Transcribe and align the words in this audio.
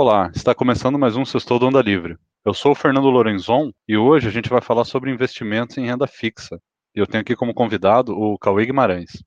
Olá, 0.00 0.30
está 0.32 0.54
começando 0.54 0.96
mais 0.96 1.16
um 1.16 1.24
Sextou 1.24 1.58
do 1.58 1.66
Onda 1.66 1.82
Livre. 1.82 2.16
Eu 2.44 2.54
sou 2.54 2.70
o 2.70 2.74
Fernando 2.76 3.10
Lorenzon 3.10 3.72
e 3.88 3.96
hoje 3.96 4.28
a 4.28 4.30
gente 4.30 4.48
vai 4.48 4.60
falar 4.60 4.84
sobre 4.84 5.10
investimentos 5.10 5.76
em 5.76 5.86
renda 5.86 6.06
fixa. 6.06 6.60
E 6.94 7.00
eu 7.00 7.06
tenho 7.08 7.20
aqui 7.20 7.34
como 7.34 7.52
convidado 7.52 8.16
o 8.16 8.38
Cauê 8.38 8.64
Guimarães. 8.64 9.24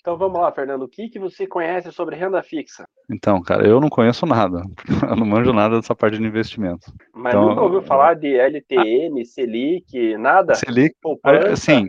Então 0.00 0.16
vamos 0.16 0.40
lá, 0.40 0.52
Fernando. 0.52 0.84
O 0.84 0.88
que, 0.88 1.08
que 1.08 1.18
você 1.18 1.48
conhece 1.48 1.90
sobre 1.90 2.14
renda 2.14 2.40
fixa? 2.44 2.84
Então, 3.10 3.42
cara, 3.42 3.66
eu 3.66 3.80
não 3.80 3.88
conheço 3.88 4.24
nada. 4.24 4.62
Eu 5.10 5.16
não 5.16 5.26
manjo 5.26 5.52
nada 5.52 5.80
dessa 5.80 5.96
parte 5.96 6.16
de 6.16 6.24
investimento. 6.24 6.86
Mas 7.12 7.34
então, 7.34 7.48
nunca 7.48 7.62
ouviu 7.62 7.82
falar 7.82 8.14
de 8.14 8.36
LTN, 8.38 9.24
Selic, 9.24 10.16
nada? 10.16 10.54
Selic, 10.54 10.94
poupança? 11.02 11.56
sim, 11.56 11.88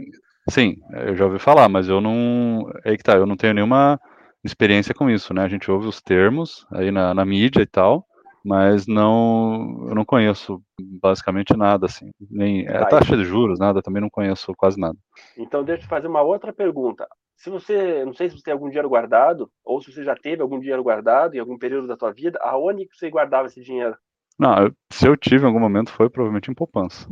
sim, 0.50 0.78
eu 1.05 1.15
já 1.15 1.25
ouvi 1.25 1.37
falar, 1.37 1.69
mas 1.69 1.87
eu 1.87 2.01
não. 2.01 2.71
É 2.83 2.97
que 2.97 3.04
tá, 3.04 3.15
eu 3.18 3.28
não 3.28 3.37
tenho 3.37 3.54
nenhuma 3.54 4.00
experiência 4.43 4.93
com 4.93 5.09
isso, 5.09 5.33
né? 5.33 5.43
A 5.43 5.47
gente 5.47 5.69
ouve 5.69 5.87
os 5.87 6.01
termos 6.01 6.65
aí 6.71 6.91
na, 6.91 7.14
na 7.14 7.25
mídia 7.25 7.61
e 7.61 7.65
tal, 7.65 8.05
mas 8.43 8.87
não, 8.87 9.87
eu 9.89 9.96
não 9.96 10.05
conheço 10.05 10.61
basicamente 11.01 11.55
nada, 11.55 11.86
assim, 11.86 12.11
nem 12.29 12.68
a 12.68 12.86
taxa 12.86 13.18
de 13.18 13.25
juros, 13.25 13.60
nada, 13.60 13.82
também 13.82 14.01
não 14.01 14.10
conheço 14.10 14.54
quase 14.55 14.79
nada. 14.79 14.97
Então 15.37 15.63
deixa 15.63 15.83
eu 15.83 15.89
fazer 15.89 16.07
uma 16.07 16.21
outra 16.21 16.54
pergunta. 16.54 17.07
Se 17.36 17.50
você, 17.50 18.04
não 18.04 18.13
sei 18.13 18.29
se 18.29 18.37
você 18.37 18.43
tem 18.43 18.54
algum 18.54 18.68
dinheiro 18.68 18.89
guardado, 18.89 19.51
ou 19.63 19.82
se 19.82 19.91
você 19.91 20.04
já 20.04 20.15
teve 20.15 20.41
algum 20.41 20.60
dinheiro 20.60 20.82
guardado 20.82 21.35
em 21.35 21.39
algum 21.39 21.57
período 21.57 21.88
da 21.88 21.97
sua 21.97 22.11
vida, 22.11 22.39
aonde 22.41 22.88
você 22.91 23.10
guardava 23.10 23.47
esse 23.47 23.61
dinheiro? 23.61 23.96
Não, 24.39 24.71
se 24.91 25.07
eu 25.07 25.18
tive 25.18 25.43
em 25.43 25.47
algum 25.47 25.60
momento 25.60 25.91
foi 25.91 26.10
provavelmente 26.10 26.49
em 26.49 26.54
poupança. 26.54 27.07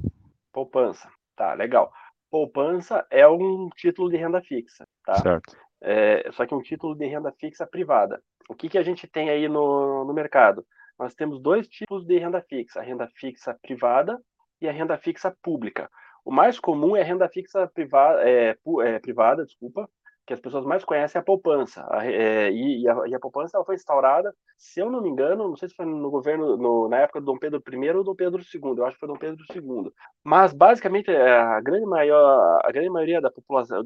Poupança, 0.54 1.10
tá, 1.36 1.54
legal. 1.54 1.92
Poupança 2.32 3.06
é 3.12 3.28
um 3.28 3.70
título 3.76 4.10
de 4.10 4.18
renda 4.18 4.42
fixa, 4.42 4.86
tá? 5.06 5.16
Certo. 5.16 5.56
É, 5.88 6.32
só 6.32 6.48
que 6.48 6.56
um 6.56 6.62
título 6.64 6.96
de 6.96 7.06
renda 7.06 7.32
fixa 7.40 7.68
privada. 7.68 8.20
O 8.50 8.56
que, 8.56 8.68
que 8.68 8.78
a 8.78 8.82
gente 8.82 9.06
tem 9.06 9.30
aí 9.30 9.48
no, 9.48 10.04
no 10.04 10.14
mercado? 10.16 10.66
Nós 10.98 11.14
temos 11.14 11.40
dois 11.40 11.68
tipos 11.68 12.04
de 12.08 12.18
renda 12.18 12.42
fixa: 12.42 12.80
a 12.80 12.84
renda 12.84 13.08
fixa 13.16 13.56
privada 13.62 14.20
e 14.60 14.68
a 14.68 14.72
renda 14.72 14.98
fixa 14.98 15.36
pública. 15.44 15.88
O 16.26 16.32
mais 16.32 16.60
comum 16.60 16.96
é 16.96 17.02
a 17.02 17.06
renda 17.06 17.30
fixa 17.30 17.68
privada, 17.68 18.28
é, 18.28 18.58
é, 18.84 19.00
privada 19.00 19.46
desculpa, 19.46 19.88
que 20.26 20.34
as 20.34 20.40
pessoas 20.40 20.66
mais 20.66 20.84
conhecem 20.84 21.20
é 21.20 21.22
a 21.22 21.26
poupança. 21.26 21.86
A, 21.92 22.06
é, 22.06 22.52
e, 22.52 22.88
a, 22.88 23.08
e, 23.08 23.16
a, 23.16 23.20
poupança 23.20 23.64
foi 23.64 23.76
instaurada, 23.76 24.34
se 24.58 24.80
eu 24.80 24.90
não 24.90 25.02
me 25.02 25.10
engano, 25.10 25.48
não 25.48 25.56
sei 25.56 25.70
se 25.70 25.76
foi 25.76 25.86
no 25.86 26.10
governo, 26.10 26.58
no, 26.58 26.90
na 26.90 26.98
época 26.98 27.20
do 27.20 27.28
Dom 27.28 27.38
Pedro 27.38 27.62
I 27.72 27.90
ou 27.92 28.04
Dom 28.04 28.16
Pedro 28.16 28.42
II, 28.42 28.78
eu 28.78 28.86
acho 28.86 28.96
que 28.96 29.00
foi 29.00 29.10
Dom 29.10 29.18
Pedro 29.18 29.44
II. 29.54 29.92
Mas, 30.24 30.54
basicamente, 30.54 31.12
é, 31.12 31.38
a 31.40 31.62
grande, 31.62 31.86
maior, 31.86 32.60
a 32.64 32.72
grande 32.72 32.90
maioria 32.90 33.22
da 33.22 33.30
população, 33.30 33.84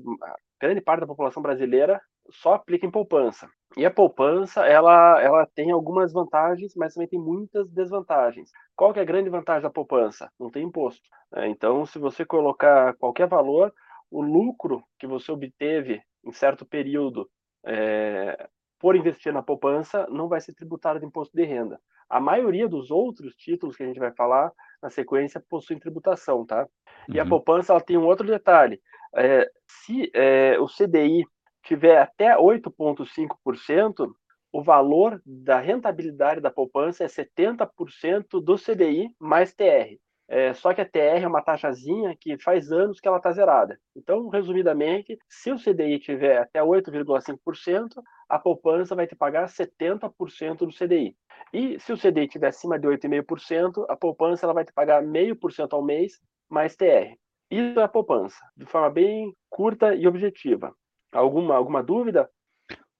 grande 0.61 0.81
parte 0.81 1.01
da 1.01 1.07
população 1.07 1.43
brasileira 1.43 2.01
só 2.31 2.53
aplica 2.53 2.85
em 2.85 2.91
poupança. 2.91 3.49
E 3.75 3.85
a 3.85 3.91
poupança, 3.91 4.65
ela, 4.65 5.21
ela 5.21 5.45
tem 5.45 5.71
algumas 5.71 6.13
vantagens, 6.13 6.73
mas 6.75 6.93
também 6.93 7.07
tem 7.07 7.19
muitas 7.19 7.69
desvantagens. 7.69 8.49
Qual 8.75 8.93
que 8.93 8.99
é 8.99 9.01
a 9.01 9.05
grande 9.05 9.29
vantagem 9.29 9.63
da 9.63 9.69
poupança? 9.69 10.29
Não 10.39 10.49
tem 10.49 10.63
imposto. 10.63 11.01
Né? 11.31 11.49
Então, 11.49 11.85
se 11.85 11.99
você 11.99 12.25
colocar 12.25 12.95
qualquer 12.95 13.27
valor, 13.27 13.73
o 14.11 14.21
lucro 14.21 14.83
que 14.97 15.05
você 15.05 15.31
obteve 15.31 16.01
em 16.23 16.31
certo 16.31 16.65
período 16.65 17.29
é, 17.65 18.47
por 18.79 18.95
investir 18.95 19.33
na 19.33 19.43
poupança 19.43 20.07
não 20.09 20.27
vai 20.27 20.39
ser 20.39 20.53
tributado 20.53 20.99
de 20.99 21.05
imposto 21.05 21.35
de 21.35 21.43
renda. 21.43 21.79
A 22.09 22.19
maioria 22.19 22.67
dos 22.67 22.89
outros 22.89 23.35
títulos 23.35 23.75
que 23.75 23.83
a 23.83 23.85
gente 23.85 23.99
vai 23.99 24.11
falar 24.11 24.51
na 24.81 24.89
sequência 24.89 25.43
possuem 25.47 25.79
tributação, 25.79 26.45
tá? 26.45 26.67
E 27.07 27.17
uhum. 27.17 27.21
a 27.21 27.25
poupança 27.27 27.73
ela 27.73 27.81
tem 27.81 27.97
um 27.97 28.05
outro 28.05 28.25
detalhe. 28.25 28.81
É, 29.15 29.49
se 29.67 30.09
é, 30.13 30.57
o 30.59 30.65
CDI 30.65 31.25
tiver 31.63 31.99
até 32.01 32.35
8,5%, 32.35 34.11
o 34.51 34.63
valor 34.63 35.21
da 35.23 35.59
rentabilidade 35.59 36.41
da 36.41 36.49
poupança 36.49 37.03
é 37.03 37.07
70% 37.07 38.41
do 38.41 38.55
CDI 38.55 39.13
mais 39.19 39.53
TR. 39.53 39.99
É, 40.31 40.53
só 40.53 40.71
que 40.75 40.79
a 40.79 40.85
TR 40.85 41.23
é 41.23 41.27
uma 41.27 41.41
taxazinha 41.41 42.15
que 42.15 42.37
faz 42.37 42.71
anos 42.71 42.99
que 42.99 43.07
ela 43.07 43.17
está 43.17 43.31
zerada. 43.31 43.79
Então, 43.95 44.29
resumidamente, 44.29 45.17
se 45.27 45.51
o 45.51 45.57
CDI 45.57 45.97
tiver 45.97 46.37
até 46.37 46.61
8,5%, 46.61 47.99
a 48.29 48.37
poupança 48.37 48.95
vai 48.95 49.07
te 49.07 49.15
pagar 49.15 49.47
70% 49.47 50.57
do 50.59 50.71
CDI. 50.71 51.17
E 51.51 51.79
se 51.79 51.91
o 51.91 51.97
CDI 51.97 52.27
tiver 52.27 52.49
acima 52.49 52.77
de 52.77 52.87
8,5%, 52.87 53.85
a 53.89 53.95
poupança 53.95 54.45
ela 54.45 54.53
vai 54.53 54.63
te 54.63 54.71
pagar 54.71 55.01
0,5% 55.01 55.73
ao 55.73 55.83
mês 55.83 56.21
mais 56.47 56.75
TR. 56.75 57.17
Isso 57.49 57.79
é 57.79 57.83
a 57.83 57.87
poupança, 57.87 58.37
de 58.55 58.67
forma 58.67 58.91
bem 58.91 59.35
curta 59.49 59.95
e 59.95 60.07
objetiva. 60.07 60.75
Alguma, 61.11 61.55
alguma 61.55 61.81
dúvida? 61.81 62.29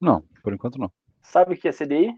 Não, 0.02 0.24
por 0.42 0.52
enquanto 0.52 0.80
não. 0.80 0.92
Sabe 1.22 1.54
o 1.54 1.58
que 1.58 1.68
é 1.68 1.72
CDI? 1.72 2.12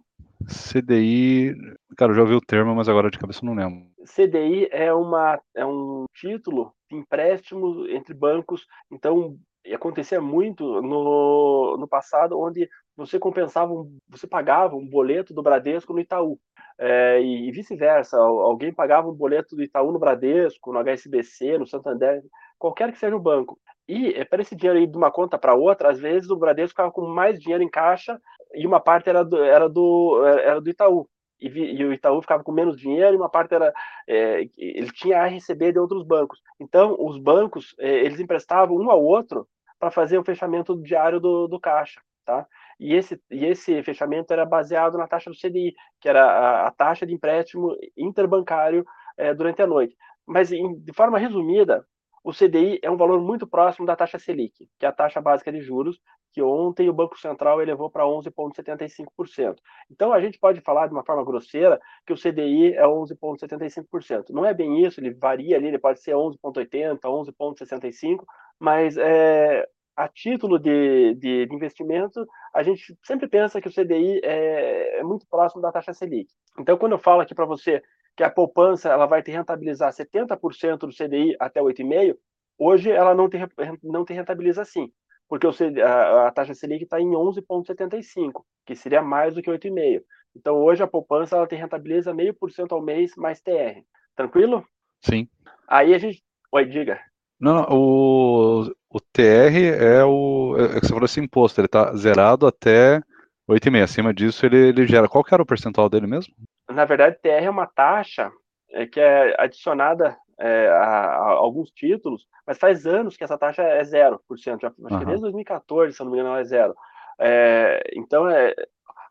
CDI, 0.47 1.55
cara, 1.97 2.11
eu 2.11 2.15
já 2.15 2.21
ouvi 2.21 2.33
o 2.35 2.41
termo, 2.41 2.75
mas 2.75 2.89
agora 2.89 3.09
de 3.09 3.19
cabeça 3.19 3.45
não 3.45 3.53
lembro. 3.53 3.85
CDI 4.05 4.67
é, 4.71 4.93
uma, 4.93 5.39
é 5.55 5.65
um 5.65 6.05
título 6.13 6.73
de 6.89 6.97
empréstimo 6.97 7.87
entre 7.87 8.13
bancos, 8.13 8.65
então 8.91 9.37
acontecia 9.73 10.19
muito 10.19 10.81
no, 10.81 11.77
no 11.77 11.87
passado, 11.87 12.39
onde 12.39 12.67
você 12.95 13.19
compensava, 13.19 13.71
você 14.09 14.27
pagava 14.27 14.75
um 14.75 14.87
boleto 14.87 15.33
do 15.33 15.43
Bradesco 15.43 15.93
no 15.93 15.99
Itaú, 15.99 16.39
é, 16.79 17.21
e, 17.21 17.51
vice-versa, 17.51 18.17
alguém 18.17 18.73
pagava 18.73 19.07
um 19.07 19.13
boleto 19.13 19.55
do 19.55 19.61
Itaú 19.61 19.91
no 19.91 19.99
Bradesco, 19.99 20.73
no 20.73 20.79
HSBC, 20.79 21.59
no 21.59 21.67
Santander, 21.67 22.23
qualquer 22.57 22.91
que 22.91 22.97
seja 22.97 23.15
o 23.15 23.19
banco. 23.19 23.59
E 23.87 24.13
é, 24.13 24.25
para 24.25 24.41
esse 24.41 24.55
dinheiro 24.55 24.79
ir 24.79 24.87
de 24.87 24.97
uma 24.97 25.11
conta 25.11 25.37
para 25.37 25.53
outra, 25.53 25.91
às 25.91 25.99
vezes 25.99 26.29
o 26.29 26.35
Bradesco 26.35 26.71
ficava 26.71 26.91
com 26.91 27.05
mais 27.05 27.39
dinheiro 27.39 27.63
em 27.63 27.69
caixa 27.69 28.19
e 28.53 28.65
uma 28.65 28.79
parte 28.79 29.09
era 29.09 29.23
do, 29.23 29.43
era 29.43 29.69
do, 29.69 30.25
era 30.25 30.61
do 30.61 30.69
Itaú. 30.69 31.07
E, 31.39 31.47
e 31.47 31.83
o 31.83 31.91
Itaú 31.93 32.21
ficava 32.21 32.43
com 32.43 32.51
menos 32.51 32.77
dinheiro 32.77 33.15
e 33.15 33.17
uma 33.17 33.29
parte 33.29 33.55
era 33.55 33.73
é, 34.07 34.47
ele 34.57 34.91
tinha 34.91 35.21
a 35.21 35.25
receber 35.25 35.71
de 35.71 35.79
outros 35.79 36.03
bancos. 36.03 36.39
Então 36.59 36.95
os 36.99 37.17
bancos 37.17 37.75
é, 37.79 37.89
eles 38.05 38.19
emprestavam 38.19 38.77
um 38.77 38.91
ao 38.91 39.03
outro 39.03 39.47
para 39.79 39.89
fazer 39.89 40.17
o 40.19 40.23
fechamento 40.23 40.79
diário 40.81 41.19
do, 41.19 41.47
do 41.47 41.59
caixa, 41.59 41.99
tá? 42.23 42.45
E 42.79 42.93
esse, 42.95 43.19
e 43.31 43.45
esse 43.45 43.81
fechamento 43.83 44.31
era 44.31 44.45
baseado 44.45 44.97
na 44.97 45.07
taxa 45.07 45.29
do 45.29 45.35
CDI, 45.35 45.73
que 45.99 46.07
era 46.07 46.23
a, 46.23 46.67
a 46.67 46.71
taxa 46.71 47.05
de 47.05 47.13
empréstimo 47.13 47.75
interbancário 47.97 48.85
é, 49.17 49.33
durante 49.33 49.61
a 49.61 49.67
noite. 49.67 49.95
Mas, 50.25 50.51
em, 50.51 50.79
de 50.79 50.93
forma 50.93 51.17
resumida, 51.17 51.85
o 52.23 52.31
CDI 52.31 52.79
é 52.83 52.91
um 52.91 52.97
valor 52.97 53.19
muito 53.19 53.47
próximo 53.47 53.85
da 53.85 53.95
taxa 53.95 54.19
Selic, 54.19 54.69
que 54.77 54.85
é 54.85 54.89
a 54.89 54.91
taxa 54.91 55.19
básica 55.19 55.51
de 55.51 55.61
juros, 55.61 55.99
que 56.31 56.41
ontem 56.41 56.89
o 56.89 56.93
Banco 56.93 57.19
Central 57.19 57.61
elevou 57.61 57.89
para 57.89 58.05
11,75%. 58.05 59.55
Então, 59.89 60.13
a 60.13 60.21
gente 60.21 60.39
pode 60.39 60.61
falar 60.61 60.87
de 60.87 60.93
uma 60.93 61.03
forma 61.03 61.25
grosseira 61.25 61.79
que 62.05 62.13
o 62.13 62.15
CDI 62.15 62.73
é 62.73 62.83
11,75%. 62.83 64.29
Não 64.29 64.45
é 64.45 64.53
bem 64.53 64.85
isso, 64.85 64.99
ele 64.99 65.13
varia 65.13 65.57
ali, 65.57 65.67
ele 65.67 65.79
pode 65.79 65.99
ser 65.99 66.13
11,80%, 66.13 66.99
11,65%, 67.01 68.23
mas 68.59 68.97
é, 68.97 69.67
a 69.95 70.07
título 70.07 70.57
de, 70.59 71.15
de, 71.15 71.45
de, 71.47 71.55
investimento, 71.55 72.25
a 72.53 72.63
gente 72.63 72.95
sempre 73.03 73.27
pensa 73.27 73.59
que 73.59 73.67
o 73.67 73.73
CDI 73.73 74.21
é, 74.23 74.99
é 74.99 75.03
muito 75.03 75.25
próximo 75.27 75.61
da 75.61 75.71
taxa 75.71 75.93
Selic. 75.93 76.29
Então, 76.59 76.77
quando 76.77 76.93
eu 76.93 76.99
falo 76.99 77.21
aqui 77.21 77.33
para 77.33 77.45
você 77.45 77.81
que 78.21 78.25
a 78.25 78.29
poupança 78.29 78.87
ela 78.87 79.07
vai 79.07 79.23
te 79.23 79.31
rentabilizar 79.31 79.91
70% 79.91 80.77
do 80.77 80.93
CDI 80.93 81.35
até 81.39 81.59
8,5%, 81.59 82.15
hoje 82.55 82.91
ela 82.91 83.15
não 83.15 83.27
te, 83.27 83.39
não 83.81 84.05
te 84.05 84.13
rentabiliza 84.13 84.61
assim, 84.61 84.91
porque 85.27 85.47
o 85.47 85.51
a, 85.83 86.27
a 86.27 86.31
taxa 86.31 86.53
Selic 86.53 86.83
está 86.83 87.01
em 87.01 87.09
11,75%, 87.09 88.43
que 88.63 88.75
seria 88.75 89.01
mais 89.01 89.33
do 89.33 89.41
que 89.41 89.49
8,5%. 89.49 90.03
Então, 90.35 90.55
hoje 90.57 90.83
a 90.83 90.87
poupança 90.87 91.35
ela 91.35 91.47
te 91.47 91.55
rentabiliza 91.55 92.13
meio 92.13 92.31
por 92.31 92.51
cento 92.51 92.75
ao 92.75 92.81
mês 92.81 93.15
mais 93.17 93.41
TR. 93.41 93.81
Tranquilo? 94.15 94.63
Sim. 95.03 95.27
Aí 95.67 95.95
a 95.95 95.97
gente. 95.97 96.23
Oi, 96.51 96.65
diga. 96.65 97.01
Não, 97.39 97.55
não 97.55 97.65
o, 97.71 98.71
o 98.87 98.99
TR 99.11 99.57
é 99.79 100.05
o. 100.05 100.55
É, 100.59 100.77
é 100.77 100.79
que 100.79 100.85
você 100.85 100.93
falou 100.93 101.05
esse 101.05 101.19
imposto, 101.19 101.59
ele 101.59 101.65
está 101.65 101.93
zerado 101.95 102.45
até 102.45 103.01
8,5. 103.49 103.83
Acima 103.83 104.13
disso, 104.13 104.45
ele, 104.45 104.69
ele 104.69 104.85
gera. 104.85 105.09
Qual 105.09 105.23
que 105.23 105.33
era 105.33 105.41
o 105.41 105.45
percentual 105.45 105.89
dele 105.89 106.05
mesmo? 106.05 106.33
Na 106.71 106.85
verdade, 106.85 107.17
TR 107.21 107.45
é 107.45 107.49
uma 107.49 107.67
taxa 107.67 108.31
é, 108.71 108.85
que 108.85 108.99
é 108.99 109.35
adicionada 109.37 110.17
é, 110.39 110.67
a, 110.69 110.83
a, 110.83 111.29
alguns 111.31 111.71
títulos, 111.71 112.27
mas 112.45 112.57
faz 112.57 112.85
anos 112.85 113.15
que 113.15 113.23
essa 113.23 113.37
taxa 113.37 113.61
é 113.61 113.81
0%. 113.81 114.19
Já, 114.59 114.67
acho 114.67 114.75
uhum. 114.79 114.99
que 114.99 115.05
desde 115.05 115.21
2014, 115.21 115.93
se 115.93 116.03
não 116.03 116.11
me 116.11 116.17
engano, 116.17 116.29
ela 116.29 116.39
é 116.39 116.43
zero. 116.43 116.75
É, 117.19 117.83
então, 117.95 118.27
é, 118.27 118.53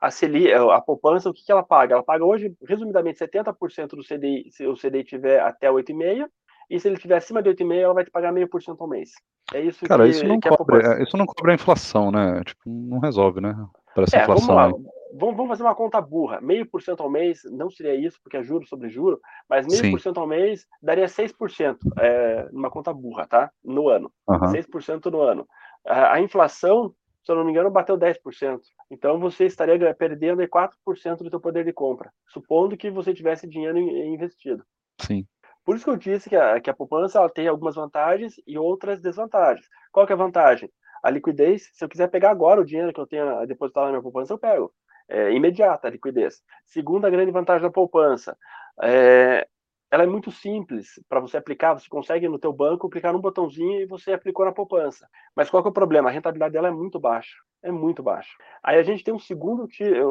a, 0.00 0.10
Celi, 0.10 0.52
a 0.52 0.80
poupança, 0.80 1.30
o 1.30 1.32
que, 1.32 1.44
que 1.44 1.52
ela 1.52 1.62
paga? 1.62 1.94
Ela 1.94 2.02
paga 2.02 2.24
hoje, 2.24 2.54
resumidamente, 2.66 3.18
70% 3.18 3.88
do 3.88 4.04
CDI, 4.04 4.50
se 4.50 4.66
o 4.66 4.74
CDI 4.74 5.04
tiver 5.04 5.40
até 5.40 5.68
8,5%, 5.68 6.26
e 6.68 6.78
se 6.78 6.86
ele 6.86 6.98
tiver 6.98 7.16
acima 7.16 7.42
de 7.42 7.50
8,5%, 7.50 7.80
ela 7.80 7.94
vai 7.94 8.04
te 8.04 8.10
pagar 8.10 8.32
meio 8.32 8.48
por 8.48 8.62
cento 8.62 8.80
ao 8.80 8.88
mês. 8.88 9.10
É 9.52 9.60
isso 9.60 9.84
Cara, 9.86 10.04
que, 10.04 10.10
isso 10.10 10.24
não 10.24 10.38
que 10.38 10.48
cobre, 10.48 10.86
é, 10.86 11.02
isso 11.02 11.16
não 11.16 11.26
cobre 11.26 11.50
a 11.50 11.54
inflação, 11.54 12.12
né? 12.12 12.42
Tipo, 12.44 12.60
não 12.66 13.00
resolve, 13.00 13.40
né? 13.40 13.56
Para 13.92 14.04
essa 14.04 14.18
é, 14.18 14.22
inflação. 14.22 14.54
Vamos 14.54 14.84
lá 14.84 14.90
vamos, 15.14 15.36
vamos 15.36 15.48
fazer 15.48 15.62
uma 15.62 15.74
conta 15.74 16.00
burra. 16.00 16.40
Meio 16.40 16.66
por 16.66 16.82
cento 16.82 17.02
ao 17.02 17.10
mês, 17.10 17.40
não 17.50 17.70
seria 17.70 17.94
isso, 17.94 18.18
porque 18.22 18.36
é 18.36 18.42
juro 18.42 18.66
sobre 18.66 18.88
juro, 18.88 19.20
mas 19.48 19.66
meio 19.66 19.90
por 19.90 20.00
cento 20.00 20.20
ao 20.20 20.26
mês 20.26 20.66
daria 20.82 21.06
6% 21.06 21.76
é, 21.98 22.48
numa 22.52 22.70
conta 22.70 22.92
burra, 22.92 23.26
tá? 23.26 23.50
No 23.64 23.88
ano. 23.88 24.12
Uhum. 24.28 24.52
6% 24.52 25.10
no 25.10 25.20
ano. 25.20 25.46
A, 25.86 26.14
a 26.14 26.20
inflação 26.20 26.94
se 27.24 27.30
eu 27.30 27.36
não 27.36 27.44
me 27.44 27.50
engano, 27.50 27.70
bateu 27.70 27.98
10%. 27.98 28.60
Então 28.90 29.18
você 29.20 29.44
estaria 29.44 29.94
perdendo 29.94 30.42
4% 30.42 31.18
do 31.18 31.30
seu 31.30 31.40
poder 31.40 31.64
de 31.64 31.72
compra, 31.72 32.10
supondo 32.28 32.76
que 32.76 32.90
você 32.90 33.12
tivesse 33.12 33.46
dinheiro 33.46 33.78
investido. 33.78 34.64
Sim. 35.00 35.26
Por 35.64 35.76
isso 35.76 35.84
que 35.84 35.90
eu 35.90 35.96
disse 35.96 36.28
que 36.28 36.36
a, 36.36 36.60
que 36.60 36.70
a 36.70 36.74
poupança 36.74 37.18
ela 37.18 37.28
tem 37.28 37.46
algumas 37.46 37.74
vantagens 37.74 38.34
e 38.46 38.58
outras 38.58 39.00
desvantagens. 39.00 39.66
Qual 39.92 40.06
que 40.06 40.12
é 40.12 40.14
a 40.14 40.18
vantagem? 40.18 40.70
A 41.02 41.10
liquidez, 41.10 41.70
se 41.72 41.84
eu 41.84 41.88
quiser 41.88 42.08
pegar 42.08 42.30
agora 42.30 42.60
o 42.60 42.64
dinheiro 42.64 42.92
que 42.92 43.00
eu 43.00 43.06
tenho 43.06 43.46
depositado 43.46 43.84
na 43.84 43.90
minha 43.90 44.02
poupança, 44.02 44.32
eu 44.32 44.38
pego. 44.38 44.72
É 45.10 45.32
imediata 45.32 45.88
a 45.88 45.90
liquidez. 45.90 46.42
Segunda 46.64 47.10
grande 47.10 47.32
vantagem 47.32 47.62
da 47.62 47.70
poupança, 47.70 48.36
é, 48.80 49.46
ela 49.90 50.04
é 50.04 50.06
muito 50.06 50.30
simples 50.30 51.00
para 51.08 51.18
você 51.18 51.36
aplicar. 51.36 51.74
Você 51.74 51.88
consegue 51.88 52.28
no 52.28 52.38
teu 52.38 52.52
banco 52.52 52.88
clicar 52.88 53.12
num 53.12 53.20
botãozinho 53.20 53.80
e 53.80 53.86
você 53.86 54.12
aplicou 54.12 54.44
na 54.44 54.52
poupança. 54.52 55.08
Mas 55.34 55.50
qual 55.50 55.62
que 55.62 55.68
é 55.68 55.70
o 55.70 55.74
problema? 55.74 56.08
A 56.08 56.12
rentabilidade 56.12 56.52
dela 56.52 56.68
é 56.68 56.70
muito 56.70 57.00
baixa. 57.00 57.34
É 57.62 57.72
muito 57.72 58.02
baixa. 58.02 58.30
Aí 58.62 58.78
a 58.78 58.82
gente 58.84 59.02
tem 59.02 59.12
um 59.12 59.18
segundo, 59.18 59.66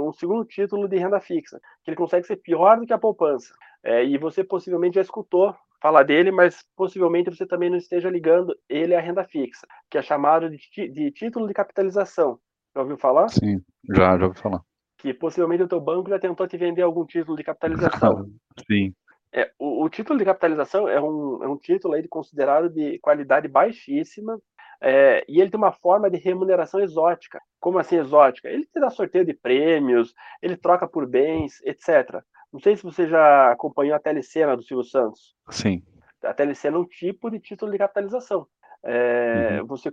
um 0.05 0.11
segundo 0.11 0.43
título 0.43 0.87
de 0.87 0.97
renda 0.97 1.19
fixa, 1.21 1.59
que 1.83 1.89
ele 1.89 1.97
consegue 1.97 2.27
ser 2.27 2.35
pior 2.35 2.77
do 2.77 2.85
que 2.85 2.93
a 2.93 2.97
poupança. 2.97 3.53
É, 3.81 4.03
e 4.03 4.17
você 4.17 4.43
possivelmente 4.43 4.95
já 4.95 5.01
escutou 5.01 5.55
falar 5.81 6.03
dele, 6.03 6.29
mas 6.29 6.61
possivelmente 6.75 7.29
você 7.29 7.45
também 7.45 7.69
não 7.69 7.77
esteja 7.77 8.09
ligando 8.09 8.53
ele 8.67 8.93
à 8.93 8.99
renda 8.99 9.23
fixa, 9.23 9.65
que 9.89 9.97
é 9.97 10.01
chamado 10.01 10.49
de, 10.49 10.89
de 10.89 11.11
título 11.11 11.47
de 11.47 11.53
capitalização. 11.53 12.37
Já 12.75 12.81
ouviu 12.81 12.97
falar? 12.97 13.29
Sim, 13.29 13.63
já, 13.95 14.17
já 14.17 14.25
ouvi 14.25 14.37
falar. 14.37 14.61
Que 14.99 15.13
possivelmente 15.13 15.63
o 15.63 15.67
teu 15.67 15.81
banco 15.81 16.09
já 16.09 16.19
tentou 16.19 16.47
te 16.47 16.57
vender 16.57 16.83
algum 16.83 17.05
título 17.05 17.35
de 17.35 17.43
capitalização. 17.43 18.29
Sim. 18.69 18.93
É, 19.31 19.51
o, 19.57 19.83
o, 19.83 19.89
título 19.89 20.17
de 20.17 20.25
capitalização 20.25 20.87
é 20.87 20.99
um, 20.99 21.43
é 21.43 21.47
um 21.47 21.57
título 21.57 21.93
aí 21.93 22.07
considerado 22.07 22.69
de 22.69 22.99
qualidade 22.99 23.47
baixíssima 23.47 24.39
é, 24.81 25.25
e 25.27 25.41
ele 25.41 25.49
tem 25.51 25.57
uma 25.57 25.71
forma 25.71 26.09
de 26.09 26.17
remuneração 26.17 26.79
exótica. 26.79 27.41
Como 27.59 27.77
assim 27.77 27.97
exótica? 27.97 28.49
Ele 28.49 28.65
te 28.65 28.79
dá 28.79 28.89
sorteio 28.89 29.25
de 29.25 29.33
prêmios, 29.33 30.13
ele 30.41 30.55
troca 30.55 30.87
por 30.87 31.05
bens, 31.05 31.61
etc. 31.63 32.21
Não 32.51 32.59
sei 32.59 32.75
se 32.75 32.83
você 32.83 33.07
já 33.07 33.51
acompanhou 33.51 33.95
a 33.95 33.99
telecena 33.99 34.55
do 34.55 34.63
Silvio 34.63 34.83
Santos. 34.83 35.35
Sim. 35.49 35.83
A 36.23 36.33
telecena 36.33 36.77
é 36.77 36.79
um 36.79 36.85
tipo 36.85 37.29
de 37.29 37.39
título 37.39 37.71
de 37.71 37.77
capitalização. 37.77 38.47
É, 38.81 39.59
uhum. 39.59 39.67
você, 39.67 39.91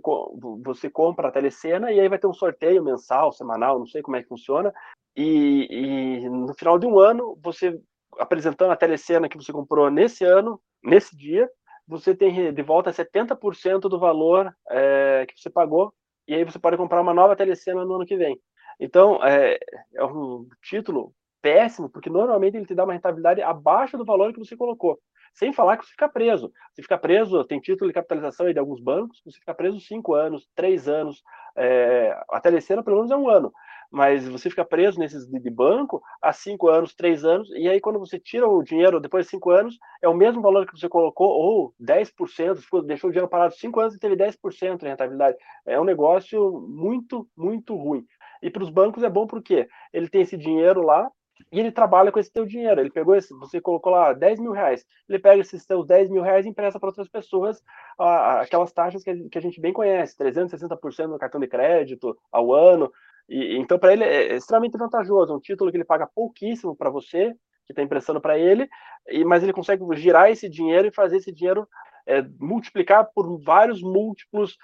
você 0.63 0.89
compra 0.89 1.27
a 1.27 1.31
telecena 1.31 1.91
e 1.91 1.99
aí 1.99 2.07
vai 2.07 2.17
ter 2.17 2.27
um 2.27 2.33
sorteio 2.33 2.81
mensal, 2.81 3.33
semanal, 3.33 3.77
não 3.77 3.85
sei 3.85 4.01
como 4.01 4.15
é 4.15 4.23
que 4.23 4.29
funciona. 4.29 4.73
E, 5.17 5.67
e 5.71 6.29
no 6.29 6.53
final 6.53 6.77
de 6.77 6.85
um 6.85 6.99
ano, 6.99 7.35
você 7.41 7.81
apresentando 8.19 8.71
a 8.71 8.75
telecena 8.75 9.27
que 9.27 9.35
você 9.35 9.51
comprou 9.51 9.89
nesse 9.89 10.23
ano, 10.23 10.61
nesse 10.83 11.17
dia, 11.17 11.49
você 11.87 12.13
tem 12.13 12.53
de 12.53 12.61
volta 12.61 12.91
70% 12.91 13.81
do 13.81 13.99
valor 13.99 14.55
é, 14.69 15.25
que 15.27 15.39
você 15.39 15.49
pagou, 15.49 15.91
e 16.27 16.35
aí 16.35 16.43
você 16.43 16.59
pode 16.59 16.77
comprar 16.77 17.01
uma 17.01 17.15
nova 17.15 17.35
telecena 17.35 17.83
no 17.83 17.95
ano 17.95 18.05
que 18.05 18.15
vem. 18.15 18.39
Então, 18.79 19.23
é, 19.23 19.57
é 19.95 20.05
um 20.05 20.47
título 20.61 21.11
péssimo, 21.41 21.89
porque 21.89 22.09
normalmente 22.11 22.55
ele 22.55 22.65
te 22.67 22.75
dá 22.75 22.83
uma 22.83 22.93
rentabilidade 22.93 23.41
abaixo 23.41 23.97
do 23.97 24.05
valor 24.05 24.31
que 24.31 24.39
você 24.39 24.55
colocou. 24.55 24.99
Sem 25.33 25.51
falar 25.51 25.77
que 25.77 25.85
você 25.85 25.91
fica 25.91 26.09
preso. 26.09 26.51
Você 26.73 26.83
fica 26.83 26.97
preso, 26.97 27.43
tem 27.43 27.59
título 27.59 27.89
de 27.89 27.93
capitalização 27.93 28.45
aí 28.45 28.53
de 28.53 28.59
alguns 28.59 28.79
bancos, 28.81 29.21
você 29.25 29.39
fica 29.39 29.53
preso 29.53 29.79
5 29.79 30.13
anos, 30.13 30.47
3 30.55 30.87
anos, 30.87 31.23
é, 31.55 32.15
a 32.29 32.39
telecena 32.39 32.83
pelo 32.83 32.97
menos 32.97 33.11
é 33.11 33.17
um 33.17 33.29
ano 33.29 33.51
mas 33.91 34.27
você 34.27 34.49
fica 34.49 34.65
preso 34.65 34.99
nesses 34.99 35.27
de 35.27 35.49
banco 35.49 36.01
há 36.21 36.33
cinco 36.33 36.67
anos, 36.67 36.93
três 36.95 37.23
anos, 37.23 37.49
e 37.51 37.67
aí 37.67 37.79
quando 37.79 37.99
você 37.99 38.19
tira 38.19 38.47
o 38.47 38.63
dinheiro 38.63 38.99
depois 38.99 39.25
de 39.25 39.31
cinco 39.31 39.49
anos, 39.49 39.77
é 40.01 40.07
o 40.07 40.13
mesmo 40.13 40.41
valor 40.41 40.65
que 40.65 40.77
você 40.77 40.89
colocou, 40.89 41.29
ou 41.29 41.73
10%, 41.79 42.85
deixou 42.85 43.09
o 43.09 43.13
dinheiro 43.13 43.29
parado 43.29 43.55
cinco 43.55 43.79
anos 43.79 43.95
e 43.95 43.99
teve 43.99 44.15
10% 44.15 44.79
de 44.79 44.87
rentabilidade. 44.87 45.37
É 45.65 45.79
um 45.79 45.85
negócio 45.85 46.65
muito, 46.67 47.27
muito 47.35 47.75
ruim. 47.75 48.05
E 48.41 48.49
para 48.49 48.63
os 48.63 48.69
bancos 48.69 49.03
é 49.03 49.09
bom 49.09 49.25
porque 49.25 49.67
ele 49.93 50.09
tem 50.09 50.21
esse 50.21 50.37
dinheiro 50.37 50.81
lá, 50.81 51.09
e 51.51 51.59
ele 51.59 51.71
trabalha 51.71 52.11
com 52.11 52.19
esse 52.19 52.31
teu 52.31 52.45
dinheiro. 52.45 52.81
Ele 52.81 52.89
pegou 52.89 53.15
esse, 53.15 53.33
você 53.33 53.61
colocou 53.61 53.91
lá 53.91 54.13
10 54.13 54.39
mil 54.39 54.51
reais. 54.51 54.85
Ele 55.07 55.19
pega 55.19 55.41
esses 55.41 55.65
teus 55.65 55.85
10 55.85 56.09
mil 56.09 56.21
reais 56.21 56.45
e 56.45 56.49
empresta 56.49 56.79
para 56.79 56.89
outras 56.89 57.07
pessoas 57.07 57.61
aquelas 57.97 58.71
taxas 58.71 59.03
que 59.03 59.09
a, 59.09 59.15
que 59.29 59.37
a 59.37 59.41
gente 59.41 59.59
bem 59.59 59.73
conhece, 59.73 60.17
360% 60.17 61.07
no 61.07 61.17
cartão 61.17 61.39
de 61.39 61.47
crédito 61.47 62.17
ao 62.31 62.53
ano. 62.53 62.91
E, 63.29 63.57
então, 63.57 63.77
para 63.77 63.93
ele 63.93 64.03
é 64.03 64.35
extremamente 64.35 64.77
vantajoso. 64.77 65.33
É 65.33 65.35
um 65.35 65.39
título 65.39 65.71
que 65.71 65.77
ele 65.77 65.83
paga 65.83 66.07
pouquíssimo 66.07 66.75
para 66.75 66.89
você, 66.89 67.33
que 67.65 67.73
está 67.73 67.81
emprestando 67.81 68.21
para 68.21 68.37
ele, 68.37 68.67
e, 69.09 69.25
mas 69.25 69.43
ele 69.43 69.53
consegue 69.53 69.83
girar 69.95 70.29
esse 70.31 70.47
dinheiro 70.47 70.87
e 70.87 70.93
fazer 70.93 71.17
esse 71.17 71.31
dinheiro 71.31 71.67
é, 72.07 72.25
multiplicar 72.39 73.05
por 73.13 73.37
vários 73.43 73.81
múltiplos, 73.81 74.57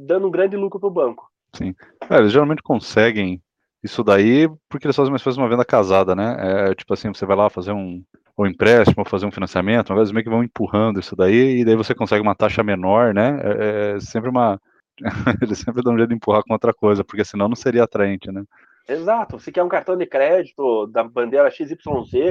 dando 0.00 0.28
um 0.28 0.30
grande 0.30 0.56
lucro 0.56 0.78
para 0.78 0.88
o 0.88 0.92
banco. 0.92 1.30
Sim. 1.54 1.74
É, 2.08 2.18
eles 2.18 2.32
geralmente 2.32 2.62
conseguem 2.62 3.42
isso 3.82 4.04
daí 4.04 4.48
porque 4.68 4.86
eles 4.86 4.94
fazem 4.94 5.10
mais 5.10 5.26
uma 5.36 5.48
venda 5.48 5.64
casada, 5.64 6.14
né? 6.14 6.36
É, 6.38 6.74
tipo 6.74 6.92
assim, 6.92 7.08
você 7.08 7.24
vai 7.24 7.36
lá 7.36 7.48
fazer 7.48 7.72
um, 7.72 8.04
um 8.38 8.46
empréstimo, 8.46 9.04
fazer 9.04 9.26
um 9.26 9.32
financiamento, 9.32 9.90
uma 9.90 9.96
vez 9.96 10.12
meio 10.12 10.22
que 10.22 10.30
vão 10.30 10.44
empurrando 10.44 11.00
isso 11.00 11.16
daí, 11.16 11.60
e 11.60 11.64
daí 11.64 11.74
você 11.74 11.94
consegue 11.94 12.22
uma 12.22 12.34
taxa 12.34 12.62
menor, 12.62 13.14
né? 13.14 13.40
É, 13.42 13.94
é 13.96 14.00
sempre 14.00 14.28
uma, 14.28 14.60
Ele 15.42 15.54
sempre 15.54 15.82
dá 15.82 15.90
um 15.90 15.96
jeito 15.96 16.10
de 16.10 16.14
empurrar 16.14 16.42
com 16.42 16.52
outra 16.52 16.72
coisa, 16.72 17.04
porque 17.04 17.24
senão 17.24 17.48
não 17.48 17.56
seria 17.56 17.84
atraente, 17.84 18.30
né? 18.30 18.44
Exato. 18.88 19.38
Se 19.38 19.52
quer 19.52 19.62
um 19.62 19.68
cartão 19.68 19.96
de 19.96 20.06
crédito 20.06 20.86
da 20.88 21.04
bandeira 21.04 21.50
XYZ, 21.50 21.76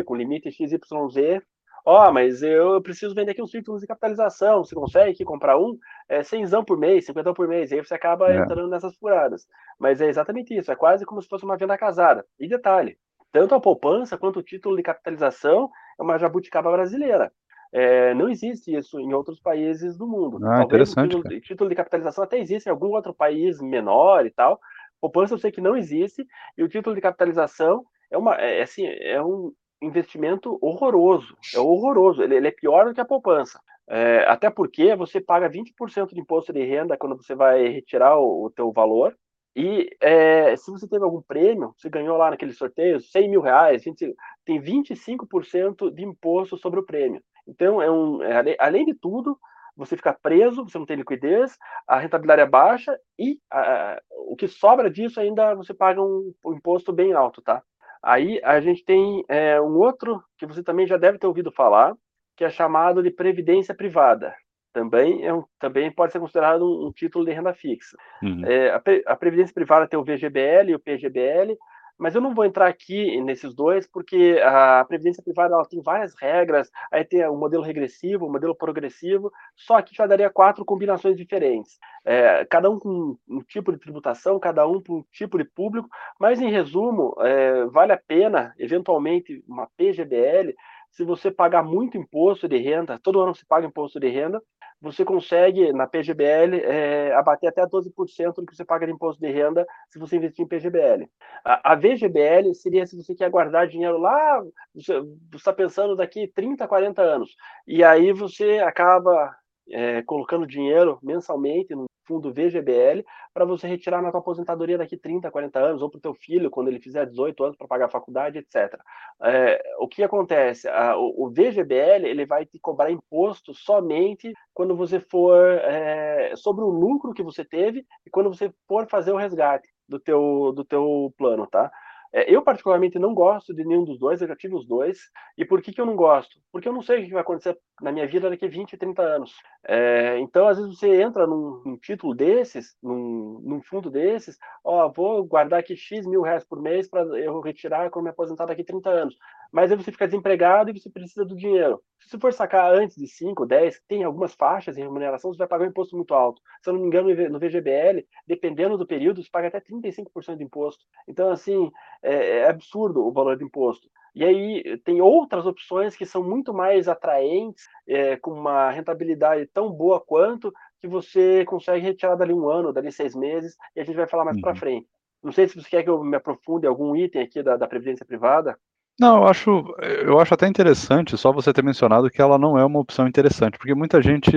com 0.05 0.15
limite 0.15 0.51
XYZ, 0.51 1.41
ó, 1.85 2.09
oh, 2.09 2.11
mas 2.11 2.43
eu 2.43 2.81
preciso 2.81 3.15
vender 3.15 3.31
aqui 3.31 3.41
uns 3.41 3.51
títulos 3.51 3.81
de 3.81 3.87
capitalização. 3.87 4.63
Você 4.63 4.75
consegue 4.75 5.11
aqui 5.11 5.23
comprar 5.23 5.57
um? 5.57 5.77
É 6.07 6.21
100 6.21 6.63
por 6.65 6.77
mês, 6.77 7.05
50 7.05 7.33
por 7.33 7.47
mês. 7.47 7.71
Aí 7.71 7.79
você 7.79 7.93
acaba 7.93 8.31
é. 8.31 8.37
entrando 8.37 8.69
nessas 8.69 8.95
furadas. 8.97 9.47
Mas 9.79 10.01
é 10.01 10.07
exatamente 10.07 10.55
isso. 10.57 10.71
É 10.71 10.75
quase 10.75 11.05
como 11.05 11.21
se 11.21 11.29
fosse 11.29 11.45
uma 11.45 11.57
venda 11.57 11.77
casada. 11.77 12.25
E 12.39 12.47
detalhe, 12.47 12.97
tanto 13.31 13.55
a 13.55 13.61
poupança 13.61 14.17
quanto 14.17 14.39
o 14.39 14.43
título 14.43 14.75
de 14.75 14.83
capitalização 14.83 15.69
é 15.99 16.03
uma 16.03 16.17
jabuticaba 16.17 16.71
brasileira. 16.71 17.31
É, 17.71 18.13
não 18.15 18.29
existe 18.29 18.75
isso 18.75 18.99
em 18.99 19.13
outros 19.13 19.39
países 19.39 19.97
do 19.97 20.07
mundo. 20.07 20.37
Ah, 20.37 20.59
Talvez 20.59 20.89
interessante, 20.89 21.15
o 21.15 21.21
título, 21.21 21.41
título, 21.41 21.69
de 21.69 21.75
capitalização 21.75 22.23
até 22.23 22.39
existe 22.39 22.67
em 22.67 22.71
algum 22.71 22.87
outro 22.87 23.13
país 23.13 23.61
menor 23.61 24.25
e 24.25 24.31
tal. 24.31 24.59
Poupança 24.99 25.33
eu 25.33 25.37
sei 25.37 25.51
que 25.51 25.61
não 25.61 25.77
existe, 25.77 26.25
e 26.57 26.63
o 26.63 26.67
título 26.67 26.95
de 26.95 27.01
capitalização 27.01 27.85
é, 28.11 28.17
uma, 28.17 28.35
é, 28.35 28.61
assim, 28.61 28.85
é 28.85 29.21
um 29.21 29.53
investimento 29.81 30.57
horroroso. 30.61 31.37
É 31.55 31.59
horroroso. 31.59 32.21
Ele, 32.23 32.35
ele 32.35 32.47
é 32.47 32.51
pior 32.51 32.85
do 32.85 32.93
que 32.93 33.01
a 33.01 33.05
poupança. 33.05 33.59
É, 33.87 34.25
até 34.27 34.49
porque 34.49 34.95
você 34.95 35.19
paga 35.21 35.49
20% 35.49 36.13
de 36.13 36.19
imposto 36.19 36.51
de 36.53 36.63
renda 36.63 36.97
quando 36.97 37.15
você 37.15 37.33
vai 37.33 37.67
retirar 37.67 38.17
o, 38.17 38.45
o 38.45 38.51
teu 38.51 38.71
valor. 38.71 39.15
E 39.55 39.89
é, 40.01 40.55
se 40.55 40.71
você 40.71 40.87
teve 40.87 41.03
algum 41.03 41.21
prêmio, 41.21 41.73
você 41.75 41.89
ganhou 41.89 42.17
lá 42.17 42.29
naquele 42.29 42.53
sorteio 42.53 43.01
100 43.01 43.29
mil 43.29 43.41
reais, 43.41 43.83
20, 43.83 44.15
tem 44.45 44.61
25% 44.61 45.91
de 45.91 46.03
imposto 46.03 46.57
sobre 46.57 46.79
o 46.79 46.85
prêmio. 46.85 47.21
Então, 47.47 47.81
é 47.81 47.89
um, 47.89 48.21
é, 48.21 48.55
além 48.59 48.85
de 48.85 48.93
tudo, 48.93 49.37
você 49.75 49.95
fica 49.95 50.13
preso, 50.13 50.63
você 50.63 50.77
não 50.77 50.85
tem 50.85 50.97
liquidez, 50.97 51.57
a 51.87 51.97
rentabilidade 51.97 52.41
é 52.41 52.45
baixa 52.45 52.99
e 53.17 53.39
a, 53.49 53.99
o 54.27 54.35
que 54.35 54.47
sobra 54.47 54.89
disso 54.89 55.19
ainda 55.19 55.55
você 55.55 55.73
paga 55.73 56.01
um, 56.01 56.33
um, 56.45 56.53
imposto 56.53 56.91
bem 56.91 57.13
alto, 57.13 57.41
tá? 57.41 57.63
Aí 58.03 58.39
a 58.43 58.59
gente 58.59 58.83
tem 58.83 59.23
é, 59.27 59.59
um 59.59 59.77
outro 59.77 60.21
que 60.37 60.45
você 60.45 60.61
também 60.61 60.85
já 60.85 60.97
deve 60.97 61.17
ter 61.17 61.27
ouvido 61.27 61.51
falar, 61.51 61.95
que 62.35 62.43
é 62.43 62.49
chamado 62.49 63.01
de 63.01 63.09
previdência 63.09 63.73
privada. 63.73 64.35
Também, 64.71 65.25
é 65.25 65.33
um, 65.33 65.43
também 65.59 65.91
pode 65.91 66.11
ser 66.11 66.19
considerado 66.19 66.63
um, 66.63 66.87
um 66.87 66.91
título 66.91 67.25
de 67.25 67.31
renda 67.31 67.53
fixa. 67.53 67.97
Uhum. 68.21 68.45
É, 68.45 68.69
a, 68.69 68.81
a, 69.07 69.15
previdência 69.15 69.53
privada 69.53 69.87
tem 69.87 69.97
o 69.97 70.03
VGBL 70.03 70.69
e 70.69 70.75
o 70.75 70.79
PGBL, 70.79 71.57
mas 71.99 72.15
eu 72.15 72.21
não 72.21 72.33
vou 72.33 72.45
entrar 72.45 72.67
aqui 72.67 73.19
nesses 73.19 73.53
dois, 73.53 73.85
porque 73.85 74.39
a 74.41 74.85
previdência 74.87 75.21
privada 75.21 75.53
ela 75.53 75.65
tem 75.65 75.81
várias 75.81 76.15
regras, 76.15 76.71
aí 76.89 77.03
tem 77.03 77.27
o 77.27 77.35
modelo 77.35 77.61
regressivo, 77.61 78.25
o 78.25 78.31
modelo 78.31 78.55
progressivo, 78.55 79.29
só 79.53 79.81
que 79.81 79.93
já 79.93 80.07
daria 80.07 80.29
quatro 80.29 80.63
combinações 80.63 81.17
diferentes. 81.17 81.77
É, 82.05 82.45
cada 82.45 82.69
um 82.69 82.79
com 82.79 83.17
um 83.27 83.41
tipo 83.41 83.73
de 83.73 83.79
tributação, 83.79 84.39
cada 84.39 84.65
um 84.65 84.81
com 84.81 84.99
um 84.99 85.03
tipo 85.11 85.37
de 85.37 85.43
público, 85.43 85.89
mas 86.17 86.39
em 86.39 86.49
resumo, 86.49 87.13
é, 87.19 87.65
vale 87.65 87.91
a 87.91 88.01
pena, 88.07 88.53
eventualmente, 88.57 89.43
uma 89.45 89.67
PGBL, 89.75 90.55
se 90.91 91.03
você 91.03 91.29
pagar 91.29 91.63
muito 91.63 91.97
imposto 91.97 92.47
de 92.47 92.57
renda, 92.57 92.97
todo 93.03 93.19
ano 93.19 93.35
você 93.35 93.45
paga 93.45 93.67
imposto 93.67 93.99
de 93.99 94.07
renda, 94.07 94.41
você 94.81 95.03
consegue, 95.03 95.73
na 95.73 95.85
PGBL, 95.85 96.61
é, 96.63 97.13
abater 97.13 97.49
até 97.49 97.65
12% 97.65 98.35
do 98.35 98.45
que 98.45 98.55
você 98.55 98.63
paga 98.63 98.85
de 98.85 98.93
imposto 98.93 99.21
de 99.21 99.31
renda 99.31 99.65
se 99.89 99.99
você 99.99 100.15
investir 100.15 100.45
em 100.45 100.47
PGBL. 100.47 101.09
A, 101.43 101.73
a 101.73 101.75
VGBL 101.75 102.53
seria 102.53 102.85
se 102.85 102.95
você 102.95 103.13
quer 103.13 103.29
guardar 103.29 103.67
dinheiro 103.67 103.97
lá, 103.97 104.41
você 104.73 105.01
está 105.35 105.51
pensando 105.51 105.95
daqui 105.95 106.27
30, 106.27 106.67
40 106.67 107.01
anos, 107.01 107.35
e 107.67 107.83
aí 107.83 108.13
você 108.13 108.59
acaba 108.59 109.35
é, 109.69 110.01
colocando 110.03 110.47
dinheiro 110.47 110.97
mensalmente 111.03 111.75
num 111.75 111.85
fundo 112.09 112.33
VGBL 112.33 113.05
para 113.31 113.45
você 113.45 113.67
retirar 113.67 114.01
na 114.01 114.09
tua 114.09 114.19
aposentadoria 114.19 114.79
daqui 114.79 114.97
30, 114.97 115.29
40 115.29 115.59
anos, 115.59 115.81
ou 115.83 115.89
para 115.91 115.99
o 115.99 116.01
teu 116.01 116.15
filho 116.15 116.49
quando 116.49 116.69
ele 116.69 116.81
fizer 116.81 117.05
18 117.05 117.43
anos 117.43 117.55
para 117.55 117.67
pagar 117.67 117.85
a 117.85 117.89
faculdade, 117.89 118.39
etc. 118.39 118.75
É, 119.21 119.61
o 119.77 119.87
que 119.87 120.01
acontece? 120.01 120.67
o, 120.97 121.25
o, 121.25 121.29
VGBL 121.29 122.07
ele 122.07 122.25
vai 122.25 122.47
te 122.47 122.57
cobrar 122.59 122.89
imposto 122.89 123.53
somente 123.53 124.33
quando 124.51 124.75
você 124.75 124.99
for 124.99 125.37
é, 125.59 126.33
sobre 126.35 126.63
o 126.63 126.69
lucro 126.69 127.13
que 127.13 127.21
você 127.21 127.45
teve 127.45 127.85
e 128.05 128.09
quando 128.09 128.33
você 128.33 128.51
for 128.67 128.87
fazer 128.87 129.11
o 129.11 129.17
resgate 129.17 129.67
do 129.87 129.99
teu, 129.99 130.51
do 130.55 130.65
teu 130.65 131.13
plano, 131.15 131.45
tá? 131.45 131.71
É, 132.11 132.33
eu, 132.33 132.41
particularmente, 132.41 132.97
não 132.97 133.13
gosto 133.13 133.53
de 133.53 133.63
nenhum 133.63 133.83
dos 133.83 133.99
dois, 133.99 134.21
eu 134.21 134.27
já 134.27 134.35
tive 134.35 134.55
os 134.55 134.65
dois. 134.65 134.97
E 135.37 135.45
por 135.45 135.61
que, 135.61 135.71
que 135.71 135.79
eu 135.79 135.85
não 135.85 135.95
gosto? 135.95 136.37
Porque 136.51 136.67
eu 136.67 136.73
não 136.73 136.81
sei 136.81 137.01
o 137.01 137.05
que 137.05 137.13
vai 137.13 137.21
acontecer 137.21 137.57
na 137.81 137.91
minha 137.91 138.07
vida 138.07 138.29
daqui 138.29 138.45
a 138.45 138.49
20, 138.49 138.77
30 138.77 139.01
anos. 139.01 139.33
É, 139.67 140.17
então, 140.19 140.47
às 140.47 140.57
vezes, 140.57 140.77
você 140.77 141.01
entra 141.01 141.27
num, 141.27 141.61
num 141.65 141.77
título 141.77 142.15
desses, 142.15 142.75
num, 142.81 143.39
num, 143.43 143.61
fundo 143.61 143.89
desses, 143.89 144.37
ó, 144.63 144.89
vou 144.89 145.23
guardar 145.23 145.59
aqui 145.59 145.75
X 145.75 146.05
mil 146.07 146.21
reais 146.21 146.43
por 146.43 146.61
mês 146.61 146.89
para 146.89 147.01
eu 147.19 147.39
retirar 147.41 147.89
quando 147.89 148.05
me 148.05 148.11
aposentar 148.11 148.45
daqui 148.45 148.61
a 148.61 148.65
30 148.65 148.89
anos 148.89 149.15
mas 149.51 149.71
aí 149.71 149.77
você 149.77 149.91
fica 149.91 150.07
desempregado 150.07 150.69
e 150.69 150.79
você 150.79 150.89
precisa 150.89 151.25
do 151.25 151.35
dinheiro. 151.35 151.81
Se 151.99 152.09
você 152.09 152.19
for 152.19 152.33
sacar 152.33 152.73
antes 152.73 152.95
de 152.95 153.07
5, 153.07 153.45
10, 153.45 153.81
tem 153.87 154.03
algumas 154.03 154.33
faixas 154.33 154.77
em 154.77 154.81
remuneração, 154.81 155.33
você 155.33 155.37
vai 155.37 155.47
pagar 155.47 155.65
um 155.65 155.69
imposto 155.69 155.95
muito 155.95 156.13
alto. 156.13 156.41
Se 156.61 156.69
eu 156.69 156.73
não 156.73 156.81
me 156.81 156.87
engano, 156.87 157.09
no 157.29 157.39
VGBL, 157.39 158.05
dependendo 158.25 158.77
do 158.77 158.87
período, 158.87 159.21
você 159.21 159.29
paga 159.29 159.47
até 159.47 159.59
35% 159.59 160.37
de 160.37 160.43
imposto. 160.43 160.85
Então, 161.07 161.29
assim, 161.29 161.71
é, 162.03 162.39
é 162.39 162.49
absurdo 162.49 163.05
o 163.05 163.11
valor 163.11 163.37
do 163.37 163.43
imposto. 163.43 163.87
E 164.15 164.23
aí 164.23 164.77
tem 164.83 165.01
outras 165.01 165.45
opções 165.45 165.95
que 165.95 166.05
são 166.05 166.23
muito 166.23 166.53
mais 166.53 166.87
atraentes, 166.87 167.65
é, 167.87 168.17
com 168.17 168.31
uma 168.31 168.69
rentabilidade 168.71 169.47
tão 169.53 169.71
boa 169.71 169.99
quanto, 169.99 170.51
que 170.81 170.87
você 170.87 171.45
consegue 171.45 171.85
retirar 171.85 172.15
dali 172.15 172.33
um 172.33 172.49
ano, 172.49 172.73
dali 172.73 172.91
seis 172.91 173.15
meses, 173.15 173.55
e 173.75 173.81
a 173.81 173.83
gente 173.83 173.95
vai 173.95 174.07
falar 174.07 174.25
mais 174.25 174.37
uhum. 174.37 174.41
para 174.41 174.55
frente. 174.55 174.87
Não 175.21 175.31
sei 175.31 175.47
se 175.47 175.55
você 175.55 175.69
quer 175.69 175.83
que 175.83 175.89
eu 175.89 176.03
me 176.03 176.15
aprofunde 176.15 176.65
em 176.65 176.69
algum 176.69 176.95
item 176.95 177.21
aqui 177.21 177.43
da, 177.43 177.57
da 177.57 177.67
Previdência 177.67 178.05
Privada. 178.05 178.57
Não, 178.99 179.17
eu 179.17 179.27
acho, 179.27 179.75
eu 179.79 180.19
acho 180.19 180.33
até 180.33 180.47
interessante 180.47 181.17
só 181.17 181.31
você 181.31 181.53
ter 181.53 181.63
mencionado 181.63 182.09
que 182.09 182.21
ela 182.21 182.37
não 182.37 182.57
é 182.57 182.65
uma 182.65 182.79
opção 182.79 183.07
interessante, 183.07 183.57
porque 183.57 183.73
muita 183.73 184.01
gente, 184.01 184.35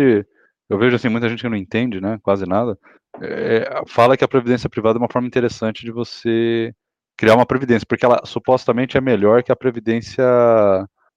eu 0.68 0.78
vejo 0.78 0.96
assim, 0.96 1.08
muita 1.08 1.28
gente 1.28 1.42
que 1.42 1.48
não 1.48 1.56
entende, 1.56 2.00
né, 2.00 2.18
quase 2.22 2.46
nada, 2.46 2.78
é, 3.20 3.82
fala 3.88 4.16
que 4.16 4.24
a 4.24 4.28
previdência 4.28 4.70
privada 4.70 4.98
é 4.98 5.00
uma 5.00 5.10
forma 5.10 5.26
interessante 5.26 5.84
de 5.84 5.90
você 5.90 6.72
criar 7.16 7.34
uma 7.34 7.46
previdência, 7.46 7.86
porque 7.86 8.04
ela 8.04 8.20
supostamente 8.24 8.96
é 8.96 9.00
melhor 9.00 9.42
que 9.42 9.52
a 9.52 9.56
previdência 9.56 10.24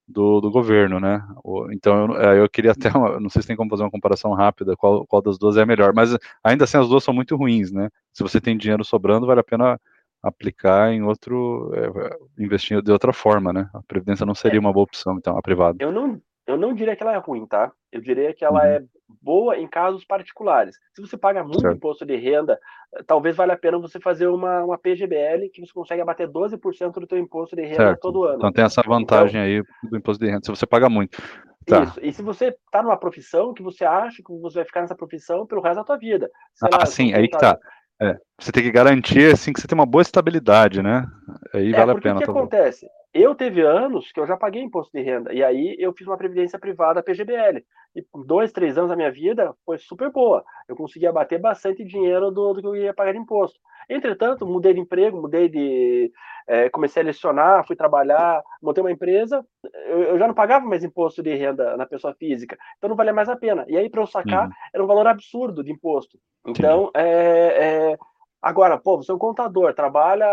do, 0.08 0.40
do 0.40 0.52
governo, 0.52 1.00
né? 1.00 1.26
Então 1.72 2.14
eu, 2.14 2.22
é, 2.22 2.40
eu 2.40 2.50
queria 2.50 2.72
até, 2.72 2.90
uma, 2.90 3.20
não 3.20 3.30
sei 3.30 3.42
se 3.42 3.48
tem 3.48 3.56
como 3.56 3.70
fazer 3.70 3.84
uma 3.84 3.92
comparação 3.92 4.34
rápida, 4.34 4.76
qual, 4.76 5.06
qual 5.08 5.22
das 5.22 5.38
duas 5.38 5.58
é 5.58 5.66
melhor, 5.66 5.94
mas 5.94 6.16
ainda 6.44 6.64
assim 6.64 6.78
as 6.78 6.88
duas 6.88 7.04
são 7.04 7.14
muito 7.14 7.36
ruins, 7.36 7.72
né? 7.72 7.90
Se 8.14 8.22
você 8.22 8.40
tem 8.40 8.58
dinheiro 8.58 8.84
sobrando, 8.84 9.26
vale 9.26 9.40
a 9.40 9.44
pena 9.44 9.80
aplicar 10.22 10.92
em 10.92 11.04
outro, 11.04 11.72
é, 11.76 12.44
investir 12.44 12.82
de 12.82 12.92
outra 12.92 13.14
forma, 13.14 13.52
né? 13.52 13.70
A 13.74 13.82
previdência 13.84 14.26
não 14.26 14.36
seria 14.36 14.58
é. 14.58 14.60
uma 14.60 14.74
boa 14.74 14.84
opção, 14.84 15.18
então, 15.18 15.38
a 15.38 15.42
privada. 15.42 15.78
Eu 15.80 15.92
não, 15.92 16.22
eu 16.48 16.58
não 16.58 16.74
diria 16.74 16.96
que 16.96 17.02
ela 17.02 17.14
é 17.14 17.18
ruim, 17.18 17.46
tá? 17.46 17.72
Eu 17.92 18.02
diria 18.02 18.34
que 18.34 18.46
ela 18.46 18.62
uhum. 18.62 18.68
é 18.68 18.84
boa 19.22 19.58
em 19.58 19.68
casos 19.68 20.06
particulares. 20.06 20.76
Se 20.94 21.02
você 21.02 21.18
paga 21.18 21.44
muito 21.44 21.62
certo. 21.62 21.76
imposto 21.76 22.06
de 22.06 22.16
renda, 22.16 22.60
talvez 23.08 23.36
valha 23.36 23.54
a 23.54 23.58
pena 23.58 23.80
você 23.80 24.00
fazer 24.00 24.28
uma, 24.28 24.64
uma 24.64 24.78
PGBL 24.78 25.50
que 25.52 25.66
você 25.66 25.74
consegue 25.74 26.02
abater 26.02 26.28
12% 26.28 26.94
do 26.94 27.08
teu 27.08 27.18
imposto 27.18 27.56
de 27.56 27.64
renda 27.64 27.76
certo. 27.76 28.02
todo 28.02 28.24
ano. 28.24 28.38
Então 28.38 28.52
tem 28.52 28.64
essa 28.64 28.82
vantagem 28.84 29.42
então, 29.42 29.66
aí 29.84 29.90
do 29.90 29.98
imposto 29.98 30.24
de 30.24 30.30
renda, 30.30 30.42
se 30.44 30.52
você 30.52 30.66
paga 30.66 30.90
muito. 30.90 31.22
Tá. 31.66 31.84
Isso. 31.84 32.00
E 32.02 32.14
se 32.14 32.22
você 32.22 32.50
está 32.50 32.84
numa 32.84 32.98
profissão 32.98 33.54
que 33.54 33.64
você 33.64 33.84
acha 33.84 34.22
que 34.24 34.32
você 34.40 34.60
vai 34.60 34.66
ficar 34.66 34.82
nessa 34.82 34.96
profissão 34.96 35.48
pelo 35.48 35.62
resto 35.62 35.78
da 35.78 35.84
tua 35.84 35.98
vida. 35.98 36.30
Sei 36.54 36.70
ah, 36.72 36.78
lá, 36.78 36.86
sim, 36.86 37.14
aí 37.14 37.28
que 37.28 37.38
tá. 37.38 37.58
É, 38.00 38.18
você 38.40 38.52
tem 38.52 38.62
que 38.62 38.72
garantir 38.72 39.34
assim 39.34 39.54
que 39.54 39.60
você 39.60 39.68
tem 39.68 39.78
uma 39.78 39.86
boa 39.86 40.02
estabilidade, 40.02 40.84
né? 40.84 41.08
Aí 41.54 41.74
é, 41.74 41.76
vale 41.76 41.92
a 41.92 41.96
pena. 41.96 42.20
O 42.20 42.24
que 42.24 42.30
acontece? 42.30 42.86
Eu 43.18 43.34
teve 43.34 43.62
anos 43.62 44.12
que 44.12 44.20
eu 44.20 44.28
já 44.28 44.36
paguei 44.36 44.62
imposto 44.62 44.92
de 44.92 45.02
renda 45.02 45.34
e 45.34 45.42
aí 45.42 45.78
eu 45.80 45.94
fiz 45.94 46.06
uma 46.06 46.18
previdência 46.18 46.60
privada 46.60 47.02
PGBL 47.02 47.64
e 47.96 48.06
dois, 48.26 48.52
três 48.52 48.78
anos 48.78 48.90
da 48.90 48.96
minha 48.98 49.10
vida 49.10 49.56
foi 49.66 49.78
super 49.78 50.12
boa. 50.12 50.44
Eu 50.68 50.76
conseguia 50.76 51.14
bater 51.14 51.40
bastante 51.40 51.82
dinheiro 51.86 52.30
do, 52.30 52.56
do 52.56 52.62
que 52.62 52.68
eu 52.68 52.76
ia 52.76 52.94
pagar 52.94 53.14
de 53.14 53.20
imposto. 53.20 53.58
Entretanto, 53.90 54.46
mudei 54.46 54.74
de 54.74 54.82
emprego, 54.82 55.22
mudei 55.22 55.48
de. 55.48 56.12
É, 56.46 56.70
comecei 56.70 57.04
a 57.04 57.06
lecionar, 57.06 57.66
fui 57.66 57.78
trabalhar, 57.78 58.44
montei 58.62 58.84
uma 58.84 58.92
empresa, 58.92 59.44
eu, 59.64 60.04
eu, 60.04 60.20
já 60.20 60.28
não 60.28 60.34
pagava 60.34 60.66
mais 60.66 60.84
imposto 60.84 61.24
de 61.24 61.34
renda 61.34 61.78
na 61.78 61.86
pessoa 61.86 62.14
física, 62.14 62.58
então 62.78 62.90
não 62.90 62.98
valia 62.98 63.14
mais 63.14 63.30
a 63.30 63.38
pena. 63.38 63.66
E 63.70 63.78
aí, 63.78 63.90
para 63.90 64.02
eu 64.02 64.08
sacar, 64.08 64.48
uhum. 64.48 64.54
era 64.74 64.84
um 64.84 64.88
valor 64.88 65.08
absurdo 65.08 65.64
de 65.64 65.72
imposto. 65.72 66.20
Então, 66.46 66.92
é, 66.94 67.94
é, 67.94 67.98
agora, 68.46 68.78
pô, 68.78 68.98
você 68.98 69.12
é 69.12 69.16
um 69.16 69.18
contador, 69.18 69.74
trabalha 69.74 70.28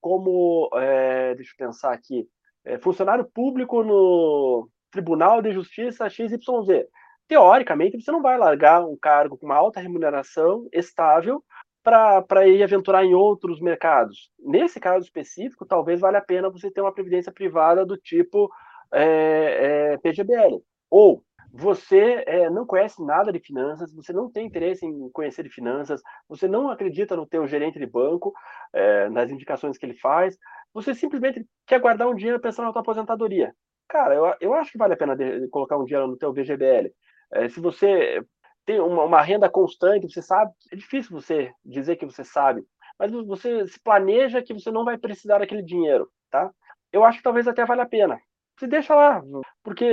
como. 0.00 0.68
É, 0.74 1.34
deixa 1.34 1.52
eu 1.52 1.66
pensar 1.66 1.92
aqui. 1.94 2.28
É, 2.62 2.76
funcionário 2.78 3.24
público 3.24 3.82
no 3.82 4.68
Tribunal 4.90 5.40
de 5.40 5.52
Justiça 5.52 6.10
XYZ. 6.10 6.86
Teoricamente, 7.26 8.00
você 8.00 8.12
não 8.12 8.20
vai 8.20 8.36
largar 8.36 8.84
um 8.84 8.96
cargo 8.96 9.38
com 9.38 9.46
uma 9.46 9.56
alta 9.56 9.80
remuneração 9.80 10.68
estável 10.72 11.42
para 11.82 12.46
ir 12.46 12.62
aventurar 12.62 13.02
em 13.04 13.14
outros 13.14 13.60
mercados. 13.60 14.30
Nesse 14.38 14.78
caso 14.78 15.06
específico, 15.06 15.64
talvez 15.64 16.00
valha 16.00 16.18
a 16.18 16.22
pena 16.22 16.50
você 16.50 16.70
ter 16.70 16.82
uma 16.82 16.92
previdência 16.92 17.32
privada 17.32 17.86
do 17.86 17.96
tipo 17.96 18.50
é, 18.92 19.92
é, 19.94 19.96
PGBL. 19.98 20.62
Ou 20.90 21.22
você 21.58 22.22
é, 22.24 22.48
não 22.48 22.64
conhece 22.64 23.04
nada 23.04 23.32
de 23.32 23.40
finanças, 23.40 23.92
você 23.92 24.12
não 24.12 24.30
tem 24.30 24.46
interesse 24.46 24.86
em 24.86 25.10
conhecer 25.10 25.42
de 25.42 25.50
finanças, 25.50 26.00
você 26.28 26.46
não 26.46 26.70
acredita 26.70 27.16
no 27.16 27.26
teu 27.26 27.48
gerente 27.48 27.80
de 27.80 27.86
banco, 27.86 28.32
é, 28.72 29.08
nas 29.08 29.28
indicações 29.28 29.76
que 29.76 29.84
ele 29.84 29.98
faz, 29.98 30.38
você 30.72 30.94
simplesmente 30.94 31.44
quer 31.66 31.80
guardar 31.80 32.06
um 32.06 32.14
dinheiro 32.14 32.40
pensando 32.40 32.66
na 32.66 32.72
tua 32.72 32.82
aposentadoria. 32.82 33.52
Cara, 33.88 34.14
eu, 34.14 34.34
eu 34.40 34.54
acho 34.54 34.70
que 34.70 34.78
vale 34.78 34.94
a 34.94 34.96
pena 34.96 35.16
de, 35.16 35.48
colocar 35.48 35.76
um 35.76 35.84
dinheiro 35.84 36.06
no 36.06 36.16
teu 36.16 36.32
VGBL. 36.32 36.92
É, 37.32 37.48
se 37.48 37.58
você 37.58 38.24
tem 38.64 38.78
uma, 38.78 39.02
uma, 39.02 39.20
renda 39.20 39.50
constante, 39.50 40.08
você 40.08 40.22
sabe, 40.22 40.52
é 40.70 40.76
difícil 40.76 41.10
você 41.10 41.50
dizer 41.64 41.96
que 41.96 42.06
você 42.06 42.22
sabe, 42.22 42.62
mas 42.96 43.10
você 43.10 43.66
se 43.66 43.80
planeja 43.82 44.42
que 44.42 44.54
você 44.54 44.70
não 44.70 44.84
vai 44.84 44.96
precisar 44.96 45.38
daquele 45.38 45.62
dinheiro, 45.62 46.08
tá? 46.30 46.52
Eu 46.92 47.04
acho 47.04 47.18
que 47.18 47.24
talvez 47.24 47.48
até 47.48 47.64
valha 47.64 47.82
a 47.82 47.88
pena. 47.88 48.16
Você 48.56 48.68
deixa 48.68 48.94
lá, 48.94 49.20
porque 49.64 49.84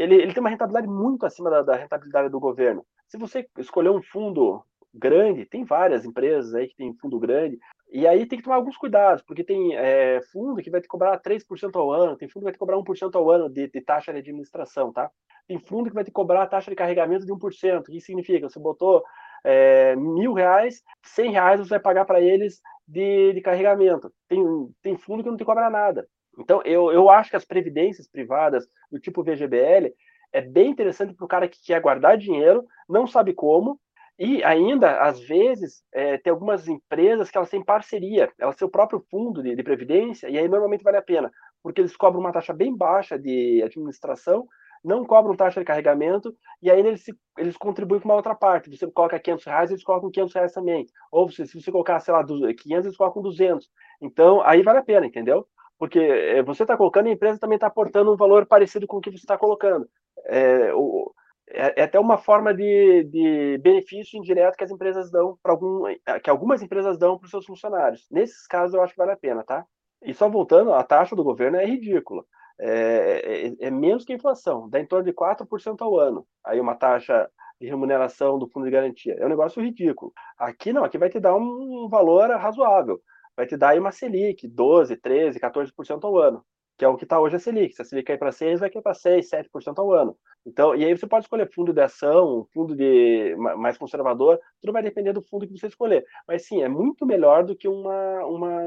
ele, 0.00 0.14
ele 0.16 0.32
tem 0.32 0.40
uma 0.40 0.50
rentabilidade 0.50 0.86
muito 0.86 1.26
acima 1.26 1.50
da, 1.50 1.62
da 1.62 1.76
rentabilidade 1.76 2.28
do 2.28 2.40
governo. 2.40 2.84
Se 3.08 3.18
você 3.18 3.46
escolher 3.58 3.90
um 3.90 4.02
fundo 4.02 4.62
grande, 4.92 5.44
tem 5.44 5.64
várias 5.64 6.04
empresas 6.04 6.54
aí 6.54 6.68
que 6.68 6.76
tem 6.76 6.94
fundo 6.94 7.18
grande, 7.18 7.58
e 7.90 8.06
aí 8.06 8.26
tem 8.26 8.38
que 8.38 8.44
tomar 8.44 8.56
alguns 8.56 8.76
cuidados, 8.76 9.22
porque 9.22 9.44
tem 9.44 9.76
é, 9.76 10.20
fundo 10.32 10.62
que 10.62 10.70
vai 10.70 10.80
te 10.80 10.88
cobrar 10.88 11.20
3% 11.20 11.76
ao 11.76 11.90
ano, 11.90 12.16
tem 12.16 12.28
fundo 12.28 12.42
que 12.42 12.44
vai 12.44 12.52
te 12.52 12.58
cobrar 12.58 12.76
1% 12.76 13.14
ao 13.14 13.30
ano 13.30 13.48
de, 13.48 13.68
de 13.68 13.80
taxa 13.80 14.12
de 14.12 14.18
administração, 14.18 14.92
tá? 14.92 15.10
tem 15.48 15.58
fundo 15.58 15.88
que 15.88 15.94
vai 15.94 16.04
te 16.04 16.10
cobrar 16.10 16.42
a 16.42 16.46
taxa 16.46 16.70
de 16.70 16.76
carregamento 16.76 17.24
de 17.24 17.32
1%. 17.32 17.80
O 17.80 17.82
que 17.82 18.00
significa? 18.00 18.48
Você 18.48 18.60
botou 18.60 19.02
é, 19.42 19.96
mil 19.96 20.34
reais, 20.34 20.82
cem 21.02 21.32
reais 21.32 21.58
você 21.58 21.70
vai 21.70 21.80
pagar 21.80 22.04
para 22.04 22.20
eles 22.20 22.60
de, 22.86 23.32
de 23.32 23.40
carregamento. 23.40 24.12
Tem, 24.28 24.44
tem 24.82 24.96
fundo 24.98 25.22
que 25.22 25.30
não 25.30 25.38
te 25.38 25.46
cobra 25.46 25.70
nada. 25.70 26.06
Então, 26.38 26.62
eu, 26.64 26.92
eu 26.92 27.10
acho 27.10 27.30
que 27.30 27.36
as 27.36 27.44
previdências 27.44 28.08
privadas 28.08 28.66
do 28.90 28.98
tipo 28.98 29.22
VGBL 29.22 29.92
é 30.32 30.40
bem 30.40 30.70
interessante 30.70 31.14
para 31.14 31.24
o 31.24 31.28
cara 31.28 31.48
que 31.48 31.58
quer 31.64 31.80
guardar 31.80 32.16
dinheiro, 32.16 32.64
não 32.88 33.06
sabe 33.06 33.32
como, 33.32 33.80
e 34.18 34.42
ainda, 34.42 35.00
às 35.00 35.20
vezes, 35.20 35.84
é, 35.92 36.18
tem 36.18 36.32
algumas 36.32 36.66
empresas 36.66 37.30
que 37.30 37.36
elas 37.36 37.48
têm 37.50 37.64
parceria, 37.64 38.30
elas 38.38 38.56
têm 38.56 38.66
o 38.66 38.70
próprio 38.70 39.04
fundo 39.10 39.42
de, 39.42 39.54
de, 39.54 39.62
previdência, 39.62 40.28
e 40.28 40.36
aí 40.36 40.48
normalmente 40.48 40.82
vale 40.82 40.96
a 40.96 41.02
pena, 41.02 41.30
porque 41.62 41.80
eles 41.80 41.96
cobram 41.96 42.20
uma 42.20 42.32
taxa 42.32 42.52
bem 42.52 42.76
baixa 42.76 43.16
de 43.16 43.62
administração, 43.62 44.46
não 44.84 45.04
cobram 45.04 45.36
taxa 45.36 45.60
de 45.60 45.66
carregamento, 45.66 46.34
e 46.60 46.70
aí 46.70 46.80
eles, 46.80 47.04
eles 47.36 47.56
contribuem 47.56 48.00
com 48.00 48.08
uma 48.08 48.14
outra 48.16 48.34
parte. 48.34 48.70
Você 48.70 48.86
coloca 48.90 49.18
500 49.18 49.44
reais, 49.44 49.70
eles 49.70 49.84
colocam 49.84 50.10
500 50.10 50.34
reais 50.34 50.52
também. 50.52 50.86
Ou 51.12 51.28
se, 51.30 51.46
se 51.46 51.60
você 51.60 51.70
colocar, 51.70 51.98
sei 52.00 52.14
lá, 52.14 52.24
500, 52.24 52.86
eles 52.86 52.96
colocam 52.96 53.22
200. 53.22 53.68
Então, 54.00 54.40
aí 54.42 54.62
vale 54.62 54.78
a 54.78 54.84
pena, 54.84 55.06
entendeu? 55.06 55.46
Porque 55.78 55.98
eh, 55.98 56.42
você 56.42 56.64
está 56.64 56.76
colocando 56.76 57.06
e 57.06 57.10
a 57.10 57.12
empresa 57.14 57.38
também 57.38 57.56
está 57.56 57.68
aportando 57.68 58.12
um 58.12 58.16
valor 58.16 58.46
parecido 58.46 58.86
com 58.86 58.96
o 58.98 59.00
que 59.00 59.10
você 59.10 59.18
está 59.18 59.38
colocando. 59.38 59.88
É, 60.26 60.72
o, 60.74 61.12
é, 61.50 61.80
é, 61.80 61.84
até 61.84 61.98
uma 61.98 62.18
forma 62.18 62.52
de, 62.52 63.04
de 63.04 63.58
benefício 63.58 64.18
indireto 64.18 64.56
que 64.56 64.64
as 64.64 64.70
empresas 64.70 65.10
dão 65.10 65.38
para 65.42 65.52
algum, 65.52 65.84
que 66.22 66.30
algumas 66.30 66.62
empresas 66.62 66.98
dão 66.98 67.18
para 67.18 67.26
os 67.26 67.30
seus 67.30 67.46
funcionários. 67.46 68.06
Nesses 68.10 68.46
casos, 68.46 68.74
eu 68.74 68.82
acho 68.82 68.92
que 68.92 68.98
vale 68.98 69.12
a 69.12 69.16
pena, 69.16 69.42
tá? 69.44 69.64
E 70.02 70.12
só 70.14 70.28
voltando, 70.28 70.72
a 70.72 70.82
taxa 70.82 71.16
do 71.16 71.24
governo 71.24 71.56
é 71.56 71.64
ridícula. 71.64 72.24
É, 72.60 73.46
é, 73.60 73.66
é, 73.66 73.70
menos 73.70 74.04
que 74.04 74.12
a 74.12 74.16
inflação, 74.16 74.68
dá 74.68 74.80
em 74.80 74.86
torno 74.86 75.04
de 75.04 75.12
4% 75.12 75.80
ao 75.80 75.98
ano. 75.98 76.26
Aí 76.44 76.60
uma 76.60 76.74
taxa 76.74 77.28
de 77.60 77.66
remuneração 77.66 78.38
do 78.38 78.48
fundo 78.48 78.66
de 78.66 78.72
garantia. 78.72 79.14
É 79.18 79.24
um 79.24 79.28
negócio 79.28 79.62
ridículo. 79.62 80.12
Aqui 80.36 80.72
não, 80.72 80.84
aqui 80.84 80.98
vai 80.98 81.08
te 81.08 81.18
dar 81.18 81.34
um 81.34 81.88
valor 81.88 82.30
razoável. 82.30 83.00
Vai 83.38 83.46
te 83.46 83.56
dar 83.56 83.68
aí 83.68 83.78
uma 83.78 83.92
Selic, 83.92 84.48
12, 84.48 84.96
13, 84.96 85.38
14% 85.38 86.02
ao 86.02 86.18
ano. 86.18 86.44
que 86.76 86.84
é 86.84 86.88
o 86.88 86.96
que 86.96 87.04
está 87.04 87.20
hoje 87.20 87.36
a 87.36 87.38
Selic. 87.38 87.72
Se 87.72 87.82
a 87.82 87.84
Selic 87.84 88.08
cair 88.08 88.18
para 88.18 88.32
6, 88.32 88.58
vai 88.58 88.68
cair 88.68 88.82
para 88.82 88.94
6, 88.94 89.30
7% 89.30 89.78
ao 89.78 89.92
ano. 89.92 90.16
Então, 90.44 90.74
e 90.74 90.84
aí 90.84 90.96
você 90.96 91.06
pode 91.06 91.24
escolher 91.24 91.48
fundo 91.52 91.72
de 91.72 91.80
ação, 91.80 92.48
fundo 92.52 92.74
de 92.74 93.36
mais 93.36 93.78
conservador, 93.78 94.40
tudo 94.60 94.72
vai 94.72 94.82
depender 94.82 95.12
do 95.12 95.22
fundo 95.22 95.46
que 95.46 95.56
você 95.56 95.68
escolher. 95.68 96.04
Mas 96.26 96.46
sim, 96.46 96.62
é 96.62 96.68
muito 96.68 97.06
melhor 97.06 97.44
do 97.44 97.54
que 97.54 97.68
uma, 97.68 98.24
uma 98.24 98.60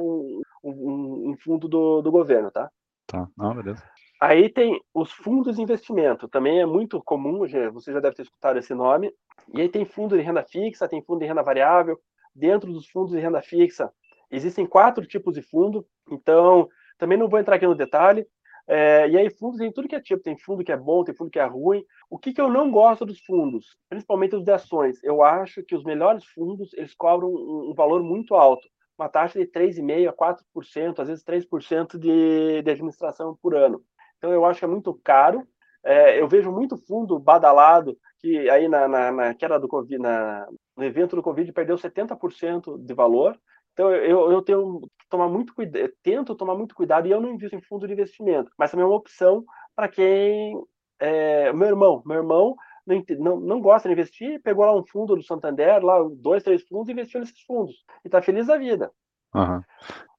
um, 0.63 1.31
um, 1.31 1.35
fundo 1.43 1.67
do, 1.67 2.01
do 2.01 2.09
governo, 2.09 2.49
tá? 2.49 2.71
Tá, 3.07 3.27
não, 3.37 3.53
beleza. 3.53 3.83
Aí 4.21 4.47
tem 4.47 4.81
os 4.93 5.11
fundos 5.11 5.57
de 5.57 5.61
investimento, 5.61 6.29
também 6.29 6.61
é 6.61 6.65
muito 6.65 7.03
comum, 7.03 7.39
você 7.73 7.91
já 7.91 7.99
deve 7.99 8.15
ter 8.15 8.21
escutado 8.21 8.57
esse 8.57 8.73
nome. 8.73 9.13
E 9.53 9.59
aí 9.59 9.67
tem 9.67 9.83
fundo 9.83 10.15
de 10.15 10.23
renda 10.23 10.43
fixa, 10.43 10.87
tem 10.87 11.03
fundo 11.03 11.19
de 11.19 11.25
renda 11.25 11.43
variável. 11.43 11.99
Dentro 12.33 12.71
dos 12.71 12.87
fundos 12.87 13.11
de 13.11 13.19
renda 13.19 13.41
fixa, 13.41 13.91
existem 14.31 14.65
quatro 14.65 15.05
tipos 15.05 15.33
de 15.33 15.41
fundo, 15.41 15.85
então 16.09 16.67
também 16.97 17.17
não 17.17 17.27
vou 17.27 17.39
entrar 17.39 17.55
aqui 17.55 17.67
no 17.67 17.75
detalhe. 17.75 18.25
É, 18.67 19.09
e 19.09 19.17
aí, 19.17 19.29
fundos 19.29 19.57
tem 19.57 19.71
tudo 19.71 19.87
que 19.87 19.95
é 19.95 20.01
tipo, 20.01 20.21
tem 20.21 20.37
fundo 20.37 20.63
que 20.63 20.71
é 20.71 20.77
bom, 20.77 21.03
tem 21.03 21.15
fundo 21.15 21.31
que 21.31 21.39
é 21.39 21.45
ruim. 21.45 21.83
O 22.09 22.17
que, 22.17 22.31
que 22.31 22.39
eu 22.39 22.49
não 22.49 22.71
gosto 22.71 23.05
dos 23.05 23.19
fundos, 23.21 23.75
principalmente 23.89 24.35
os 24.35 24.43
de 24.43 24.51
ações? 24.51 25.03
Eu 25.03 25.23
acho 25.23 25.63
que 25.63 25.75
os 25.75 25.83
melhores 25.83 26.23
fundos, 26.25 26.73
eles 26.73 26.93
cobram 26.93 27.29
um, 27.29 27.71
um 27.71 27.73
valor 27.73 28.03
muito 28.03 28.35
alto, 28.35 28.67
uma 28.97 29.09
taxa 29.09 29.39
de 29.39 29.45
3,5% 29.47 30.07
a 30.07 30.13
4%, 30.13 30.99
às 30.99 31.07
vezes 31.07 31.23
3% 31.23 31.97
de, 31.97 32.61
de 32.61 32.71
administração 32.71 33.37
por 33.41 33.55
ano. 33.55 33.83
Então, 34.17 34.31
eu 34.31 34.45
acho 34.45 34.59
que 34.59 34.65
é 34.65 34.67
muito 34.67 34.93
caro. 35.03 35.45
É, 35.83 36.21
eu 36.21 36.27
vejo 36.27 36.51
muito 36.51 36.77
fundo 36.77 37.17
badalado 37.17 37.97
que 38.19 38.47
aí 38.51 38.69
na, 38.69 38.87
na, 38.87 39.11
na 39.11 39.33
queda 39.33 39.59
do 39.59 39.67
Covid, 39.67 39.97
na, 39.97 40.47
no 40.77 40.83
evento 40.83 41.15
do 41.15 41.23
Covid, 41.23 41.51
perdeu 41.51 41.75
70% 41.75 42.77
de 42.77 42.93
valor. 42.93 43.35
Então, 43.73 43.93
eu, 43.93 44.31
eu 44.31 44.41
tenho 44.41 44.81
tomar 45.09 45.27
muito 45.27 45.53
cuidado, 45.53 45.91
tento 46.01 46.35
tomar 46.35 46.55
muito 46.55 46.73
cuidado 46.73 47.07
e 47.07 47.11
eu 47.11 47.21
não 47.21 47.33
invisto 47.33 47.55
em 47.55 47.61
fundo 47.61 47.85
de 47.85 47.93
investimento, 47.93 48.51
mas 48.57 48.71
também 48.71 48.83
é 48.83 48.87
uma 48.87 48.95
opção 48.95 49.43
para 49.75 49.87
quem. 49.87 50.61
É, 50.99 51.51
meu 51.51 51.67
irmão, 51.67 52.01
meu 52.05 52.17
irmão 52.17 52.55
não, 52.85 53.03
não, 53.19 53.39
não, 53.39 53.61
gosta 53.61 53.87
de 53.87 53.93
investir, 53.93 54.41
pegou 54.41 54.65
lá 54.65 54.75
um 54.75 54.85
fundo 54.85 55.15
do 55.15 55.23
Santander, 55.23 55.83
lá 55.83 55.97
dois, 56.15 56.43
três 56.43 56.63
fundos, 56.63 56.89
e 56.89 56.91
investiu 56.91 57.19
nesses 57.19 57.41
fundos. 57.41 57.75
E 58.03 58.07
está 58.07 58.21
feliz 58.21 58.47
da 58.47 58.57
vida. 58.57 58.91
Uhum. 59.33 59.61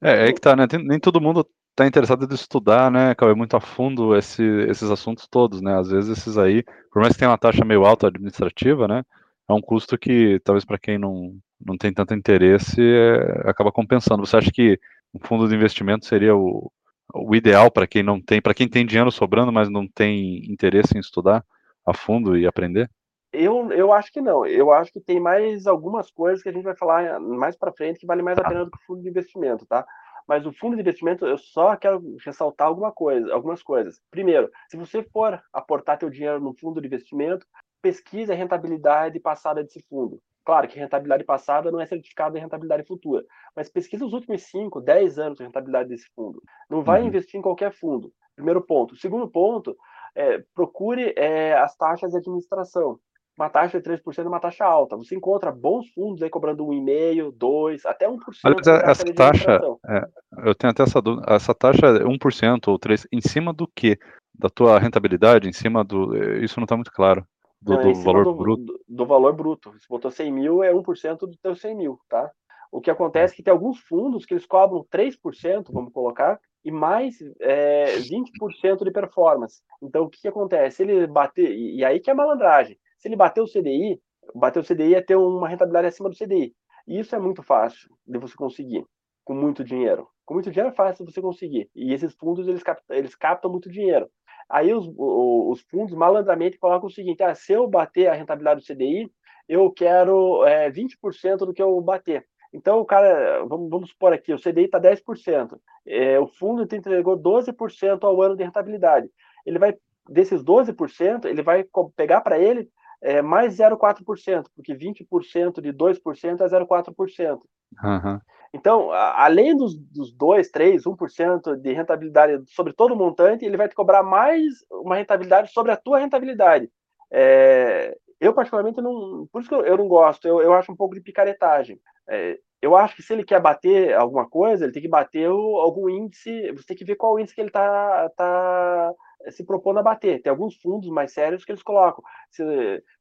É, 0.02 0.28
é 0.28 0.32
que 0.32 0.40
tá, 0.40 0.56
né? 0.56 0.66
Nem 0.85 0.99
todo 0.99 1.21
mundo 1.21 1.47
está 1.71 1.87
interessado 1.87 2.25
em 2.25 2.35
estudar, 2.35 2.90
né, 2.90 3.14
Cauê, 3.14 3.35
muito 3.35 3.56
a 3.56 3.61
fundo 3.61 4.14
esse, 4.16 4.42
esses 4.68 4.90
assuntos 4.90 5.26
todos, 5.26 5.61
né? 5.61 5.78
Às 5.78 5.90
vezes 5.90 6.18
esses 6.18 6.38
aí, 6.38 6.62
por 6.90 7.00
mais 7.00 7.14
que 7.14 7.18
tenha 7.18 7.30
uma 7.30 7.38
taxa 7.38 7.64
meio 7.64 7.85
alta 7.85 8.09
administrativa, 8.09 8.87
né? 8.87 9.02
É 9.49 9.52
um 9.52 9.61
custo 9.61 9.99
que 9.99 10.40
talvez 10.40 10.64
para 10.64 10.78
quem 10.78 10.99
não, 10.99 11.37
não 11.61 11.76
tem 11.76 11.92
tanto 11.92 12.14
interesse, 12.14 12.80
é, 12.80 13.50
acaba 13.50 13.72
compensando. 13.72 14.25
Você 14.25 14.37
acha 14.37 14.50
que 14.52 14.78
um 15.14 15.18
fundo 15.26 15.49
de 15.49 15.54
investimento 15.54 16.06
seria 16.06 16.34
o, 16.34 16.70
o 17.14 17.34
ideal 17.34 17.70
para 17.70 17.87
quem 17.87 18.02
não 18.02 18.20
tem, 18.20 18.40
para 18.40 18.54
quem 18.54 18.68
tem 18.68 18.87
dinheiro 18.87 19.11
sobrando, 19.11 19.52
mas 19.52 19.68
não 19.68 19.87
tem 19.87 20.50
interesse 20.50 20.96
em 20.96 21.00
estudar 21.00 21.44
a 21.84 21.92
fundo 21.92 22.37
e 22.37 22.46
aprender? 22.46 22.90
Eu, 23.32 23.72
eu 23.72 23.92
acho 23.92 24.12
que 24.12 24.20
não. 24.20 24.44
Eu 24.44 24.70
acho 24.70 24.92
que 24.92 25.00
tem 25.00 25.18
mais 25.18 25.66
algumas 25.66 26.11
coisas 26.11 26.42
que 26.42 26.49
a 26.49 26.52
gente 26.52 26.64
vai 26.64 26.76
falar 26.76 27.18
mais 27.18 27.56
para 27.56 27.72
frente 27.72 27.99
que 27.99 28.06
vale 28.06 28.22
mais 28.22 28.38
a 28.38 28.44
pena 28.44 28.64
do 28.64 28.70
que 28.70 28.76
o 28.76 28.87
fundo 28.87 29.02
de 29.02 29.08
investimento, 29.08 29.64
tá? 29.66 29.87
Mas 30.28 30.46
o 30.46 30.52
fundo 30.52 30.76
de 30.76 30.82
investimento, 30.82 31.26
eu 31.26 31.38
só 31.38 31.75
quero 31.76 32.16
ressaltar 32.25 32.68
alguma 32.68 32.92
coisa, 32.92 33.32
algumas 33.32 33.62
coisas. 33.62 34.00
Primeiro, 34.11 34.50
se 34.68 34.76
você 34.76 35.02
for 35.02 35.42
aportar 35.52 35.99
teu 35.99 36.11
dinheiro 36.11 36.40
no 36.40 36.54
fundo 36.54 36.80
de 36.80 36.87
investimento, 36.87 37.46
pesquise 37.82 38.32
a 38.32 38.36
rentabilidade 38.36 39.18
passada 39.18 39.62
desse 39.62 39.82
fundo. 39.82 40.20
Claro 40.44 40.66
que 40.66 40.78
rentabilidade 40.78 41.24
passada 41.24 41.70
não 41.70 41.80
é 41.80 41.86
certificado 41.86 42.34
de 42.34 42.40
rentabilidade 42.40 42.84
futura, 42.84 43.24
mas 43.54 43.68
pesquisa 43.68 44.04
os 44.04 44.12
últimos 44.12 44.42
5, 44.44 44.80
10 44.80 45.18
anos 45.18 45.38
de 45.38 45.44
rentabilidade 45.44 45.88
desse 45.88 46.06
fundo. 46.16 46.42
Não 46.68 46.82
vai 46.82 47.00
uhum. 47.00 47.08
investir 47.08 47.38
em 47.38 47.42
qualquer 47.42 47.72
fundo. 47.72 48.12
Primeiro 48.34 48.60
ponto. 48.60 48.96
Segundo 48.96 49.28
ponto, 49.28 49.76
é, 50.16 50.42
procure 50.54 51.14
é, 51.16 51.54
as 51.54 51.76
taxas 51.76 52.10
de 52.10 52.18
administração. 52.18 52.98
Uma 53.38 53.48
taxa 53.48 53.80
de 53.80 53.88
3% 53.88 54.18
é 54.18 54.28
uma 54.28 54.40
taxa 54.40 54.64
alta. 54.64 54.96
Você 54.96 55.14
encontra 55.14 55.50
bons 55.50 55.88
fundos 55.94 56.22
aí 56.22 56.28
cobrando 56.28 56.66
1,5%, 56.66 57.32
2%, 57.32 57.80
até 57.86 58.08
1%. 58.08 58.18
Mas 58.44 58.66
essa 58.66 59.04
taxa, 59.14 59.60
é, 59.88 60.02
eu 60.44 60.54
tenho 60.54 60.70
até 60.70 60.82
essa 60.82 61.00
dúvida, 61.00 61.32
essa 61.32 61.54
taxa 61.54 61.86
é 61.86 62.04
1% 62.04 62.68
ou 62.68 62.78
3%, 62.78 63.06
em 63.10 63.20
cima 63.20 63.52
do 63.52 63.66
quê? 63.74 63.96
Da 64.34 64.50
tua 64.50 64.78
rentabilidade, 64.78 65.48
em 65.48 65.52
cima 65.52 65.84
do. 65.84 66.16
Isso 66.42 66.58
não 66.58 66.64
está 66.64 66.74
muito 66.74 66.90
claro 66.90 67.24
do, 67.62 67.76
do 67.76 67.95
valor 67.95 68.25
do, 68.25 68.35
bruto? 68.35 68.64
Do, 68.64 68.85
do, 68.88 69.07
valor 69.07 69.33
bruto. 69.33 69.78
Se 69.78 69.88
botou 69.88 70.11
100 70.11 70.33
mil, 70.33 70.62
é 70.62 70.73
1% 70.73 71.19
do 71.19 71.37
teu 71.37 71.54
100 71.54 71.76
mil, 71.76 71.99
tá? 72.09 72.31
O 72.71 72.81
que 72.81 72.90
acontece 72.90 73.35
é 73.35 73.37
que 73.37 73.42
tem 73.42 73.52
alguns 73.52 73.78
fundos 73.81 74.25
que 74.25 74.35
eles 74.35 74.47
cobram 74.47 74.85
3%, 74.90 75.70
vamos 75.70 75.92
colocar, 75.92 76.40
e 76.64 76.70
mais 76.70 77.16
é, 77.40 77.96
20% 77.98 78.85
de 78.85 78.90
performance. 78.90 79.61
Então, 79.83 80.05
o 80.05 80.09
que, 80.09 80.20
que 80.22 80.29
acontece? 80.29 80.77
Se 80.77 80.83
ele 80.83 81.07
bater, 81.07 81.51
e, 81.51 81.79
e 81.79 81.85
aí 81.85 82.01
que 82.01 82.11
é 82.11 82.14
malandragem, 82.14 82.79
se 82.98 83.09
ele 83.09 83.16
bater 83.16 83.40
o 83.40 83.46
CDI, 83.46 84.01
bater 84.35 84.61
o 84.61 84.64
CDI 84.64 84.94
é 84.94 85.03
ter 85.03 85.16
uma 85.16 85.48
rentabilidade 85.48 85.88
acima 85.88 86.09
do 86.09 86.16
CDI. 86.16 86.55
E 86.87 86.98
isso 86.98 87.14
é 87.14 87.18
muito 87.18 87.42
fácil 87.42 87.90
de 88.07 88.18
você 88.18 88.35
conseguir, 88.35 88.85
com 89.25 89.35
muito 89.35 89.62
dinheiro. 89.62 90.09
Com 90.25 90.35
muito 90.35 90.51
dinheiro 90.51 90.70
é 90.70 90.75
fácil 90.75 91.05
você 91.05 91.20
conseguir. 91.20 91.68
E 91.75 91.92
esses 91.92 92.14
fundos, 92.14 92.46
eles 92.48 92.62
eles 92.90 93.14
captam 93.14 93.51
muito 93.51 93.70
dinheiro. 93.70 94.09
Aí 94.48 94.72
os, 94.72 94.90
os 94.96 95.61
fundos 95.62 95.94
malandramente 95.94 96.59
colocam 96.59 96.88
o 96.88 96.92
seguinte: 96.92 97.22
ah, 97.22 97.35
se 97.35 97.52
eu 97.52 97.66
bater 97.66 98.09
a 98.09 98.14
rentabilidade 98.14 98.61
do 98.61 98.66
CDI, 98.66 99.11
eu 99.48 99.70
quero 99.70 100.44
é, 100.44 100.70
20% 100.70 101.38
do 101.38 101.52
que 101.52 101.62
eu 101.62 101.81
bater. 101.81 102.26
Então, 102.52 102.81
o 102.81 102.85
cara, 102.85 103.44
vamos, 103.46 103.70
vamos 103.70 103.90
supor 103.90 104.12
aqui, 104.12 104.33
o 104.33 104.38
CDI 104.38 104.64
está 104.64 104.78
10%, 104.78 105.59
é, 105.87 106.20
o 106.20 106.26
fundo 106.26 106.66
te 106.66 106.76
entregou 106.76 107.18
12% 107.18 108.05
ao 108.05 108.20
ano 108.20 108.37
de 108.37 108.44
rentabilidade. 108.44 109.09
Ele 109.46 109.59
vai, 109.59 109.74
desses 110.09 110.42
12%, 110.44 111.24
ele 111.24 111.42
vai 111.42 111.64
pegar 111.96 112.20
para 112.20 112.38
ele 112.38 112.68
é, 113.00 113.22
mais 113.22 113.57
0,4%, 113.57 114.46
porque 114.55 114.74
20% 114.74 115.61
de 115.61 115.72
2% 115.72 116.40
é 116.40 116.48
0,4%. 116.48 117.40
Uhum. 117.83 118.20
Então, 118.54 118.90
além 118.90 119.56
dos, 119.56 119.74
dos 119.74 120.12
2, 120.12 120.50
3, 120.50 120.84
1% 120.84 121.56
de 121.56 121.72
rentabilidade 121.72 122.42
sobre 122.48 122.72
todo 122.74 122.92
o 122.92 122.96
montante, 122.96 123.44
ele 123.44 123.56
vai 123.56 123.68
te 123.68 123.74
cobrar 123.74 124.02
mais 124.02 124.64
uma 124.70 124.96
rentabilidade 124.96 125.50
sobre 125.50 125.72
a 125.72 125.76
tua 125.76 125.98
rentabilidade. 125.98 126.70
É, 127.10 127.96
eu, 128.20 128.34
particularmente, 128.34 128.80
não. 128.80 129.26
Por 129.32 129.40
isso 129.40 129.48
que 129.48 129.54
eu, 129.54 129.64
eu 129.64 129.76
não 129.76 129.88
gosto, 129.88 130.28
eu, 130.28 130.40
eu, 130.40 130.52
acho 130.52 130.70
um 130.70 130.76
pouco 130.76 130.94
de 130.94 131.00
picaretagem. 131.00 131.80
É, 132.08 132.38
eu 132.60 132.76
acho 132.76 132.94
que 132.94 133.02
se 133.02 133.12
ele 133.12 133.24
quer 133.24 133.40
bater 133.40 133.94
alguma 133.94 134.28
coisa, 134.28 134.64
ele 134.64 134.72
tem 134.72 134.82
que 134.82 134.88
bater 134.88 135.30
o, 135.30 135.56
algum 135.56 135.88
índice, 135.88 136.52
você 136.52 136.66
tem 136.68 136.76
que 136.76 136.84
ver 136.84 136.96
qual 136.96 137.18
índice 137.18 137.34
que 137.34 137.40
ele 137.40 137.48
está 137.48 138.08
tá 138.10 138.94
se 139.30 139.44
propondo 139.44 139.78
a 139.78 139.82
bater. 139.82 140.22
Tem 140.22 140.30
alguns 140.30 140.56
fundos 140.56 140.88
mais 140.90 141.12
sérios 141.12 141.44
que 141.44 141.52
eles 141.52 141.62
colocam. 141.62 142.04
Se, 142.30 142.44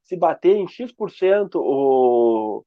se 0.03 0.17
bater 0.17 0.55
em 0.55 0.67
X% 0.67 1.55
o, 1.55 2.65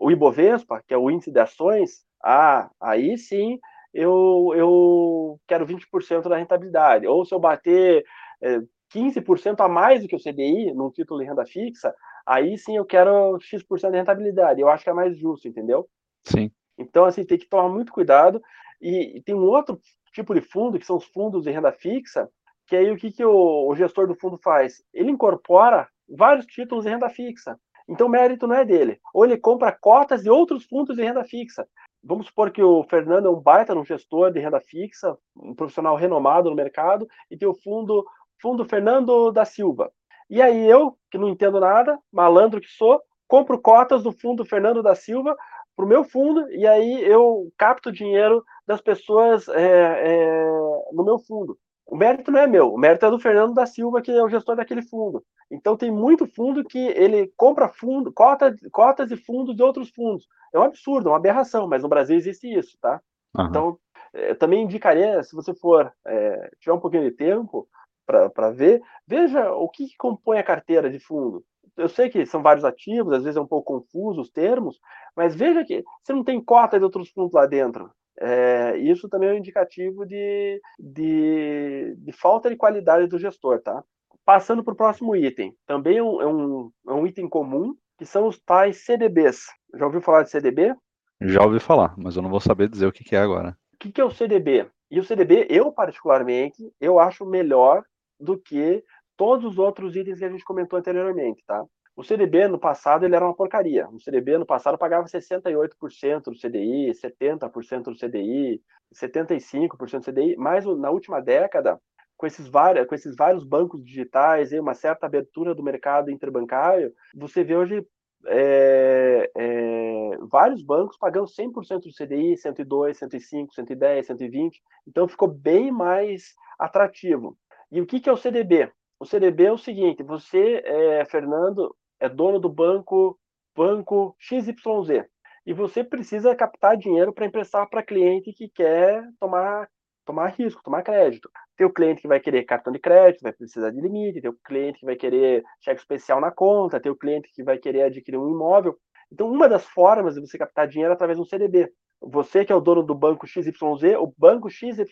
o 0.00 0.10
Ibovespa, 0.10 0.82
que 0.86 0.94
é 0.94 0.98
o 0.98 1.10
índice 1.10 1.32
de 1.32 1.40
ações, 1.40 2.06
ah, 2.22 2.70
aí 2.80 3.16
sim 3.16 3.58
eu, 3.92 4.52
eu 4.54 5.40
quero 5.46 5.66
20% 5.66 6.28
da 6.28 6.36
rentabilidade. 6.36 7.06
Ou 7.06 7.24
se 7.24 7.34
eu 7.34 7.40
bater 7.40 8.04
é, 8.42 8.60
15% 8.94 9.60
a 9.60 9.68
mais 9.68 10.02
do 10.02 10.08
que 10.08 10.16
o 10.16 10.20
CDI 10.20 10.72
num 10.72 10.90
título 10.90 11.20
de 11.20 11.26
renda 11.26 11.44
fixa, 11.44 11.94
aí 12.26 12.56
sim 12.58 12.76
eu 12.76 12.84
quero 12.84 13.38
X% 13.40 13.90
de 13.90 13.96
rentabilidade. 13.96 14.60
Eu 14.60 14.68
acho 14.68 14.84
que 14.84 14.90
é 14.90 14.94
mais 14.94 15.16
justo, 15.16 15.48
entendeu? 15.48 15.88
Sim. 16.24 16.50
Então, 16.76 17.04
assim, 17.04 17.24
tem 17.24 17.38
que 17.38 17.48
tomar 17.48 17.68
muito 17.68 17.92
cuidado. 17.92 18.40
E, 18.80 19.18
e 19.18 19.22
tem 19.22 19.34
um 19.34 19.44
outro 19.44 19.80
tipo 20.12 20.34
de 20.34 20.40
fundo, 20.40 20.78
que 20.78 20.86
são 20.86 20.96
os 20.96 21.04
fundos 21.04 21.44
de 21.44 21.50
renda 21.50 21.72
fixa, 21.72 22.28
que 22.66 22.76
aí 22.76 22.90
o 22.90 22.96
que, 22.96 23.10
que 23.10 23.24
o, 23.24 23.68
o 23.68 23.74
gestor 23.74 24.06
do 24.06 24.14
fundo 24.14 24.38
faz? 24.38 24.82
Ele 24.92 25.10
incorpora 25.10 25.88
vários 26.08 26.46
títulos 26.46 26.84
de 26.84 26.90
renda 26.90 27.08
fixa. 27.08 27.58
Então, 27.88 28.06
o 28.06 28.10
mérito 28.10 28.46
não 28.46 28.54
é 28.54 28.64
dele. 28.64 29.00
Ou 29.14 29.24
ele 29.24 29.38
compra 29.38 29.72
cotas 29.72 30.22
de 30.22 30.30
outros 30.30 30.64
fundos 30.66 30.96
de 30.96 31.02
renda 31.02 31.24
fixa. 31.24 31.66
Vamos 32.02 32.26
supor 32.26 32.50
que 32.50 32.62
o 32.62 32.82
Fernando 32.84 33.26
é 33.26 33.30
um 33.30 33.40
baita 33.40 33.74
um 33.74 33.84
gestor 33.84 34.30
de 34.32 34.40
renda 34.40 34.60
fixa, 34.60 35.16
um 35.36 35.54
profissional 35.54 35.96
renomado 35.96 36.48
no 36.48 36.56
mercado, 36.56 37.08
e 37.30 37.36
tem 37.36 37.48
o 37.48 37.54
fundo, 37.54 38.04
fundo 38.40 38.64
Fernando 38.64 39.30
da 39.32 39.44
Silva. 39.44 39.92
E 40.30 40.40
aí 40.40 40.66
eu, 40.68 40.96
que 41.10 41.18
não 41.18 41.28
entendo 41.28 41.58
nada, 41.58 41.98
malandro 42.12 42.60
que 42.60 42.68
sou, 42.68 43.00
compro 43.26 43.60
cotas 43.60 44.02
do 44.02 44.12
fundo 44.12 44.44
Fernando 44.44 44.82
da 44.82 44.94
Silva 44.94 45.36
para 45.74 45.84
o 45.84 45.88
meu 45.88 46.04
fundo, 46.04 46.50
e 46.50 46.66
aí 46.66 47.04
eu 47.04 47.52
capto 47.56 47.92
dinheiro 47.92 48.44
das 48.66 48.80
pessoas 48.80 49.48
é, 49.48 49.60
é, 49.60 50.44
no 50.92 51.04
meu 51.04 51.18
fundo. 51.18 51.58
O 51.88 51.96
mérito 51.96 52.30
não 52.30 52.40
é 52.40 52.46
meu, 52.46 52.72
o 52.72 52.78
mérito 52.78 53.06
é 53.06 53.10
do 53.10 53.18
Fernando 53.18 53.54
da 53.54 53.64
Silva, 53.64 54.02
que 54.02 54.10
é 54.10 54.22
o 54.22 54.28
gestor 54.28 54.54
daquele 54.54 54.82
fundo. 54.82 55.24
Então 55.50 55.74
tem 55.74 55.90
muito 55.90 56.26
fundo 56.26 56.62
que 56.62 56.78
ele 56.78 57.32
compra 57.34 57.66
fundo, 57.66 58.12
cota, 58.12 58.54
cotas 58.70 59.10
e 59.10 59.16
fundos 59.16 59.56
de 59.56 59.62
outros 59.62 59.88
fundos. 59.88 60.28
É 60.52 60.58
um 60.58 60.64
absurdo, 60.64 61.08
é 61.08 61.12
uma 61.12 61.16
aberração, 61.16 61.66
mas 61.66 61.82
no 61.82 61.88
Brasil 61.88 62.14
existe 62.14 62.46
isso, 62.46 62.76
tá? 62.78 63.00
Uhum. 63.34 63.46
Então, 63.46 63.78
eu 64.12 64.36
também 64.36 64.62
indicaria, 64.62 65.22
se 65.22 65.34
você 65.34 65.54
for 65.54 65.90
é, 66.06 66.50
tiver 66.60 66.74
um 66.74 66.80
pouquinho 66.80 67.04
de 67.04 67.10
tempo 67.10 67.66
para 68.06 68.50
ver, 68.50 68.82
veja 69.06 69.50
o 69.52 69.68
que, 69.68 69.86
que 69.86 69.96
compõe 69.96 70.38
a 70.38 70.44
carteira 70.44 70.90
de 70.90 70.98
fundo. 70.98 71.42
Eu 71.74 71.88
sei 71.88 72.10
que 72.10 72.26
são 72.26 72.42
vários 72.42 72.64
ativos, 72.64 73.14
às 73.14 73.22
vezes 73.22 73.36
é 73.36 73.40
um 73.40 73.46
pouco 73.46 73.80
confuso 73.80 74.20
os 74.20 74.30
termos, 74.30 74.78
mas 75.16 75.34
veja 75.34 75.64
que 75.64 75.84
você 76.02 76.12
não 76.12 76.24
tem 76.24 76.42
cota 76.42 76.78
de 76.78 76.84
outros 76.84 77.08
fundos 77.10 77.32
lá 77.32 77.46
dentro. 77.46 77.90
É, 78.20 78.76
isso 78.78 79.08
também 79.08 79.28
é 79.28 79.32
um 79.32 79.38
indicativo 79.38 80.04
de, 80.04 80.60
de, 80.78 81.94
de, 81.98 82.12
falta 82.12 82.50
de 82.50 82.56
qualidade 82.56 83.06
do 83.06 83.18
gestor, 83.18 83.60
tá? 83.60 83.82
Passando 84.24 84.62
para 84.64 84.72
o 84.72 84.76
próximo 84.76 85.14
item, 85.14 85.54
também 85.66 85.98
é 85.98 86.02
um, 86.02 86.20
é, 86.20 86.26
um, 86.26 86.70
é 86.88 86.92
um 86.92 87.06
item 87.06 87.28
comum, 87.28 87.74
que 87.96 88.04
são 88.04 88.26
os 88.26 88.38
tais 88.40 88.84
CDBs. 88.84 89.46
Já 89.74 89.86
ouviu 89.86 90.00
falar 90.00 90.22
de 90.24 90.30
CDB? 90.30 90.74
Já 91.20 91.44
ouvi 91.44 91.60
falar, 91.60 91.94
mas 91.96 92.16
eu 92.16 92.22
não 92.22 92.30
vou 92.30 92.40
saber 92.40 92.68
dizer 92.68 92.86
o 92.86 92.92
que, 92.92 93.04
que 93.04 93.16
é 93.16 93.20
agora. 93.20 93.56
O 93.74 93.76
que, 93.78 93.92
que 93.92 94.00
é 94.00 94.04
o 94.04 94.10
CDB? 94.10 94.68
E 94.90 94.98
o 94.98 95.04
CDB, 95.04 95.46
eu 95.48 95.70
particularmente, 95.72 96.72
eu 96.80 96.98
acho 96.98 97.24
melhor 97.24 97.84
do 98.18 98.38
que 98.38 98.82
todos 99.16 99.44
os 99.44 99.58
outros 99.58 99.96
itens 99.96 100.18
que 100.18 100.24
a 100.24 100.30
gente 100.30 100.44
comentou 100.44 100.78
anteriormente, 100.78 101.42
tá? 101.46 101.64
O 101.98 102.04
CDB 102.04 102.46
no 102.46 102.60
passado 102.60 103.04
ele 103.04 103.16
era 103.16 103.24
uma 103.24 103.34
porcaria. 103.34 103.88
O 103.88 103.98
CDB 103.98 104.38
no 104.38 104.46
passado 104.46 104.78
pagava 104.78 105.08
68% 105.08 106.22
do 106.26 106.38
CDI, 106.38 106.92
70% 106.92 107.82
do 107.86 107.96
CDI, 107.96 108.62
75% 108.94 109.98
do 109.98 110.04
CDI, 110.04 110.36
mas 110.36 110.64
na 110.64 110.90
última 110.90 111.20
década, 111.20 111.76
com 112.16 112.24
esses, 112.24 112.46
vários, 112.46 112.86
com 112.86 112.94
esses 112.94 113.16
vários 113.16 113.42
bancos 113.42 113.84
digitais 113.84 114.52
e 114.52 114.60
uma 114.60 114.74
certa 114.74 115.06
abertura 115.06 115.56
do 115.56 115.62
mercado 115.64 116.08
interbancário, 116.08 116.94
você 117.16 117.42
vê 117.42 117.56
hoje 117.56 117.84
é, 118.28 119.28
é, 119.36 120.10
vários 120.30 120.62
bancos 120.62 120.96
pagando 120.96 121.26
100% 121.26 121.80
do 121.80 121.92
CDI, 121.92 122.36
102, 122.36 122.96
105, 122.96 123.54
110, 123.54 124.06
120. 124.06 124.62
Então 124.86 125.08
ficou 125.08 125.26
bem 125.26 125.72
mais 125.72 126.36
atrativo. 126.60 127.36
E 127.72 127.80
o 127.80 127.86
que, 127.86 127.98
que 127.98 128.08
é 128.08 128.12
o 128.12 128.16
CDB? 128.16 128.70
O 129.00 129.04
CDB 129.04 129.46
é 129.46 129.52
o 129.52 129.58
seguinte: 129.58 130.04
você, 130.04 130.62
é, 130.64 131.04
Fernando, 131.04 131.74
é 132.00 132.08
dono 132.08 132.38
do 132.38 132.48
banco 132.48 133.18
banco 133.56 134.14
XYZ 134.20 135.04
e 135.44 135.52
você 135.52 135.82
precisa 135.82 136.36
captar 136.36 136.76
dinheiro 136.76 137.12
para 137.12 137.26
emprestar 137.26 137.68
para 137.68 137.82
cliente 137.82 138.32
que 138.32 138.48
quer 138.48 139.02
tomar 139.18 139.68
tomar 140.04 140.28
risco, 140.28 140.62
tomar 140.62 140.82
crédito. 140.82 141.30
Tem 141.54 141.66
o 141.66 141.72
cliente 141.72 142.00
que 142.00 142.08
vai 142.08 142.18
querer 142.18 142.42
cartão 142.44 142.72
de 142.72 142.78
crédito, 142.78 143.20
vai 143.20 143.32
precisar 143.32 143.70
de 143.70 143.78
limite, 143.78 144.22
tem 144.22 144.30
o 144.30 144.38
cliente 144.42 144.80
que 144.80 144.86
vai 144.86 144.96
querer 144.96 145.42
cheque 145.60 145.80
especial 145.80 146.18
na 146.18 146.30
conta, 146.30 146.80
tem 146.80 146.90
o 146.90 146.96
cliente 146.96 147.30
que 147.34 147.42
vai 147.42 147.58
querer 147.58 147.82
adquirir 147.82 148.16
um 148.16 148.30
imóvel. 148.30 148.74
Então, 149.12 149.30
uma 149.30 149.46
das 149.48 149.66
formas 149.66 150.14
de 150.14 150.20
você 150.20 150.38
captar 150.38 150.66
dinheiro 150.66 150.92
é 150.92 150.94
através 150.94 151.18
de 151.18 151.22
um 151.22 151.26
CDB. 151.26 151.70
Você 152.00 152.44
que 152.44 152.52
é 152.52 152.56
o 152.56 152.60
dono 152.60 152.82
do 152.82 152.94
banco 152.94 153.26
XYZ, 153.26 153.96
o 153.98 154.12
banco 154.16 154.48
XYZ 154.48 154.86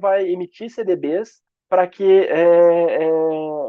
vai 0.00 0.28
emitir 0.28 0.70
CDBs 0.70 1.42
para 1.68 1.86
que 1.86 2.04
é, 2.04 3.02
é, 3.02 3.10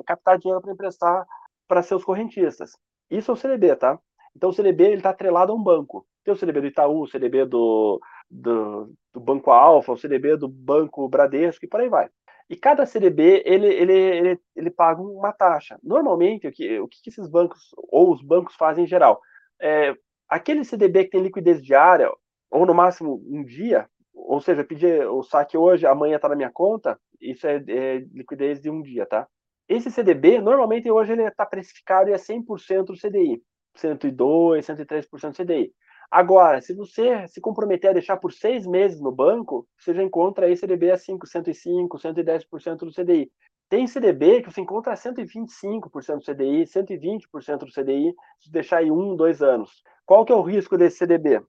captar 0.06 0.38
dinheiro 0.38 0.62
para 0.62 0.74
emprestar 0.74 1.26
para 1.74 1.82
seus 1.82 2.06
correntistas. 2.06 2.78
Isso 3.10 3.32
é 3.32 3.34
o 3.34 3.38
CDB, 3.38 3.76
tá? 3.76 4.00
Então 4.36 4.52
o 4.52 4.54
CDB 4.54 4.84
ele 4.84 4.98
está 4.98 5.10
atrelado 5.10 5.52
a 5.52 5.56
um 5.56 5.64
banco. 5.64 6.06
Tem 6.24 6.32
o 6.32 6.38
CDB 6.38 6.62
do 6.62 6.68
Itaú, 6.68 7.02
o 7.02 7.08
CDB 7.08 7.46
do, 7.46 8.00
do, 8.30 8.94
do, 9.12 9.20
Banco 9.20 9.50
Alfa, 9.50 9.92
o 9.92 9.98
CDB 9.98 10.38
do 10.38 10.48
Banco 10.48 11.10
Bradesco 11.10 11.66
e 11.66 11.68
por 11.68 11.82
aí 11.82 11.90
vai. 11.90 12.10
E 12.48 12.56
cada 12.56 12.86
CDB 12.86 13.42
ele, 13.44 13.66
ele, 13.66 13.94
ele, 13.94 14.40
ele 14.56 14.70
paga 14.70 15.02
uma 15.02 15.34
taxa. 15.34 15.80
Normalmente, 15.82 16.48
o 16.48 16.52
que, 16.52 16.80
o 16.80 16.88
que 16.88 17.10
esses 17.10 17.28
bancos, 17.28 17.60
ou 17.76 18.14
os 18.14 18.22
bancos 18.22 18.56
fazem 18.56 18.84
em 18.84 18.88
geral, 18.88 19.20
é, 19.60 19.96
aquele 20.30 20.64
CDB 20.64 21.06
que 21.06 21.12
tem 21.12 21.24
liquidez 21.24 21.60
diária, 21.60 22.12
ou 22.52 22.68
no 22.68 22.74
máximo 22.76 23.20
um 23.26 23.44
dia, 23.44 23.90
ou 24.14 24.40
seja, 24.40 24.64
pedir 24.64 25.08
o 25.08 25.24
saque 25.24 25.58
hoje, 25.58 25.88
amanhã 25.88 26.18
está 26.18 26.30
na 26.30 26.36
minha 26.36 26.52
conta, 26.52 27.00
isso 27.20 27.48
é, 27.48 27.64
é 27.68 27.98
liquidez 28.14 28.62
de 28.62 28.70
um 28.70 28.80
dia, 28.80 29.08
tá? 29.08 29.28
Esse 29.74 29.90
CDB, 29.90 30.40
normalmente 30.40 30.92
hoje 30.92 31.14
ele 31.14 31.24
está 31.24 31.48
precificado 31.48 32.08
em 32.08 32.14
100% 32.14 32.86
do 32.86 32.94
CDI, 32.94 33.42
102, 33.74 34.68
103% 34.68 35.32
do 35.32 35.36
CDI. 35.36 35.74
Agora, 36.12 36.62
se 36.62 36.76
você 36.76 37.28
se 37.28 37.42
comprometer 37.42 37.90
a 37.90 37.94
deixar 37.94 38.18
por 38.18 38.32
seis 38.32 38.68
meses 38.68 39.02
no 39.02 39.12
banco, 39.12 39.68
você 39.76 39.96
já 39.96 40.04
encontra 40.04 40.46
aí 40.46 40.56
CDB 40.56 40.92
a 40.92 40.98
5, 40.98 41.26
105, 41.26 41.98
110% 41.98 42.78
do 42.86 42.92
CDI. 42.92 43.32
Tem 43.68 43.88
CDB 43.88 44.44
que 44.44 44.52
você 44.52 44.62
encontra 44.62 44.94
a 44.94 44.96
125% 44.96 46.20
do 46.20 46.24
CDI, 46.24 46.68
120% 46.68 47.58
do 47.66 47.72
CDI, 47.72 48.14
se 48.40 48.52
deixar 48.52 48.78
aí 48.78 48.92
um, 48.92 49.16
dois 49.16 49.42
anos. 49.42 49.82
Qual 50.06 50.24
que 50.24 50.32
é 50.32 50.36
o 50.36 50.44
risco 50.44 50.78
desse 50.78 50.98
CDB? 50.98 51.42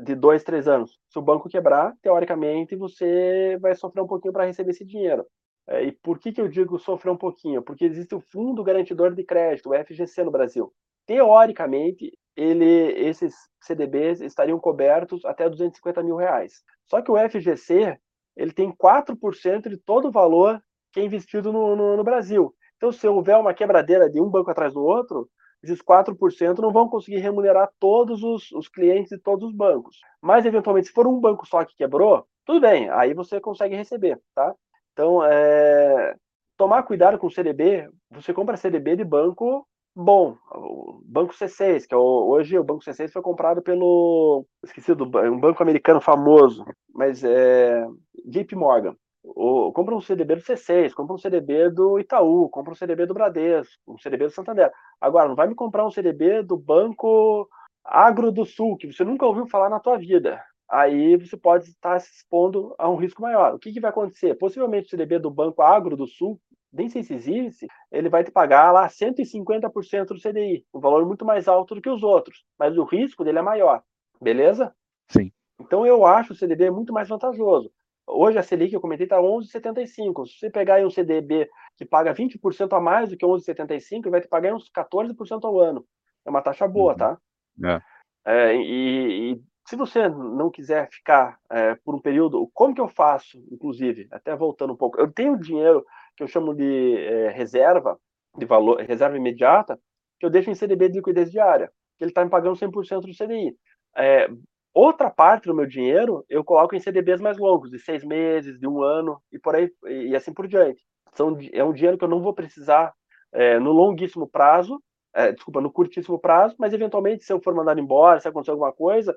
De 0.00 0.14
dois, 0.14 0.42
três 0.42 0.66
anos. 0.66 0.98
Se 1.10 1.18
o 1.18 1.22
banco 1.22 1.50
quebrar, 1.50 1.92
teoricamente, 2.00 2.74
você 2.74 3.58
vai 3.60 3.74
sofrer 3.74 4.00
um 4.00 4.06
pouquinho 4.06 4.32
para 4.32 4.46
receber 4.46 4.70
esse 4.70 4.86
dinheiro. 4.86 5.26
É, 5.68 5.84
e 5.84 5.92
por 5.92 6.18
que, 6.18 6.32
que 6.32 6.40
eu 6.40 6.48
digo 6.48 6.78
sofrer 6.78 7.10
um 7.10 7.16
pouquinho? 7.16 7.62
Porque 7.62 7.84
existe 7.84 8.14
o 8.14 8.20
Fundo 8.20 8.62
Garantidor 8.62 9.14
de 9.14 9.24
Crédito, 9.24 9.70
o 9.70 9.74
FGC 9.74 10.24
no 10.24 10.30
Brasil. 10.30 10.72
Teoricamente, 11.06 12.16
ele, 12.36 12.92
esses 12.92 13.34
CDBs 13.60 14.20
estariam 14.20 14.58
cobertos 14.58 15.24
até 15.24 15.48
250 15.48 16.02
mil 16.02 16.16
reais. 16.16 16.62
Só 16.84 17.02
que 17.02 17.10
o 17.10 17.16
FGC 17.16 17.98
ele 18.36 18.52
tem 18.52 18.70
4% 18.70 19.68
de 19.68 19.76
todo 19.78 20.08
o 20.08 20.12
valor 20.12 20.62
que 20.92 21.00
é 21.00 21.04
investido 21.04 21.52
no, 21.52 21.74
no, 21.74 21.96
no, 21.96 22.04
Brasil. 22.04 22.54
Então, 22.76 22.92
se 22.92 23.06
houver 23.08 23.36
uma 23.38 23.54
quebradeira 23.54 24.08
de 24.08 24.20
um 24.20 24.28
banco 24.28 24.50
atrás 24.50 24.74
do 24.74 24.82
outro, 24.82 25.28
esses 25.62 25.82
4% 25.82 26.58
não 26.58 26.70
vão 26.70 26.88
conseguir 26.88 27.18
remunerar 27.18 27.70
todos 27.80 28.22
os, 28.22 28.52
os 28.52 28.68
clientes 28.68 29.10
de 29.10 29.18
todos 29.18 29.48
os 29.48 29.54
bancos. 29.54 29.98
Mas, 30.20 30.44
eventualmente, 30.44 30.88
se 30.88 30.92
for 30.92 31.06
um 31.06 31.18
banco 31.18 31.46
só 31.46 31.64
que 31.64 31.76
quebrou, 31.76 32.26
tudo 32.44 32.60
bem, 32.60 32.88
aí 32.90 33.14
você 33.14 33.40
consegue 33.40 33.74
receber, 33.74 34.20
tá? 34.34 34.54
Então, 34.96 35.22
é, 35.22 36.16
tomar 36.56 36.82
cuidado 36.84 37.18
com 37.18 37.26
o 37.26 37.30
CDB, 37.30 37.86
você 38.10 38.32
compra 38.32 38.56
CDB 38.56 38.96
de 38.96 39.04
banco 39.04 39.68
bom, 39.94 40.38
o 40.54 41.02
Banco 41.04 41.34
C6, 41.34 41.86
que 41.86 41.94
é 41.94 41.96
o, 41.98 42.00
hoje 42.00 42.58
o 42.58 42.64
Banco 42.64 42.82
C6 42.82 43.12
foi 43.12 43.20
comprado 43.20 43.60
pelo, 43.60 44.46
esqueci 44.64 44.94
do 44.94 45.04
um 45.04 45.38
banco 45.38 45.62
americano 45.62 46.00
famoso, 46.00 46.64
mas 46.94 47.22
é 47.22 47.86
JP 48.24 48.56
Morgan. 48.56 48.96
O, 49.22 49.70
compra 49.70 49.94
um 49.94 50.00
CDB 50.00 50.36
do 50.36 50.42
C6, 50.42 50.94
compra 50.94 51.14
um 51.14 51.18
CDB 51.18 51.68
do 51.68 52.00
Itaú, 52.00 52.48
compra 52.48 52.72
um 52.72 52.76
CDB 52.76 53.04
do 53.04 53.12
Bradesco, 53.12 53.74
um 53.86 53.98
CDB 53.98 54.24
do 54.24 54.30
Santander. 54.30 54.72
Agora, 54.98 55.28
não 55.28 55.36
vai 55.36 55.46
me 55.46 55.54
comprar 55.54 55.84
um 55.86 55.90
CDB 55.90 56.42
do 56.42 56.56
Banco 56.56 57.46
Agro 57.84 58.32
do 58.32 58.46
Sul, 58.46 58.78
que 58.78 58.90
você 58.90 59.04
nunca 59.04 59.26
ouviu 59.26 59.46
falar 59.46 59.68
na 59.68 59.78
tua 59.78 59.98
vida 59.98 60.42
aí 60.68 61.16
você 61.16 61.36
pode 61.36 61.68
estar 61.68 61.98
se 62.00 62.10
expondo 62.12 62.74
a 62.78 62.88
um 62.88 62.96
risco 62.96 63.22
maior. 63.22 63.54
O 63.54 63.58
que, 63.58 63.72
que 63.72 63.80
vai 63.80 63.90
acontecer? 63.90 64.34
Possivelmente 64.34 64.86
o 64.86 64.90
CDB 64.90 65.18
do 65.18 65.30
Banco 65.30 65.62
Agro 65.62 65.96
do 65.96 66.06
Sul, 66.06 66.40
nem 66.72 66.88
sei 66.88 67.02
se 67.02 67.14
existe, 67.14 67.66
ele 67.90 68.08
vai 68.08 68.22
te 68.24 68.30
pagar 68.30 68.72
lá 68.72 68.86
150% 68.86 70.06
do 70.08 70.20
CDI, 70.20 70.64
um 70.74 70.80
valor 70.80 71.06
muito 71.06 71.24
mais 71.24 71.48
alto 71.48 71.74
do 71.74 71.80
que 71.80 71.88
os 71.88 72.02
outros, 72.02 72.44
mas 72.58 72.76
o 72.76 72.84
risco 72.84 73.24
dele 73.24 73.38
é 73.38 73.42
maior, 73.42 73.82
beleza? 74.20 74.74
Sim. 75.08 75.32
Então 75.58 75.86
eu 75.86 76.04
acho 76.04 76.32
o 76.32 76.36
CDB 76.36 76.70
muito 76.70 76.92
mais 76.92 77.08
vantajoso. 77.08 77.72
Hoje 78.08 78.38
a 78.38 78.42
Selic, 78.42 78.72
eu 78.72 78.80
comentei, 78.80 79.04
está 79.04 79.18
11,75. 79.18 80.26
Se 80.26 80.38
você 80.38 80.50
pegar 80.50 80.74
aí 80.74 80.86
um 80.86 80.90
CDB 80.90 81.48
que 81.76 81.84
paga 81.84 82.14
20% 82.14 82.76
a 82.76 82.80
mais 82.80 83.10
do 83.10 83.16
que 83.16 83.26
11,75, 83.26 84.04
ele 84.04 84.10
vai 84.10 84.20
te 84.20 84.28
pagar 84.28 84.54
uns 84.54 84.70
14% 84.70 85.44
ao 85.44 85.60
ano. 85.60 85.84
É 86.24 86.30
uma 86.30 86.40
taxa 86.40 86.68
boa, 86.68 86.92
uhum. 86.92 86.98
tá? 86.98 87.18
É. 87.64 87.82
É, 88.28 88.56
e, 88.56 89.32
e, 89.32 89.42
se 89.66 89.74
você 89.74 90.08
não 90.08 90.48
quiser 90.50 90.88
ficar 90.90 91.38
é, 91.50 91.74
por 91.74 91.94
um 91.94 92.00
período, 92.00 92.48
como 92.54 92.74
que 92.74 92.80
eu 92.80 92.88
faço, 92.88 93.42
inclusive, 93.50 94.06
até 94.12 94.34
voltando 94.34 94.72
um 94.72 94.76
pouco, 94.76 94.98
eu 95.00 95.10
tenho 95.10 95.38
dinheiro 95.38 95.84
que 96.16 96.22
eu 96.22 96.28
chamo 96.28 96.54
de 96.54 96.96
é, 96.98 97.30
reserva, 97.30 97.98
de 98.38 98.46
valor, 98.46 98.80
reserva 98.80 99.16
imediata, 99.16 99.78
que 100.20 100.24
eu 100.24 100.30
deixo 100.30 100.50
em 100.50 100.54
CDB 100.54 100.88
de 100.88 100.98
liquidez 100.98 101.32
diária, 101.32 101.70
que 101.98 102.04
ele 102.04 102.12
está 102.12 102.24
me 102.24 102.30
pagando 102.30 102.56
100% 102.56 103.00
do 103.00 103.16
CDI. 103.16 103.56
É, 103.96 104.28
outra 104.72 105.10
parte 105.10 105.46
do 105.46 105.54
meu 105.54 105.66
dinheiro 105.66 106.24
eu 106.28 106.44
coloco 106.44 106.76
em 106.76 106.80
CDBs 106.80 107.20
mais 107.20 107.36
longos, 107.36 107.70
de 107.70 107.80
seis 107.80 108.04
meses, 108.04 108.60
de 108.60 108.68
um 108.68 108.82
ano 108.82 109.20
e 109.32 109.38
por 109.38 109.56
aí 109.56 109.68
e 109.84 110.14
assim 110.14 110.32
por 110.32 110.46
diante. 110.46 110.80
São, 111.14 111.36
é 111.52 111.64
um 111.64 111.72
dinheiro 111.72 111.98
que 111.98 112.04
eu 112.04 112.08
não 112.08 112.22
vou 112.22 112.32
precisar 112.32 112.92
é, 113.32 113.58
no 113.58 113.72
longuíssimo 113.72 114.28
prazo, 114.28 114.80
é, 115.14 115.32
desculpa, 115.32 115.62
no 115.62 115.72
curtíssimo 115.72 116.18
prazo, 116.18 116.54
mas 116.58 116.74
eventualmente 116.74 117.24
se 117.24 117.32
eu 117.32 117.40
for 117.40 117.54
mandado 117.54 117.80
embora, 117.80 118.20
se 118.20 118.28
acontecer 118.28 118.50
alguma 118.50 118.72
coisa, 118.72 119.16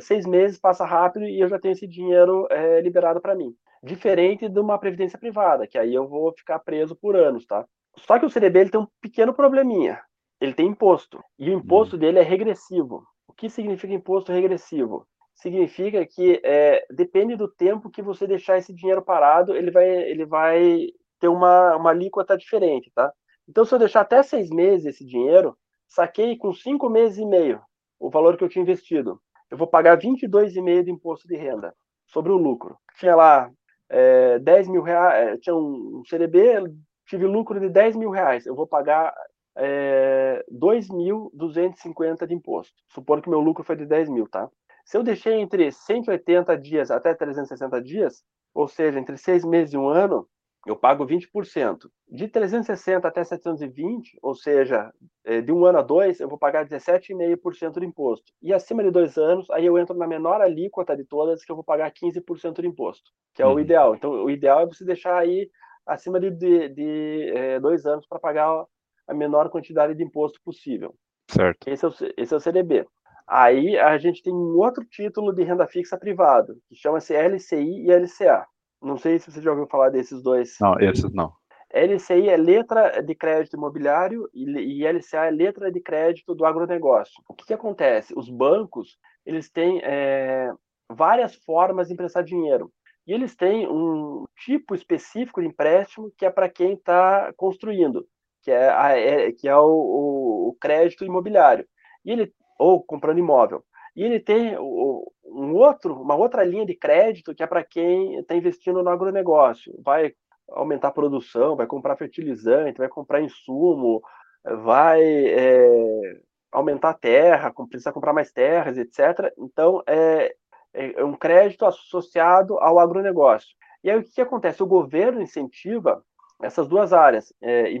seis 0.00 0.26
meses 0.26 0.58
passa 0.58 0.84
rápido 0.84 1.24
e 1.24 1.40
eu 1.40 1.48
já 1.48 1.58
tenho 1.58 1.72
esse 1.72 1.86
dinheiro 1.86 2.46
é, 2.50 2.80
liberado 2.80 3.20
para 3.20 3.34
mim. 3.34 3.54
Diferente 3.82 4.48
de 4.48 4.60
uma 4.60 4.78
previdência 4.78 5.18
privada, 5.18 5.66
que 5.66 5.76
aí 5.76 5.92
eu 5.92 6.06
vou 6.06 6.32
ficar 6.32 6.58
preso 6.60 6.94
por 6.94 7.16
anos, 7.16 7.44
tá? 7.46 7.66
Só 7.96 8.18
que 8.18 8.24
o 8.24 8.30
CDB 8.30 8.60
ele 8.60 8.70
tem 8.70 8.80
um 8.80 8.86
pequeno 9.00 9.34
probleminha. 9.34 10.00
Ele 10.40 10.54
tem 10.54 10.68
imposto. 10.68 11.22
E 11.38 11.50
o 11.50 11.52
imposto 11.52 11.96
uhum. 11.96 12.00
dele 12.00 12.18
é 12.18 12.22
regressivo. 12.22 13.04
O 13.26 13.32
que 13.32 13.50
significa 13.50 13.92
imposto 13.92 14.32
regressivo? 14.32 15.06
Significa 15.34 16.06
que 16.06 16.40
é, 16.44 16.86
depende 16.90 17.36
do 17.36 17.48
tempo 17.48 17.90
que 17.90 18.02
você 18.02 18.26
deixar 18.26 18.58
esse 18.58 18.72
dinheiro 18.72 19.02
parado, 19.02 19.56
ele 19.56 19.70
vai, 19.70 19.88
ele 19.88 20.24
vai 20.24 20.86
ter 21.18 21.28
uma, 21.28 21.76
uma 21.76 21.90
alíquota 21.90 22.36
diferente, 22.36 22.90
tá? 22.94 23.12
Então, 23.48 23.64
se 23.64 23.74
eu 23.74 23.78
deixar 23.78 24.02
até 24.02 24.22
seis 24.22 24.50
meses 24.50 24.86
esse 24.86 25.04
dinheiro, 25.04 25.56
saquei 25.88 26.36
com 26.36 26.52
cinco 26.52 26.88
meses 26.88 27.18
e 27.18 27.26
meio 27.26 27.60
o 27.98 28.10
valor 28.10 28.36
que 28.36 28.44
eu 28.44 28.48
tinha 28.48 28.62
investido 28.62 29.20
eu 29.52 29.58
vou 29.58 29.66
pagar 29.66 29.98
22,5% 29.98 30.82
de 30.82 30.90
imposto 30.90 31.28
de 31.28 31.36
renda 31.36 31.74
sobre 32.06 32.32
o 32.32 32.38
lucro. 32.38 32.78
Tinha 32.98 33.14
lá 33.14 33.50
é, 33.86 34.38
10 34.38 34.68
mil 34.68 34.80
reais, 34.80 35.14
é, 35.14 35.36
tinha 35.36 35.54
um 35.54 36.02
CDB, 36.08 36.64
tive 37.06 37.26
lucro 37.26 37.60
de 37.60 37.68
10 37.68 37.96
mil 37.96 38.08
reais, 38.08 38.46
eu 38.46 38.54
vou 38.54 38.66
pagar 38.66 39.14
é, 39.54 40.42
2.250 40.50 42.26
de 42.26 42.34
imposto. 42.34 42.72
Supondo 42.88 43.20
que 43.20 43.28
meu 43.28 43.40
lucro 43.40 43.62
foi 43.62 43.76
de 43.76 43.84
10 43.84 44.08
mil, 44.08 44.26
tá? 44.26 44.48
Se 44.86 44.96
eu 44.96 45.02
deixei 45.02 45.34
entre 45.34 45.70
180 45.70 46.56
dias 46.56 46.90
até 46.90 47.14
360 47.14 47.82
dias, 47.82 48.24
ou 48.54 48.66
seja, 48.66 48.98
entre 48.98 49.18
seis 49.18 49.44
meses 49.44 49.74
e 49.74 49.76
um 49.76 49.86
ano, 49.86 50.26
eu 50.66 50.76
pago 50.76 51.06
20%. 51.06 51.90
De 52.08 52.28
360 52.28 53.06
até 53.06 53.24
720, 53.24 54.18
ou 54.22 54.34
seja, 54.34 54.92
é, 55.24 55.40
de 55.40 55.50
um 55.50 55.64
ano 55.64 55.78
a 55.78 55.82
dois, 55.82 56.20
eu 56.20 56.28
vou 56.28 56.38
pagar 56.38 56.66
17,5% 56.66 57.80
de 57.80 57.86
imposto. 57.86 58.32
E 58.40 58.52
acima 58.52 58.82
de 58.82 58.90
dois 58.90 59.16
anos, 59.18 59.50
aí 59.50 59.66
eu 59.66 59.78
entro 59.78 59.96
na 59.96 60.06
menor 60.06 60.40
alíquota 60.40 60.96
de 60.96 61.04
todas, 61.04 61.44
que 61.44 61.50
eu 61.50 61.56
vou 61.56 61.64
pagar 61.64 61.92
15% 61.92 62.60
de 62.60 62.66
imposto, 62.66 63.10
que 63.34 63.42
é 63.42 63.46
uhum. 63.46 63.54
o 63.54 63.60
ideal. 63.60 63.94
Então, 63.94 64.10
o 64.10 64.30
ideal 64.30 64.60
é 64.60 64.66
você 64.66 64.84
deixar 64.84 65.16
aí 65.16 65.50
acima 65.86 66.20
de, 66.20 66.30
de, 66.30 66.68
de 66.68 67.32
é, 67.34 67.60
dois 67.60 67.84
anos 67.86 68.06
para 68.06 68.20
pagar 68.20 68.64
a 69.08 69.14
menor 69.14 69.50
quantidade 69.50 69.94
de 69.94 70.04
imposto 70.04 70.40
possível. 70.44 70.94
Certo. 71.28 71.66
Esse 71.66 71.84
é, 71.84 71.88
o, 71.88 71.92
esse 72.16 72.34
é 72.34 72.36
o 72.36 72.40
CDB. 72.40 72.86
Aí 73.26 73.78
a 73.78 73.96
gente 73.98 74.22
tem 74.22 74.32
um 74.32 74.58
outro 74.58 74.84
título 74.84 75.32
de 75.32 75.42
renda 75.42 75.66
fixa 75.66 75.96
privado, 75.96 76.56
que 76.68 76.76
chama-se 76.76 77.14
LCI 77.14 77.86
e 77.86 77.90
LCA. 77.90 78.46
Não 78.82 78.98
sei 78.98 79.18
se 79.18 79.30
você 79.30 79.40
já 79.40 79.50
ouviu 79.50 79.66
falar 79.66 79.90
desses 79.90 80.22
dois. 80.22 80.56
Não, 80.60 80.78
esses 80.80 81.12
não. 81.12 81.32
LCI 81.72 82.28
é 82.28 82.36
letra 82.36 83.00
de 83.00 83.14
crédito 83.14 83.56
imobiliário 83.56 84.28
e 84.34 84.84
LCA 84.84 85.26
é 85.26 85.30
letra 85.30 85.72
de 85.72 85.80
crédito 85.80 86.34
do 86.34 86.44
agronegócio. 86.44 87.14
O 87.26 87.34
que, 87.34 87.46
que 87.46 87.54
acontece? 87.54 88.12
Os 88.14 88.28
bancos 88.28 88.98
eles 89.24 89.50
têm 89.50 89.80
é, 89.82 90.52
várias 90.88 91.34
formas 91.34 91.88
de 91.88 91.94
emprestar 91.94 92.24
dinheiro. 92.24 92.70
E 93.06 93.12
eles 93.12 93.34
têm 93.34 93.66
um 93.66 94.24
tipo 94.44 94.74
específico 94.74 95.40
de 95.40 95.48
empréstimo 95.48 96.12
que 96.16 96.24
é 96.24 96.30
para 96.30 96.48
quem 96.48 96.74
está 96.74 97.32
construindo, 97.36 98.06
que 98.42 98.50
é, 98.50 98.70
a, 98.70 98.96
é 98.96 99.32
que 99.32 99.48
é 99.48 99.56
o, 99.56 99.66
o, 99.66 100.48
o, 100.48 100.56
crédito 100.60 101.04
imobiliário. 101.04 101.66
E 102.04 102.12
ele, 102.12 102.32
ou 102.58 102.82
comprando 102.82 103.18
imóvel. 103.18 103.64
E 103.94 104.02
ele 104.02 104.20
tem 104.20 104.58
um 104.58 105.54
outro, 105.54 106.00
uma 106.00 106.14
outra 106.14 106.44
linha 106.44 106.64
de 106.64 106.74
crédito 106.74 107.34
que 107.34 107.42
é 107.42 107.46
para 107.46 107.64
quem 107.64 108.18
está 108.18 108.34
investindo 108.34 108.82
no 108.82 108.90
agronegócio. 108.90 109.74
Vai 109.82 110.14
aumentar 110.48 110.88
a 110.88 110.92
produção, 110.92 111.56
vai 111.56 111.66
comprar 111.66 111.96
fertilizante, 111.96 112.78
vai 112.78 112.88
comprar 112.88 113.22
insumo, 113.22 114.02
vai 114.44 115.02
é, 115.02 116.20
aumentar 116.50 116.90
a 116.90 116.94
terra, 116.94 117.52
precisa 117.68 117.92
comprar 117.92 118.12
mais 118.12 118.32
terras, 118.32 118.76
etc. 118.76 119.32
Então, 119.38 119.82
é, 119.86 120.34
é 120.72 121.04
um 121.04 121.14
crédito 121.14 121.64
associado 121.64 122.58
ao 122.58 122.78
agronegócio. 122.78 123.54
E 123.84 123.90
aí 123.90 123.98
o 123.98 124.02
que, 124.02 124.12
que 124.12 124.20
acontece? 124.20 124.62
O 124.62 124.66
governo 124.66 125.20
incentiva 125.20 126.04
essas 126.42 126.68
duas 126.68 126.92
áreas, 126.92 127.32
é, 127.40 127.72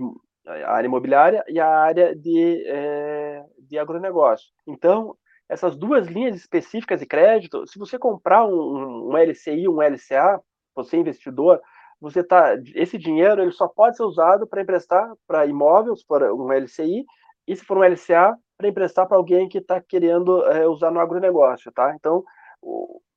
a 0.46 0.72
área 0.72 0.86
imobiliária 0.86 1.44
e 1.48 1.58
a 1.58 1.68
área 1.68 2.14
de, 2.14 2.64
é, 2.66 3.44
de 3.58 3.78
agronegócio. 3.78 4.48
Então, 4.66 5.16
essas 5.48 5.76
duas 5.76 6.06
linhas 6.06 6.36
específicas 6.36 7.00
de 7.00 7.06
crédito, 7.06 7.66
se 7.66 7.78
você 7.78 7.98
comprar 7.98 8.44
um, 8.46 9.10
um 9.10 9.16
LCI, 9.16 9.68
um 9.68 9.82
LCA, 9.82 10.40
você 10.74 10.96
investidor, 10.96 11.60
você 12.00 12.24
tá, 12.24 12.54
esse 12.74 12.98
dinheiro 12.98 13.42
ele 13.42 13.52
só 13.52 13.68
pode 13.68 13.96
ser 13.96 14.02
usado 14.02 14.46
para 14.46 14.62
emprestar 14.62 15.12
para 15.26 15.46
imóveis, 15.46 16.02
for 16.02 16.22
um 16.32 16.52
LCI, 16.52 17.04
e 17.46 17.56
se 17.56 17.64
for 17.64 17.78
um 17.78 17.84
LCA, 17.84 18.36
para 18.56 18.68
emprestar 18.68 19.06
para 19.06 19.16
alguém 19.16 19.48
que 19.48 19.58
está 19.58 19.80
querendo 19.80 20.44
é, 20.46 20.66
usar 20.66 20.90
no 20.90 21.00
agronegócio, 21.00 21.70
tá? 21.72 21.94
Então, 21.96 22.24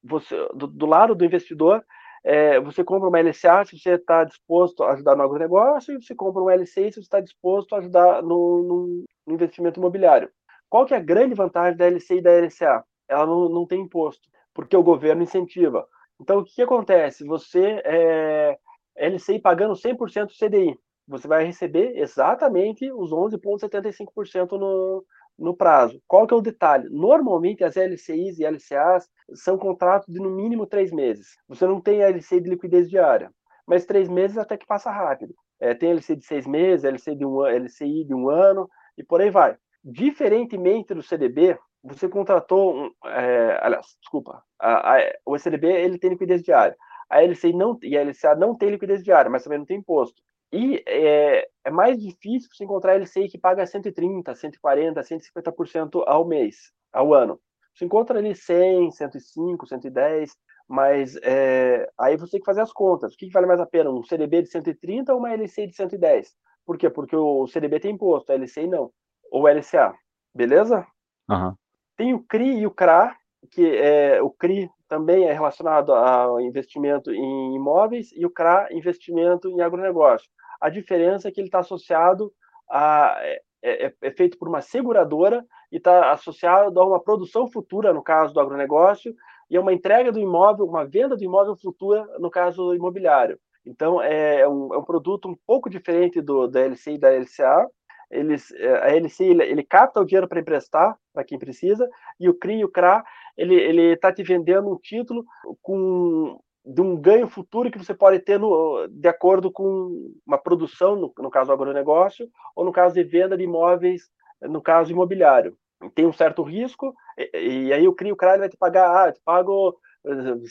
você, 0.04 0.36
do, 0.54 0.68
do 0.68 0.86
lado 0.86 1.16
do 1.16 1.26
investidor, 1.26 1.84
é, 2.24 2.60
você 2.60 2.84
compra 2.84 3.08
uma 3.08 3.20
LCA 3.20 3.66
se 3.66 3.78
você 3.78 3.92
está 3.92 4.24
disposto 4.24 4.84
a 4.84 4.94
ajudar 4.94 5.16
no 5.16 5.24
agronegócio, 5.24 5.94
e 5.94 6.02
você 6.02 6.16
compra 6.16 6.42
um 6.42 6.50
LCI 6.50 6.92
se 6.92 6.94
você 6.94 7.00
está 7.02 7.20
disposto 7.20 7.74
a 7.74 7.80
ajudar 7.80 8.22
no, 8.24 9.06
no 9.26 9.34
investimento 9.34 9.80
imobiliário. 9.80 10.30
Qual 10.70 10.86
que 10.86 10.94
é 10.94 10.98
a 10.98 11.02
grande 11.02 11.34
vantagem 11.34 11.78
da 11.78 11.88
LCI 11.88 12.18
e 12.18 12.22
da 12.22 12.32
LCA? 12.32 12.84
Ela 13.08 13.26
não, 13.26 13.50
não 13.50 13.66
tem 13.66 13.82
imposto, 13.82 14.28
porque 14.54 14.76
o 14.76 14.84
governo 14.84 15.24
incentiva. 15.24 15.88
Então, 16.20 16.40
o 16.40 16.44
que, 16.44 16.56
que 16.56 16.62
acontece? 16.62 17.26
Você, 17.26 17.82
é, 17.86 18.58
LCI 18.96 19.40
pagando 19.40 19.76
100% 19.76 20.28
do 20.28 20.34
CDI, 20.34 20.80
você 21.08 21.28
vai 21.28 21.46
receber 21.46 21.98
exatamente 21.98 22.92
os 22.92 23.12
11,75% 23.12 24.58
no, 24.58 25.06
no 25.38 25.56
prazo. 25.56 26.02
Qual 26.08 26.26
que 26.26 26.34
é 26.34 26.38
o 26.38 26.42
detalhe? 26.42 26.90
Normalmente, 26.90 27.64
as 27.64 27.76
LCIs 27.76 28.40
e 28.40 28.46
LCAs 28.46 29.08
são 29.34 29.58
contratos 29.58 30.12
de 30.12 30.20
no 30.20 30.30
mínimo 30.30 30.66
três 30.66 30.92
meses. 30.92 31.38
Você 31.48 31.68
não 31.68 31.80
tem 31.80 32.02
LCI 32.02 32.42
de 32.42 32.50
liquidez 32.50 32.90
diária, 32.90 33.32
mas 33.68 33.86
três 33.86 34.10
meses 34.10 34.38
até 34.38 34.58
que 34.58 34.66
passa 34.66 34.90
rápido. 34.92 35.36
É, 35.60 35.74
tem 35.74 35.92
LCI 35.92 36.16
de 36.16 36.26
seis 36.26 36.48
meses, 36.48 36.84
LCI 36.84 37.16
de 37.16 37.26
um, 37.26 37.46
LCI 37.46 38.04
de 38.06 38.14
um 38.14 38.30
ano, 38.30 38.70
e 38.98 39.04
por 39.04 39.22
aí 39.22 39.30
vai. 39.30 39.58
Diferentemente 39.88 40.96
do 40.96 41.04
CDB, 41.04 41.60
você 41.84 42.10
contratou, 42.10 42.92
é, 43.06 43.60
aliás, 43.62 43.86
desculpa, 44.02 44.44
a, 44.60 44.98
a, 44.98 45.14
o 45.24 45.38
CDB 45.38 45.68
ele 45.68 46.00
tem 46.00 46.10
liquidez 46.10 46.42
diária. 46.42 46.76
A 47.08 47.22
LCI 47.22 47.54
não, 47.54 47.78
e 47.84 47.96
a 47.96 48.02
LCA 48.02 48.34
não 48.36 48.58
tem 48.58 48.72
liquidez 48.72 49.04
diária, 49.04 49.30
mas 49.30 49.44
também 49.44 49.60
não 49.60 49.66
tem 49.66 49.78
imposto. 49.78 50.20
E 50.52 50.84
é, 50.88 51.48
é 51.64 51.70
mais 51.70 52.02
difícil 52.02 52.50
você 52.52 52.64
encontrar 52.64 52.96
LCI 52.96 53.30
que 53.30 53.38
paga 53.38 53.64
130, 53.64 54.34
140, 54.34 55.04
150% 55.04 56.04
ao 56.08 56.26
mês, 56.26 56.72
ao 56.92 57.14
ano. 57.14 57.40
Você 57.76 57.86
encontra 57.86 58.18
ali 58.18 58.34
100, 58.34 58.90
105, 58.90 59.68
110, 59.68 60.32
mas 60.68 61.16
é, 61.18 61.88
aí 62.00 62.18
você 62.18 62.32
tem 62.32 62.40
que 62.40 62.46
fazer 62.46 62.62
as 62.62 62.74
contas. 62.74 63.14
O 63.14 63.18
que, 63.18 63.28
que 63.28 63.34
vale 63.34 63.46
mais 63.46 63.60
a 63.60 63.68
pena, 63.68 63.92
um 63.92 64.04
CDB 64.04 64.42
de 64.42 64.50
130 64.50 65.14
ou 65.14 65.20
uma 65.20 65.32
LCI 65.32 65.68
de 65.68 65.76
110? 65.76 66.34
Por 66.66 66.76
quê? 66.76 66.90
Porque 66.90 67.16
o 67.16 67.46
CDB 67.46 67.80
tem 67.80 67.92
imposto, 67.92 68.32
a 68.32 68.36
LCI 68.36 68.66
não 68.66 68.92
ou 69.36 69.50
LCA, 69.50 69.94
beleza? 70.34 70.88
Uhum. 71.30 71.54
Tem 71.98 72.14
o 72.14 72.24
CRI 72.24 72.60
e 72.60 72.66
o 72.66 72.72
CRA, 72.72 73.14
que 73.52 73.78
é, 73.78 74.22
o 74.22 74.30
CRI 74.30 74.70
também 74.88 75.26
é 75.26 75.34
relacionado 75.34 75.94
ao 75.94 76.40
investimento 76.40 77.12
em 77.12 77.54
imóveis 77.54 78.14
e 78.14 78.26
o 78.26 78.30
CRA 78.30 78.70
investimento 78.72 79.50
em 79.50 79.60
agronegócio. 79.62 80.30
A 80.62 80.70
diferença 80.70 81.28
é 81.28 81.32
que 81.32 81.42
ele 81.42 81.50
está 81.50 81.60
associado 81.60 82.32
a 82.70 83.18
é, 83.62 83.88
é, 83.88 83.94
é, 84.02 84.12
feito 84.12 84.38
por 84.38 84.48
uma 84.48 84.62
seguradora 84.62 85.46
e 85.70 85.78
está 85.78 86.14
associado 86.14 86.80
a 86.80 86.86
uma 86.86 87.02
produção 87.02 87.46
futura, 87.52 87.92
no 87.92 88.02
caso 88.02 88.34
do 88.34 88.40
agronegócio, 88.40 89.14
e 89.50 89.58
a 89.58 89.62
uma 89.62 89.74
entrega 89.74 90.14
do 90.14 90.20
imóvel, 90.20 90.66
uma 90.66 90.86
venda 90.86 91.18
do 91.18 91.24
imóvel 91.24 91.58
futura, 91.58 92.08
no 92.20 92.30
caso 92.30 92.74
imobiliário. 92.74 93.38
Então, 93.66 94.02
é, 94.02 94.42
é 94.42 94.48
um, 94.48 94.74
é 94.74 94.78
um 94.78 94.84
produto 94.84 95.28
um 95.28 95.36
pouco 95.46 95.70
diferente 95.70 96.22
do 96.22 96.48
da 96.48 96.62
LC 96.62 96.94
e 96.94 96.98
da 96.98 97.10
LCA, 97.10 97.68
eles, 98.10 98.52
é, 98.52 98.78
a 98.84 98.96
LC 98.96 99.24
ele, 99.24 99.44
ele 99.44 99.64
capta 99.64 100.00
o 100.00 100.06
dinheiro 100.06 100.28
para 100.28 100.40
emprestar 100.40 100.98
para 101.14 101.24
quem 101.24 101.40
precisa 101.40 101.90
e 102.20 102.30
o 102.30 102.34
CRI 102.34 102.60
e 102.60 102.66
o 102.66 102.70
CRA 102.70 103.04
ele 103.38 103.94
está 103.94 104.14
te 104.14 104.24
vendendo 104.24 104.72
um 104.72 104.78
título 104.78 105.26
com 105.62 106.40
de 106.66 106.82
um 106.82 106.96
ganho 106.96 107.28
futuro 107.28 107.70
que 107.70 107.78
você 107.78 107.94
pode 107.94 108.20
ter 108.20 108.40
no, 108.40 108.88
de 108.88 109.08
acordo 109.08 109.52
com 109.52 110.12
uma 110.26 110.38
produção, 110.38 110.96
no, 110.96 111.14
no 111.20 111.30
caso 111.30 111.52
agronegócio, 111.52 112.28
ou 112.56 112.66
no 112.66 112.72
caso 112.72 112.96
de 112.96 113.04
venda 113.04 113.38
de 113.38 113.44
imóveis, 113.44 114.10
no 114.42 114.60
caso 114.60 114.92
imobiliário. 114.92 115.56
Tem 115.94 116.08
um 116.08 116.14
certo 116.14 116.42
risco, 116.42 116.96
e, 117.18 117.68
e 117.68 117.74
aí 117.74 117.88
o 117.88 117.94
CRI 117.94 118.10
e 118.10 118.12
o 118.14 118.16
CRA 118.16 118.40
vai 118.40 118.50
te 118.50 118.58
pagar, 118.58 119.08
ah, 119.10 119.12
te 119.12 119.22
pago 119.24 119.78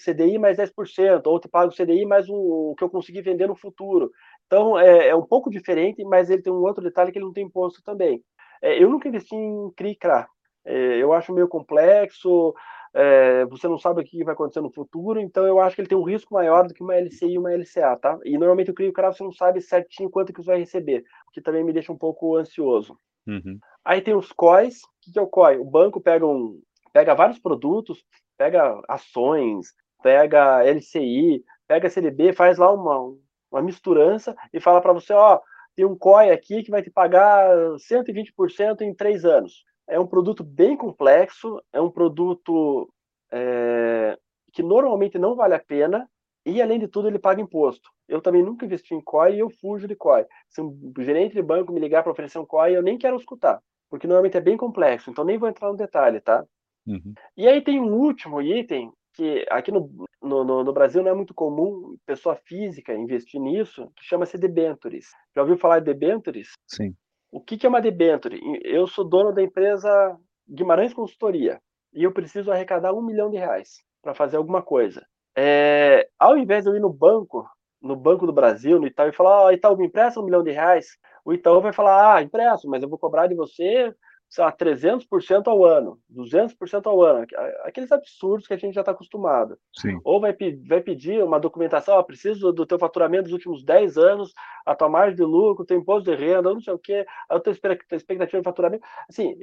CDI 0.04 0.38
mais 0.38 0.58
10%, 0.58 1.26
ou 1.26 1.38
te 1.38 1.48
pago 1.48 1.72
CDI 1.72 2.04
mais 2.04 2.28
o, 2.28 2.34
o 2.34 2.74
que 2.76 2.82
eu 2.82 2.90
consegui 2.90 3.22
vender 3.22 3.46
no 3.46 3.54
futuro. 3.54 4.10
Então, 4.46 4.78
é, 4.78 5.09
é, 5.09 5.16
um 5.16 5.26
pouco 5.26 5.50
diferente, 5.50 6.04
mas 6.04 6.30
ele 6.30 6.42
tem 6.42 6.52
um 6.52 6.62
outro 6.62 6.83
detalhe 6.83 7.11
que 7.11 7.18
ele 7.18 7.26
não 7.26 7.33
tem 7.33 7.46
imposto 7.46 7.83
também. 7.83 8.22
É, 8.62 8.83
eu 8.83 8.88
nunca 8.88 9.09
investi 9.09 9.35
em 9.35 9.70
CRI 9.76 9.96
CRA. 9.96 10.28
É, 10.64 10.96
eu 10.96 11.12
acho 11.12 11.33
meio 11.33 11.48
complexo, 11.48 12.54
é, 12.94 13.44
você 13.46 13.68
não 13.68 13.78
sabe 13.78 14.00
o 14.00 14.04
que 14.04 14.24
vai 14.24 14.35
acontecer 14.35 14.61
no 14.61 14.72
futuro, 14.72 15.20
então 15.20 15.44
eu 15.46 15.61
acho 15.61 15.74
que 15.74 15.83
ele 15.83 15.88
tem 15.88 15.98
um 15.98 16.04
risco 16.04 16.33
maior 16.33 16.66
do 16.66 16.72
que 16.72 16.83
uma 16.83 16.94
LCI 16.94 17.33
e 17.33 17.38
uma 17.38 17.52
LCA, 17.52 17.96
tá? 17.96 18.18
E 18.24 18.33
normalmente 18.38 18.70
o 18.70 18.74
CRI 18.74 18.92
CRA 18.92 19.12
você 19.12 19.22
não 19.22 19.33
sabe 19.33 19.61
certinho 19.61 20.09
quanto 20.09 20.33
que 20.33 20.42
você 20.42 20.52
vai 20.52 20.59
receber, 20.61 21.04
o 21.28 21.33
que 21.33 21.42
também 21.42 21.64
me 21.64 21.72
deixa 21.72 21.92
um 21.92 21.98
pouco 21.98 22.37
ansioso. 22.37 22.96
Uhum. 23.26 23.59
Aí 23.85 24.00
tem 24.00 24.14
os 24.14 24.33
COIs. 24.33 24.83
O 24.83 25.12
que 25.12 25.18
é 25.18 25.22
o 25.22 25.26
COI? 25.26 25.59
O 25.59 25.64
banco 25.64 26.00
pega, 26.00 26.26
um, 26.26 26.61
pega 26.92 27.14
vários 27.14 27.38
produtos, 27.38 28.04
pega 28.37 28.80
ações, 28.88 29.74
pega 30.02 30.62
LCI, 30.64 31.42
pega 31.66 31.90
CDB, 31.90 32.33
faz 32.33 32.59
lá 32.59 32.72
uma, 32.72 33.14
uma 33.54 33.62
misturança 33.62 34.34
e 34.52 34.60
fala 34.60 34.80
para 34.80 34.92
você, 34.92 35.12
ó, 35.12 35.40
tem 35.76 35.84
um 35.84 35.96
COI 35.96 36.30
aqui 36.30 36.62
que 36.62 36.70
vai 36.70 36.82
te 36.82 36.90
pagar 36.90 37.48
120% 37.76 38.80
em 38.82 38.94
três 38.94 39.24
anos. 39.24 39.64
É 39.88 39.98
um 39.98 40.06
produto 40.06 40.42
bem 40.42 40.76
complexo, 40.76 41.60
é 41.72 41.80
um 41.80 41.90
produto 41.90 42.88
é, 43.32 44.18
que 44.52 44.62
normalmente 44.62 45.18
não 45.18 45.34
vale 45.34 45.54
a 45.54 45.58
pena 45.58 46.08
e, 46.46 46.60
além 46.60 46.78
de 46.78 46.88
tudo, 46.88 47.08
ele 47.08 47.18
paga 47.18 47.40
imposto. 47.40 47.90
Eu 48.08 48.20
também 48.20 48.42
nunca 48.42 48.66
investi 48.66 48.94
em 48.94 49.00
COI 49.00 49.36
e 49.36 49.40
eu 49.40 49.50
fujo 49.50 49.88
de 49.88 49.96
COI. 49.96 50.26
Se 50.48 50.60
um 50.60 50.92
gerente 50.98 51.34
de 51.34 51.42
banco 51.42 51.72
me 51.72 51.80
ligar 51.80 52.02
para 52.02 52.12
oferecer 52.12 52.38
um 52.38 52.46
COI, 52.46 52.76
eu 52.76 52.82
nem 52.82 52.98
quero 52.98 53.16
escutar, 53.16 53.60
porque 53.90 54.06
normalmente 54.06 54.36
é 54.36 54.40
bem 54.40 54.56
complexo, 54.56 55.10
então 55.10 55.24
nem 55.24 55.38
vou 55.38 55.48
entrar 55.48 55.68
no 55.68 55.76
detalhe, 55.76 56.20
tá? 56.20 56.44
Uhum. 56.86 57.14
E 57.36 57.48
aí 57.48 57.62
tem 57.62 57.80
um 57.80 57.94
último 57.94 58.42
item 58.42 58.92
que 59.14 59.46
aqui 59.48 59.70
no, 59.70 59.90
no, 60.22 60.64
no, 60.64 60.72
Brasil 60.72 61.03
não 61.03 61.11
é 61.11 61.14
muito 61.14 61.33
comum 61.33 61.96
pessoa 62.05 62.37
física 62.44 62.92
investir 62.92 63.40
nisso, 63.40 63.90
que 63.96 64.05
chama-se 64.05 64.37
debentures. 64.37 65.07
Já 65.35 65.42
ouviu 65.42 65.57
falar 65.57 65.79
de 65.79 65.87
debentures? 65.87 66.48
Sim. 66.66 66.94
O 67.31 67.40
que, 67.40 67.57
que 67.57 67.66
é 67.66 67.68
uma 67.68 67.81
debenture? 67.81 68.40
Eu 68.62 68.87
sou 68.87 69.05
dono 69.05 69.33
da 69.33 69.42
empresa 69.42 70.16
Guimarães 70.48 70.92
Consultoria 70.92 71.61
e 71.92 72.03
eu 72.03 72.12
preciso 72.12 72.50
arrecadar 72.50 72.92
um 72.92 73.03
milhão 73.03 73.31
de 73.31 73.37
reais 73.37 73.83
para 74.03 74.14
fazer 74.14 74.37
alguma 74.37 74.62
coisa. 74.62 75.05
É, 75.37 76.09
ao 76.18 76.37
invés 76.37 76.64
de 76.64 76.70
eu 76.70 76.77
ir 76.77 76.81
no 76.81 76.92
banco, 76.92 77.48
no 77.81 77.96
Banco 77.96 78.27
do 78.27 78.33
Brasil, 78.33 78.79
no 78.79 78.87
Itaú, 78.87 79.09
e 79.09 79.12
falar, 79.12 79.46
oh, 79.46 79.50
Itaú, 79.50 79.77
me 79.77 79.87
empresta 79.87 80.20
um 80.20 80.24
milhão 80.24 80.42
de 80.42 80.50
reais, 80.50 80.87
o 81.24 81.33
Itaú 81.33 81.61
vai 81.61 81.72
falar, 81.72 82.16
ah, 82.16 82.22
empresto, 82.22 82.68
mas 82.68 82.83
eu 82.83 82.88
vou 82.88 82.98
cobrar 82.98 83.27
de 83.27 83.35
você 83.35 83.94
sei 84.28 84.44
lá, 84.44 84.52
300% 84.52 85.46
ao 85.46 85.64
ano, 85.64 85.98
200% 86.10 86.87
ao 86.87 87.02
ano, 87.02 87.26
aqueles 87.62 87.92
absurdos 87.92 88.46
que 88.46 88.54
a 88.54 88.56
gente 88.56 88.74
já 88.74 88.80
está 88.80 88.92
acostumado. 88.92 89.56
Sim. 89.72 90.00
Ou 90.02 90.20
vai, 90.20 90.37
vai 90.66 90.80
pedir 90.80 91.22
uma 91.22 91.38
documentação, 91.38 91.98
oh, 91.98 92.04
preciso 92.04 92.52
do 92.52 92.66
teu 92.66 92.78
faturamento 92.78 93.24
dos 93.24 93.32
últimos 93.32 93.64
10 93.64 93.96
anos, 93.96 94.32
a 94.66 94.74
tua 94.74 94.88
margem 94.88 95.16
de 95.16 95.22
lucro, 95.22 95.62
o 95.62 95.66
teu 95.66 95.78
imposto 95.78 96.10
de 96.10 96.16
renda, 96.16 96.52
não 96.52 96.60
sei 96.60 96.74
o 96.74 96.78
quê, 96.78 97.06
a 97.28 97.38
tua 97.38 97.52
expectativa 97.52 98.40
de 98.40 98.44
faturamento. 98.44 98.84
Assim, 99.08 99.37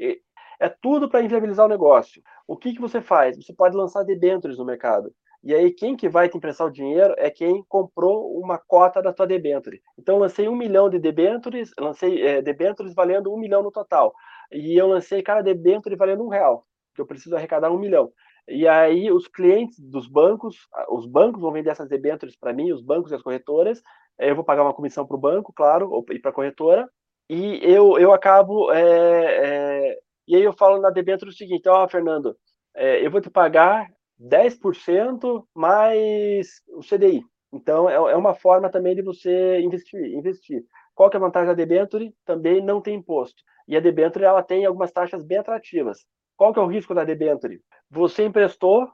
é 0.62 0.70
tudo 0.70 1.10
para 1.10 1.24
inviabilizar 1.24 1.66
o 1.66 1.70
negócio. 1.70 2.22
O 2.48 2.56
que, 2.56 2.74
que 2.74 2.80
você 2.80 3.02
faz? 3.02 3.36
Você 3.36 3.52
pode 3.52 3.76
lançar 3.76 4.04
debêntures 4.04 4.60
no 4.60 4.66
mercado. 4.66 5.12
E 5.44 5.56
aí, 5.56 5.72
quem 5.72 5.98
que 5.98 6.08
vai 6.08 6.30
te 6.30 6.38
emprestar 6.38 6.68
o 6.68 6.72
dinheiro 6.72 7.16
é 7.18 7.32
quem 7.32 7.64
comprou 7.68 8.40
uma 8.40 8.60
cota 8.60 9.02
da 9.02 9.12
tua 9.12 9.26
debenture. 9.26 9.82
Então, 9.98 10.20
lancei 10.20 10.48
um 10.48 10.56
milhão 10.56 10.88
de 10.88 11.00
debentures, 11.00 11.72
lancei 11.80 12.22
é, 12.22 12.42
debentures 12.44 12.94
valendo 12.94 13.34
um 13.34 13.40
milhão 13.40 13.64
no 13.64 13.72
total. 13.72 14.14
E 14.52 14.80
eu 14.80 14.88
lancei 14.88 15.22
cada 15.22 15.42
debênture 15.42 15.96
valendo 15.96 16.24
um 16.24 16.30
real, 16.30 16.66
que 16.94 17.02
eu 17.02 17.06
preciso 17.06 17.36
arrecadar 17.36 17.72
um 17.72 17.80
milhão. 17.80 18.12
E 18.48 18.68
aí, 18.68 19.12
os 19.12 19.28
clientes 19.28 19.80
dos 19.80 20.08
bancos, 20.08 20.68
os 20.90 21.06
bancos 21.06 21.42
vão 21.42 21.52
vender 21.52 21.70
essas 21.70 21.88
debêntures 21.88 22.36
para 22.36 22.54
mim, 22.54 22.72
os 22.72 22.82
bancos 22.82 23.12
e 23.12 23.16
as 23.16 23.22
corretoras. 23.22 23.82
Eu 24.20 24.36
vou 24.36 24.44
pagar 24.44 24.64
uma 24.64 24.74
comissão 24.74 25.06
para 25.06 25.16
o 25.16 25.20
banco, 25.20 25.54
claro, 25.54 26.04
e 26.12 26.20
para 26.20 26.32
a 26.32 26.34
corretora. 26.34 26.90
E 27.30 27.60
eu, 27.64 27.98
eu 27.98 28.12
acabo. 28.14 28.72
É, 28.72 29.92
é, 29.92 30.00
e 30.28 30.36
aí, 30.36 30.44
eu 30.44 30.54
falo 30.54 30.82
na 30.82 30.90
debênture 30.90 31.30
o 31.30 31.34
seguinte: 31.34 31.70
Ó, 31.70 31.84
oh, 31.84 31.90
Fernando, 31.90 32.36
é, 32.76 33.06
eu 33.06 33.12
vou 33.12 33.22
te 33.22 33.30
pagar 33.30 33.88
10% 34.20 35.46
mais 35.56 36.62
o 36.70 36.82
CDI. 36.82 37.24
Então, 37.54 37.90
é, 37.90 37.96
é 37.96 38.16
uma 38.16 38.34
forma 38.34 38.70
também 38.70 38.96
de 38.96 39.02
você 39.02 39.60
investir. 39.62 40.00
investir. 40.14 40.64
Qual 40.94 41.10
que 41.10 41.18
é 41.18 41.20
a 41.20 41.22
vantagem 41.22 41.48
da 41.48 41.54
debenture? 41.54 42.14
Também 42.26 42.62
não 42.62 42.82
tem 42.82 42.96
imposto. 42.96 43.42
E 43.72 43.78
a 43.78 43.80
debenture 43.80 44.26
ela 44.26 44.44
tem 44.44 44.66
algumas 44.66 44.92
taxas 44.92 45.24
bem 45.24 45.38
atrativas. 45.38 46.06
Qual 46.36 46.52
que 46.52 46.60
é 46.60 46.62
o 46.62 46.68
risco 46.68 46.94
da 46.94 47.06
debenture? 47.06 47.62
Você 47.90 48.26
emprestou 48.26 48.92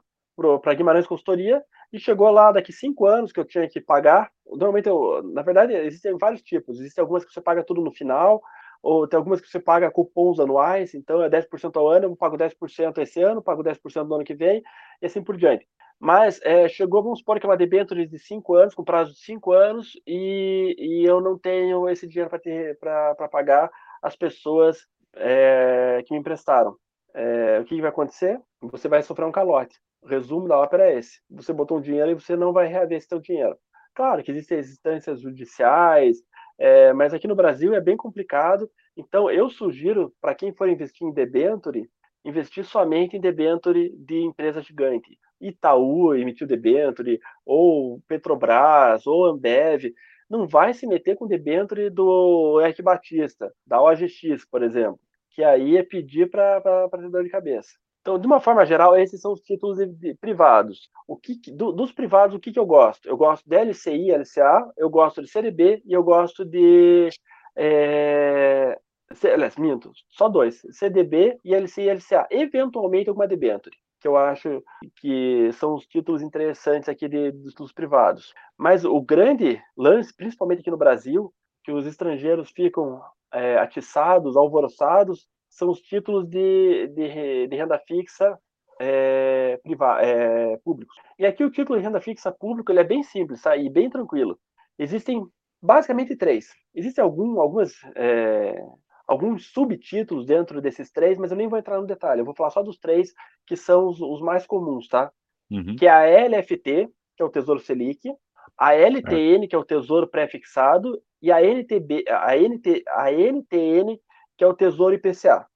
para 0.62 0.72
Guimarães 0.72 1.04
Consultoria 1.04 1.60
e 1.92 1.98
chegou 1.98 2.30
lá 2.30 2.52
daqui 2.52 2.72
cinco 2.72 3.04
anos 3.04 3.32
que 3.32 3.40
eu 3.40 3.44
tinha 3.44 3.68
que 3.68 3.80
pagar. 3.80 4.30
Normalmente, 4.46 4.88
eu, 4.88 5.20
na 5.34 5.42
verdade, 5.42 5.72
existem 5.72 6.16
vários 6.16 6.42
tipos. 6.42 6.78
Existem 6.78 7.02
algumas 7.02 7.24
que 7.24 7.32
você 7.32 7.40
paga 7.40 7.64
tudo 7.64 7.80
no 7.80 7.90
final, 7.90 8.40
ou 8.80 9.08
tem 9.08 9.16
algumas 9.16 9.40
que 9.40 9.48
você 9.48 9.58
paga 9.58 9.90
cupons 9.90 10.38
anuais, 10.38 10.94
então 10.94 11.20
é 11.24 11.28
10% 11.28 11.76
ao 11.76 11.88
ano, 11.88 12.04
eu 12.04 12.14
pago 12.16 12.36
10% 12.36 12.98
esse 12.98 13.20
ano, 13.20 13.42
pago 13.42 13.64
10% 13.64 14.06
no 14.06 14.14
ano 14.14 14.24
que 14.24 14.34
vem, 14.34 14.62
e 15.02 15.06
assim 15.06 15.20
por 15.20 15.36
diante. 15.36 15.66
Mas 15.98 16.40
é, 16.44 16.68
chegou, 16.68 17.02
vamos 17.02 17.18
supor 17.18 17.40
que 17.40 17.46
é 17.46 17.48
uma 17.48 17.56
debênture 17.56 18.06
de 18.06 18.18
5 18.20 18.54
anos, 18.54 18.76
com 18.76 18.84
prazo 18.84 19.12
de 19.12 19.18
5 19.18 19.50
anos, 19.50 20.00
e, 20.06 20.76
e, 20.78 21.04
eu 21.04 21.20
não 21.20 21.36
tenho 21.36 21.88
esse 21.88 22.06
dinheiro 22.06 22.30
para 22.30 23.28
pagar 23.28 23.68
as 24.02 24.16
pessoas 24.16 24.78
é, 25.14 26.02
que 26.06 26.12
me 26.12 26.20
emprestaram. 26.20 26.76
É, 27.14 27.58
o 27.60 27.64
que, 27.64 27.74
que 27.74 27.80
vai 27.80 27.90
acontecer? 27.90 28.40
Você 28.62 28.88
vai 28.88 29.02
sofrer 29.02 29.24
um 29.24 29.32
calote. 29.32 29.76
O 30.02 30.06
resumo 30.06 30.46
da 30.46 30.58
ópera 30.58 30.90
é 30.90 30.98
esse. 30.98 31.20
Você 31.30 31.52
botou 31.52 31.78
um 31.78 31.80
dinheiro 31.80 32.10
e 32.10 32.14
você 32.14 32.36
não 32.36 32.52
vai 32.52 32.66
reaver 32.66 32.98
esse 32.98 33.08
seu 33.08 33.18
dinheiro. 33.18 33.56
Claro 33.94 34.22
que 34.22 34.30
existem 34.30 34.60
instâncias 34.60 35.20
judiciais, 35.20 36.18
é, 36.58 36.92
mas 36.92 37.12
aqui 37.12 37.26
no 37.26 37.34
Brasil 37.34 37.74
é 37.74 37.80
bem 37.80 37.96
complicado. 37.96 38.70
Então, 38.96 39.30
eu 39.30 39.50
sugiro 39.50 40.12
para 40.20 40.34
quem 40.34 40.52
for 40.52 40.68
investir 40.68 41.06
em 41.06 41.12
debenture, 41.12 41.88
investir 42.24 42.64
somente 42.64 43.16
em 43.16 43.20
debenture 43.20 43.90
de 43.96 44.20
empresa 44.20 44.60
gigante. 44.60 45.18
Itaú 45.40 46.14
emitiu 46.14 46.46
debenture, 46.46 47.20
ou 47.46 48.00
Petrobras, 48.08 49.06
ou 49.06 49.24
Ambev. 49.24 49.92
Não 50.28 50.46
vai 50.46 50.74
se 50.74 50.86
meter 50.86 51.16
com 51.16 51.26
debenture 51.26 51.90
do 51.90 52.60
Eric 52.60 52.82
Batista, 52.82 53.52
da 53.66 53.80
OGX, 53.80 54.44
por 54.50 54.62
exemplo, 54.62 55.00
que 55.30 55.42
aí 55.42 55.76
é 55.76 55.82
pedir 55.82 56.30
para 56.30 56.60
ter 56.90 57.10
dor 57.10 57.24
de 57.24 57.30
cabeça. 57.30 57.70
Então, 58.00 58.18
de 58.18 58.26
uma 58.26 58.40
forma 58.40 58.64
geral, 58.64 58.96
esses 58.96 59.20
são 59.20 59.32
os 59.32 59.40
títulos 59.40 59.78
privados. 60.20 60.88
O 61.06 61.16
que, 61.16 61.38
do, 61.52 61.72
dos 61.72 61.92
privados, 61.92 62.34
o 62.34 62.40
que, 62.40 62.52
que 62.52 62.58
eu 62.58 62.64
gosto? 62.64 63.06
Eu 63.08 63.16
gosto 63.16 63.46
de 63.46 63.56
LCI, 63.56 64.12
LCA, 64.12 64.72
eu 64.76 64.88
gosto 64.88 65.22
de 65.22 65.28
CDB 65.28 65.82
e 65.84 65.92
eu 65.92 66.02
gosto 66.02 66.44
de. 66.44 67.10
É, 67.54 68.78
aliás, 69.24 69.56
minto, 69.56 69.92
só 70.08 70.28
dois: 70.28 70.62
CDB 70.70 71.38
e 71.44 71.54
LCI 71.54 71.82
e 71.82 71.90
LCA. 71.94 72.26
Eventualmente, 72.30 73.08
alguma 73.08 73.26
debenture, 73.26 73.76
que 74.00 74.06
eu 74.06 74.16
acho 74.16 74.62
que 74.96 75.50
são 75.54 75.74
os 75.74 75.86
títulos 75.86 76.22
interessantes 76.22 76.88
aqui 76.88 77.08
de, 77.08 77.32
dos, 77.32 77.54
dos 77.54 77.72
privados. 77.72 78.32
Mas 78.56 78.84
o 78.84 79.00
grande 79.00 79.60
lance, 79.76 80.14
principalmente 80.14 80.60
aqui 80.60 80.70
no 80.70 80.76
Brasil, 80.76 81.32
que 81.64 81.72
os 81.72 81.86
estrangeiros 81.86 82.50
ficam 82.50 83.00
é, 83.32 83.58
atiçados, 83.58 84.36
alvoroçados, 84.36 85.26
são 85.48 85.70
os 85.70 85.80
títulos 85.80 86.26
de, 86.28 86.86
de, 86.88 87.46
de 87.48 87.56
renda 87.56 87.78
fixa 87.78 88.38
é, 88.80 89.58
priva, 89.62 90.00
é, 90.00 90.56
públicos. 90.58 90.96
E 91.18 91.26
aqui 91.26 91.44
o 91.44 91.50
título 91.50 91.78
de 91.78 91.84
renda 91.84 92.00
fixa 92.00 92.30
público 92.30 92.70
ele 92.70 92.80
é 92.80 92.84
bem 92.84 93.02
simples 93.02 93.42
tá? 93.42 93.56
e 93.56 93.68
bem 93.68 93.90
tranquilo. 93.90 94.38
Existem 94.78 95.26
basicamente 95.60 96.16
três. 96.16 96.54
Existem 96.74 97.02
algum, 97.02 97.40
algumas, 97.40 97.72
é, 97.96 98.64
alguns 99.08 99.46
subtítulos 99.46 100.26
dentro 100.26 100.60
desses 100.60 100.92
três, 100.92 101.16
mas 101.16 101.30
eu 101.30 101.36
nem 101.36 101.48
vou 101.48 101.58
entrar 101.58 101.80
no 101.80 101.86
detalhe. 101.86 102.20
Eu 102.20 102.26
vou 102.26 102.34
falar 102.34 102.50
só 102.50 102.62
dos 102.62 102.78
três 102.78 103.14
que 103.46 103.56
são 103.56 103.88
os, 103.88 104.00
os 104.00 104.20
mais 104.20 104.46
comuns, 104.46 104.86
tá? 104.86 105.10
Uhum. 105.50 105.74
Que 105.76 105.86
é 105.86 105.90
a 105.90 106.28
LFT, 106.28 106.90
que 107.16 107.22
é 107.22 107.24
o 107.24 107.30
Tesouro 107.30 107.58
Selic, 107.58 108.12
a 108.56 108.74
LTN, 108.74 109.44
é. 109.44 109.48
que 109.48 109.54
é 109.54 109.58
o 109.58 109.64
Tesouro 109.64 110.06
Pré-fixado, 110.06 111.00
e 111.22 111.32
a 111.32 111.42
NTB, 111.42 112.04
a, 112.08 112.36
NT, 112.36 112.84
a 112.86 113.10
NTN, 113.10 113.98
que 114.36 114.44
é 114.44 114.46
o 114.46 114.54
Tesouro 114.54 114.94
IPCA. 114.94 115.46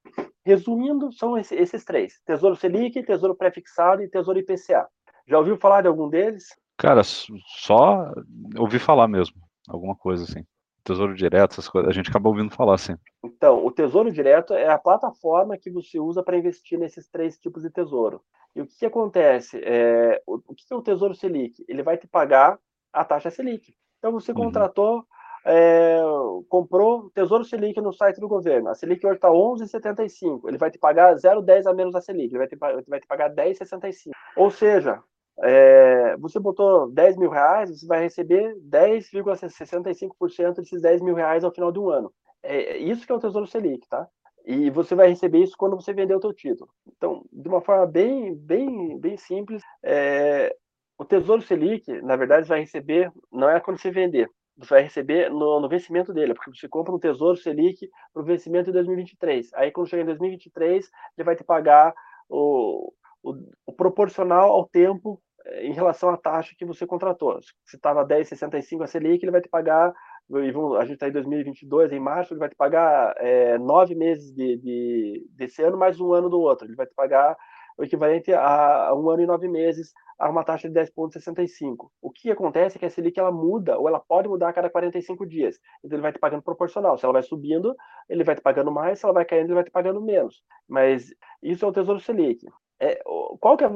Resumindo, 0.45 1.13
são 1.13 1.39
esses 1.39 1.85
três: 1.85 2.21
Tesouro 2.27 2.57
Selic, 2.57 3.01
Tesouro 3.05 3.37
Prefixado 3.37 4.03
e 4.03 4.09
Tesouro 4.09 4.41
IPCA. 4.41 4.89
Já 5.29 5.39
ouviu 5.39 5.57
falar 5.57 5.83
de 5.83 5.89
algum 5.89 6.09
deles? 6.09 6.47
Cara, 6.77 7.03
só 7.05 8.13
ouvi 8.59 8.81
falar 8.81 9.07
mesmo, 9.07 9.37
alguma 9.69 9.95
coisa 9.95 10.25
assim. 10.25 10.45
Tesouro 10.85 11.15
Direto, 11.15 11.53
essas 11.53 11.69
coisas, 11.69 11.89
a 11.89 11.93
gente 11.93 12.11
acaba 12.11 12.29
ouvindo 12.29 12.55
falar 12.55 12.79
sempre. 12.79 13.05
Então, 13.25 13.65
o 13.65 13.71
Tesouro 13.71 14.11
Direto 14.11 14.55
é 14.55 14.69
a 14.69 14.79
plataforma 14.79 15.57
que 15.57 15.71
você 15.71 15.99
usa 15.99 16.23
para 16.23 16.37
investir 16.37 16.79
nesses 16.79 17.09
três 17.09 17.39
tipos 17.39 17.63
de 17.63 17.71
tesouro. 17.71 18.21
E 18.55 18.61
o 18.61 18.67
que, 18.67 18.79
que 18.79 18.87
acontece? 18.87 19.61
É, 19.65 20.23
o, 20.27 20.37
o 20.47 20.55
que 20.55 20.65
é 20.71 20.77
o 20.77 20.83
Tesouro 20.83 21.15
Selic? 21.15 21.65
Ele 21.69 21.83
vai 21.83 21.97
te 21.97 22.07
pagar 22.07 22.59
a 22.93 23.05
taxa 23.05 23.31
Selic. 23.31 23.75
Então, 23.99 24.13
você 24.13 24.33
uhum. 24.33 24.39
contratou 24.39 25.07
é, 25.45 26.01
comprou 26.49 27.11
Tesouro 27.11 27.45
Selic 27.45 27.81
no 27.81 27.93
site 27.93 28.21
do 28.21 28.29
governo. 28.29 28.69
A 28.69 28.75
Selic 28.75 29.05
hoje 29.05 29.17
está 29.17 29.29
11,75. 29.29 30.49
Ele 30.49 30.59
vai 30.59 30.71
te 30.71 30.79
pagar 30.79 31.15
0,10 31.17 31.67
a 31.67 31.75
menos 31.75 31.95
a 31.95 32.01
Selic. 32.01 32.33
Ele 32.33 32.39
vai 32.39 32.47
te, 32.47 32.57
vai 32.89 33.01
te 33.01 33.07
pagar 33.07 33.35
10,65. 33.35 34.11
Ou 34.37 34.51
seja, 34.51 35.03
é, 35.43 36.17
você 36.19 36.39
botou 36.39 36.89
10 36.91 37.17
mil 37.17 37.29
reais, 37.29 37.71
você 37.71 37.87
vai 37.87 38.01
receber 38.01 38.55
10,65% 38.61 40.57
desses 40.57 40.81
10 40.81 41.03
mil 41.03 41.15
reais 41.15 41.43
ao 41.43 41.53
final 41.53 41.73
um 41.77 41.91
ano. 41.91 42.13
É 42.43 42.79
isso 42.79 43.05
que 43.05 43.13
é 43.13 43.15
o 43.15 43.21
Tesouro 43.21 43.47
Selic, 43.47 43.89
tá? 43.89 44.09
E 44.45 44.71
você 44.71 44.95
vai 44.95 45.09
receber 45.09 45.39
isso 45.39 45.57
quando 45.57 45.77
você 45.77 45.93
vender 45.93 46.15
o 46.15 46.21
teu 46.21 46.33
título. 46.33 46.71
Então, 46.97 47.25
de 47.33 47.49
uma 47.49 47.61
forma 47.61 47.87
bem, 47.87 48.35
bem, 48.35 48.99
bem 48.99 49.17
simples, 49.17 49.63
é, 49.83 50.55
o 50.99 51.05
Tesouro 51.05 51.43
Selic, 51.43 51.91
na 52.03 52.17
verdade, 52.17 52.49
vai 52.49 52.61
receber, 52.61 53.11
não 53.31 53.49
é 53.49 53.61
quando 53.61 53.81
você 53.81 53.91
vender, 53.91 54.29
você 54.57 54.75
vai 54.75 54.83
receber 54.83 55.31
no, 55.31 55.61
no, 55.61 55.69
vencimento 55.69 56.13
dele, 56.13 56.35
porque 56.35 56.51
você 56.55 56.69
compra 56.69 56.95
um 56.95 56.99
Tesouro 56.99 57.37
Selic 57.37 57.89
para 58.13 58.23
o 58.23 58.25
vencimento 58.25 58.67
de 58.67 58.73
2023. 58.73 59.53
Aí, 59.55 59.71
quando 59.73 59.89
chegar 59.89 60.03
em 60.03 60.07
2023, 60.07 60.89
ele 61.17 61.25
vai 61.25 61.35
te 61.35 61.43
pagar 61.43 61.93
o, 62.29 62.93
o, 63.23 63.35
o 63.67 63.73
proporcional 63.73 64.51
ao 64.51 64.69
tempo 64.69 65.21
em 65.61 65.73
relação 65.73 66.11
à 66.11 66.17
taxa 66.17 66.55
que 66.57 66.65
você 66.65 66.87
contratou. 66.87 67.41
Se 67.65 67.77
estava 67.77 68.07
10,65 68.07 68.83
a 68.83 68.87
Selic, 68.87 69.25
ele 69.25 69.33
vai 69.33 69.41
te 69.41 69.49
pagar, 69.49 69.93
a 70.31 70.85
gente 70.85 70.95
está 70.95 71.09
em 71.09 71.13
2022, 71.13 71.93
em 71.93 72.01
março, 72.01 72.33
ele 72.33 72.41
vai 72.41 72.49
te 72.49 72.57
pagar 72.57 73.15
é, 73.19 73.59
nove 73.59 73.95
meses 73.95 74.33
de, 74.33 74.57
de, 74.59 75.27
desse 75.31 75.63
ano, 75.63 75.77
mais 75.77 76.01
um 76.01 76.13
ano 76.13 76.29
do 76.31 76.41
outro. 76.41 76.67
Ele 76.67 76.77
vai 76.77 76.87
te 76.87 76.95
pagar 76.95 77.37
o 77.77 77.85
equivalente 77.85 78.33
a 78.33 78.95
um 78.95 79.09
ano 79.11 79.23
e 79.23 79.27
nove 79.27 79.49
meses 79.49 79.93
a 80.19 80.31
uma 80.31 80.45
taxa 80.45 80.69
de 80.69 80.75
10,65. 80.75 81.91
O 82.01 82.11
que 82.11 82.31
acontece 82.31 82.77
é 82.77 82.79
que 82.79 82.87
a 82.87 82.91
Selic 82.91 83.19
ela 83.19 83.33
muda, 83.33 83.77
ou 83.77 83.89
ela 83.89 83.99
pode 83.99 84.29
mudar 84.29 84.51
a 84.51 84.53
cada 84.53 84.71
45 84.71 85.27
dias. 85.27 85.59
Então 85.83 85.97
ele 85.97 86.03
vai 86.03 86.13
te 86.13 86.19
pagando 86.21 86.43
proporcional. 86.43 86.97
Se 86.97 87.05
ela 87.05 87.15
vai 87.15 87.23
subindo, 87.23 87.75
ele 88.09 88.23
vai 88.23 88.37
te 88.37 88.41
pagando 88.41 88.71
mais, 88.71 89.01
se 89.01 89.05
ela 89.05 89.13
vai 89.13 89.25
caindo, 89.25 89.47
ele 89.47 89.55
vai 89.55 89.65
te 89.65 89.71
pagando 89.71 90.01
menos. 90.01 90.43
Mas 90.69 91.13
isso 91.43 91.65
é 91.65 91.69
o 91.69 91.73
Tesouro 91.73 91.99
Selic. 91.99 92.47
É, 92.79 93.03
qual, 93.41 93.57
que 93.57 93.65
é, 93.65 93.69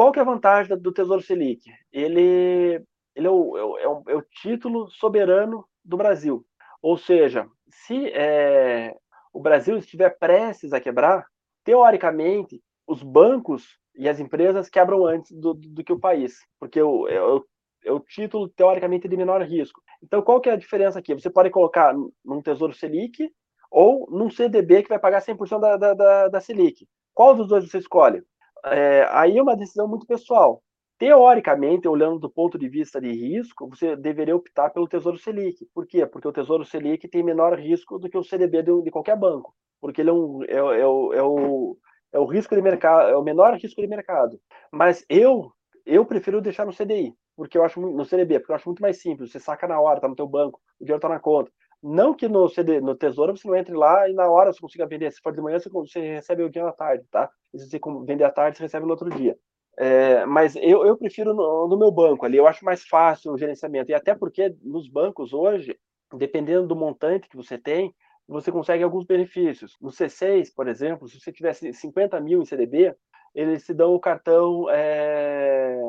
qual 0.00 0.12
que 0.12 0.18
é 0.18 0.22
a 0.22 0.24
vantagem 0.24 0.78
do 0.78 0.92
Tesouro 0.92 1.20
Selic? 1.20 1.70
Ele, 1.92 2.82
ele 3.14 3.26
é, 3.26 3.30
o, 3.30 3.58
é, 3.58 3.86
o, 3.86 4.02
é 4.08 4.16
o 4.16 4.20
é 4.20 4.24
título 4.40 4.88
soberano 4.88 5.62
do 5.84 5.94
Brasil. 5.94 6.42
Ou 6.80 6.96
seja, 6.96 7.46
se 7.68 8.06
é, 8.14 8.96
o 9.30 9.42
Brasil 9.42 9.76
estiver 9.76 10.18
prestes 10.18 10.72
a 10.72 10.80
quebrar, 10.80 11.26
teoricamente, 11.62 12.62
os 12.86 13.02
bancos 13.02 13.78
e 13.94 14.08
as 14.08 14.18
empresas 14.18 14.70
quebram 14.70 15.04
antes 15.04 15.38
do, 15.38 15.52
do 15.52 15.84
que 15.84 15.92
o 15.92 16.00
país, 16.00 16.38
porque 16.58 16.80
o, 16.80 17.06
é, 17.06 17.20
o, 17.22 17.44
é 17.84 17.92
o 17.92 18.00
título, 18.00 18.48
teoricamente, 18.48 19.06
de 19.06 19.18
menor 19.18 19.42
risco. 19.42 19.82
Então, 20.02 20.22
qual 20.22 20.40
que 20.40 20.48
é 20.48 20.54
a 20.54 20.56
diferença 20.56 20.98
aqui? 20.98 21.12
Você 21.12 21.28
pode 21.28 21.50
colocar 21.50 21.94
num 22.24 22.40
Tesouro 22.40 22.72
Selic 22.72 23.30
ou 23.70 24.08
num 24.10 24.30
CDB 24.30 24.82
que 24.82 24.88
vai 24.88 24.98
pagar 24.98 25.20
100% 25.20 25.60
da, 25.60 25.76
da, 25.76 25.92
da, 25.92 26.28
da 26.28 26.40
Selic. 26.40 26.88
Qual 27.12 27.34
dos 27.34 27.48
dois 27.48 27.70
você 27.70 27.76
escolhe? 27.76 28.24
É, 28.64 29.06
aí 29.10 29.38
é 29.38 29.42
uma 29.42 29.56
decisão 29.56 29.88
muito 29.88 30.06
pessoal. 30.06 30.62
Teoricamente, 30.98 31.88
olhando 31.88 32.18
do 32.18 32.30
ponto 32.30 32.58
de 32.58 32.68
vista 32.68 33.00
de 33.00 33.10
risco, 33.10 33.68
você 33.68 33.96
deveria 33.96 34.36
optar 34.36 34.70
pelo 34.70 34.88
Tesouro 34.88 35.18
Selic. 35.18 35.66
Por 35.74 35.86
quê? 35.86 36.04
Porque 36.06 36.28
o 36.28 36.32
Tesouro 36.32 36.64
Selic 36.64 37.08
tem 37.08 37.22
menor 37.22 37.58
risco 37.58 37.98
do 37.98 38.08
que 38.08 38.18
o 38.18 38.22
CDB 38.22 38.62
de, 38.62 38.82
de 38.82 38.90
qualquer 38.90 39.16
banco, 39.16 39.54
porque 39.80 40.02
ele 40.02 40.10
é, 40.10 40.12
um, 40.12 40.44
é, 40.44 40.52
é, 40.80 40.86
o, 40.86 41.12
é, 41.14 41.22
o, 41.22 41.78
é 42.12 42.18
o 42.18 42.26
risco 42.26 42.54
de 42.54 42.60
mercado, 42.60 43.08
é 43.08 43.16
o 43.16 43.22
menor 43.22 43.54
risco 43.54 43.80
de 43.80 43.86
mercado. 43.86 44.38
Mas 44.70 45.04
eu 45.08 45.50
eu 45.86 46.04
prefiro 46.04 46.40
deixar 46.40 46.66
no 46.66 46.72
CDI, 46.72 47.14
porque 47.36 47.56
eu 47.56 47.64
acho 47.64 47.80
no 47.80 48.04
CDB, 48.04 48.38
porque 48.38 48.52
eu 48.52 48.56
acho 48.56 48.68
muito 48.68 48.82
mais 48.82 49.00
simples. 49.00 49.32
Você 49.32 49.40
saca 49.40 49.66
na 49.66 49.80
hora, 49.80 50.00
tá 50.00 50.08
no 50.08 50.14
teu 50.14 50.26
banco, 50.26 50.60
o 50.78 50.84
dinheiro 50.84 51.00
tá 51.00 51.08
na 51.08 51.18
conta. 51.18 51.50
Não 51.82 52.14
que 52.14 52.28
no, 52.28 52.48
CD, 52.48 52.80
no 52.80 52.94
Tesouro 52.94 53.36
você 53.36 53.48
não 53.48 53.56
entre 53.56 53.74
lá 53.74 54.08
e 54.08 54.12
na 54.12 54.28
hora 54.28 54.52
você 54.52 54.60
consiga 54.60 54.86
vender. 54.86 55.10
Se 55.10 55.20
for 55.20 55.32
de 55.32 55.40
manhã, 55.40 55.58
você, 55.58 55.70
você 55.70 56.00
recebe 56.00 56.42
o 56.42 56.50
dinheiro 56.50 56.68
à 56.68 56.74
tarde, 56.74 57.04
tá? 57.10 57.30
Você 57.52 57.80
vender 58.06 58.24
à 58.24 58.30
tarde, 58.30 58.56
você 58.56 58.64
recebe 58.64 58.84
no 58.84 58.92
outro 58.92 59.10
dia. 59.10 59.36
É, 59.78 60.26
mas 60.26 60.56
eu, 60.56 60.84
eu 60.84 60.96
prefiro 60.96 61.32
no, 61.32 61.66
no, 61.66 61.78
meu 61.78 61.90
banco 61.90 62.26
ali, 62.26 62.36
eu 62.36 62.46
acho 62.46 62.64
mais 62.64 62.84
fácil 62.84 63.32
o 63.32 63.38
gerenciamento. 63.38 63.90
E 63.90 63.94
até 63.94 64.14
porque 64.14 64.54
nos 64.62 64.88
bancos 64.88 65.32
hoje, 65.32 65.78
dependendo 66.14 66.66
do 66.66 66.76
montante 66.76 67.28
que 67.28 67.36
você 67.36 67.56
tem, 67.56 67.94
você 68.28 68.52
consegue 68.52 68.84
alguns 68.84 69.04
benefícios. 69.04 69.76
No 69.80 69.90
C6, 69.90 70.52
por 70.54 70.68
exemplo, 70.68 71.08
se 71.08 71.18
você 71.18 71.32
tivesse 71.32 71.72
50 71.72 72.20
mil 72.20 72.42
em 72.42 72.44
CDB, 72.44 72.94
eles 73.34 73.64
te 73.64 73.72
dão 73.72 73.94
o 73.94 74.00
cartão, 74.00 74.68
é, 74.70 75.80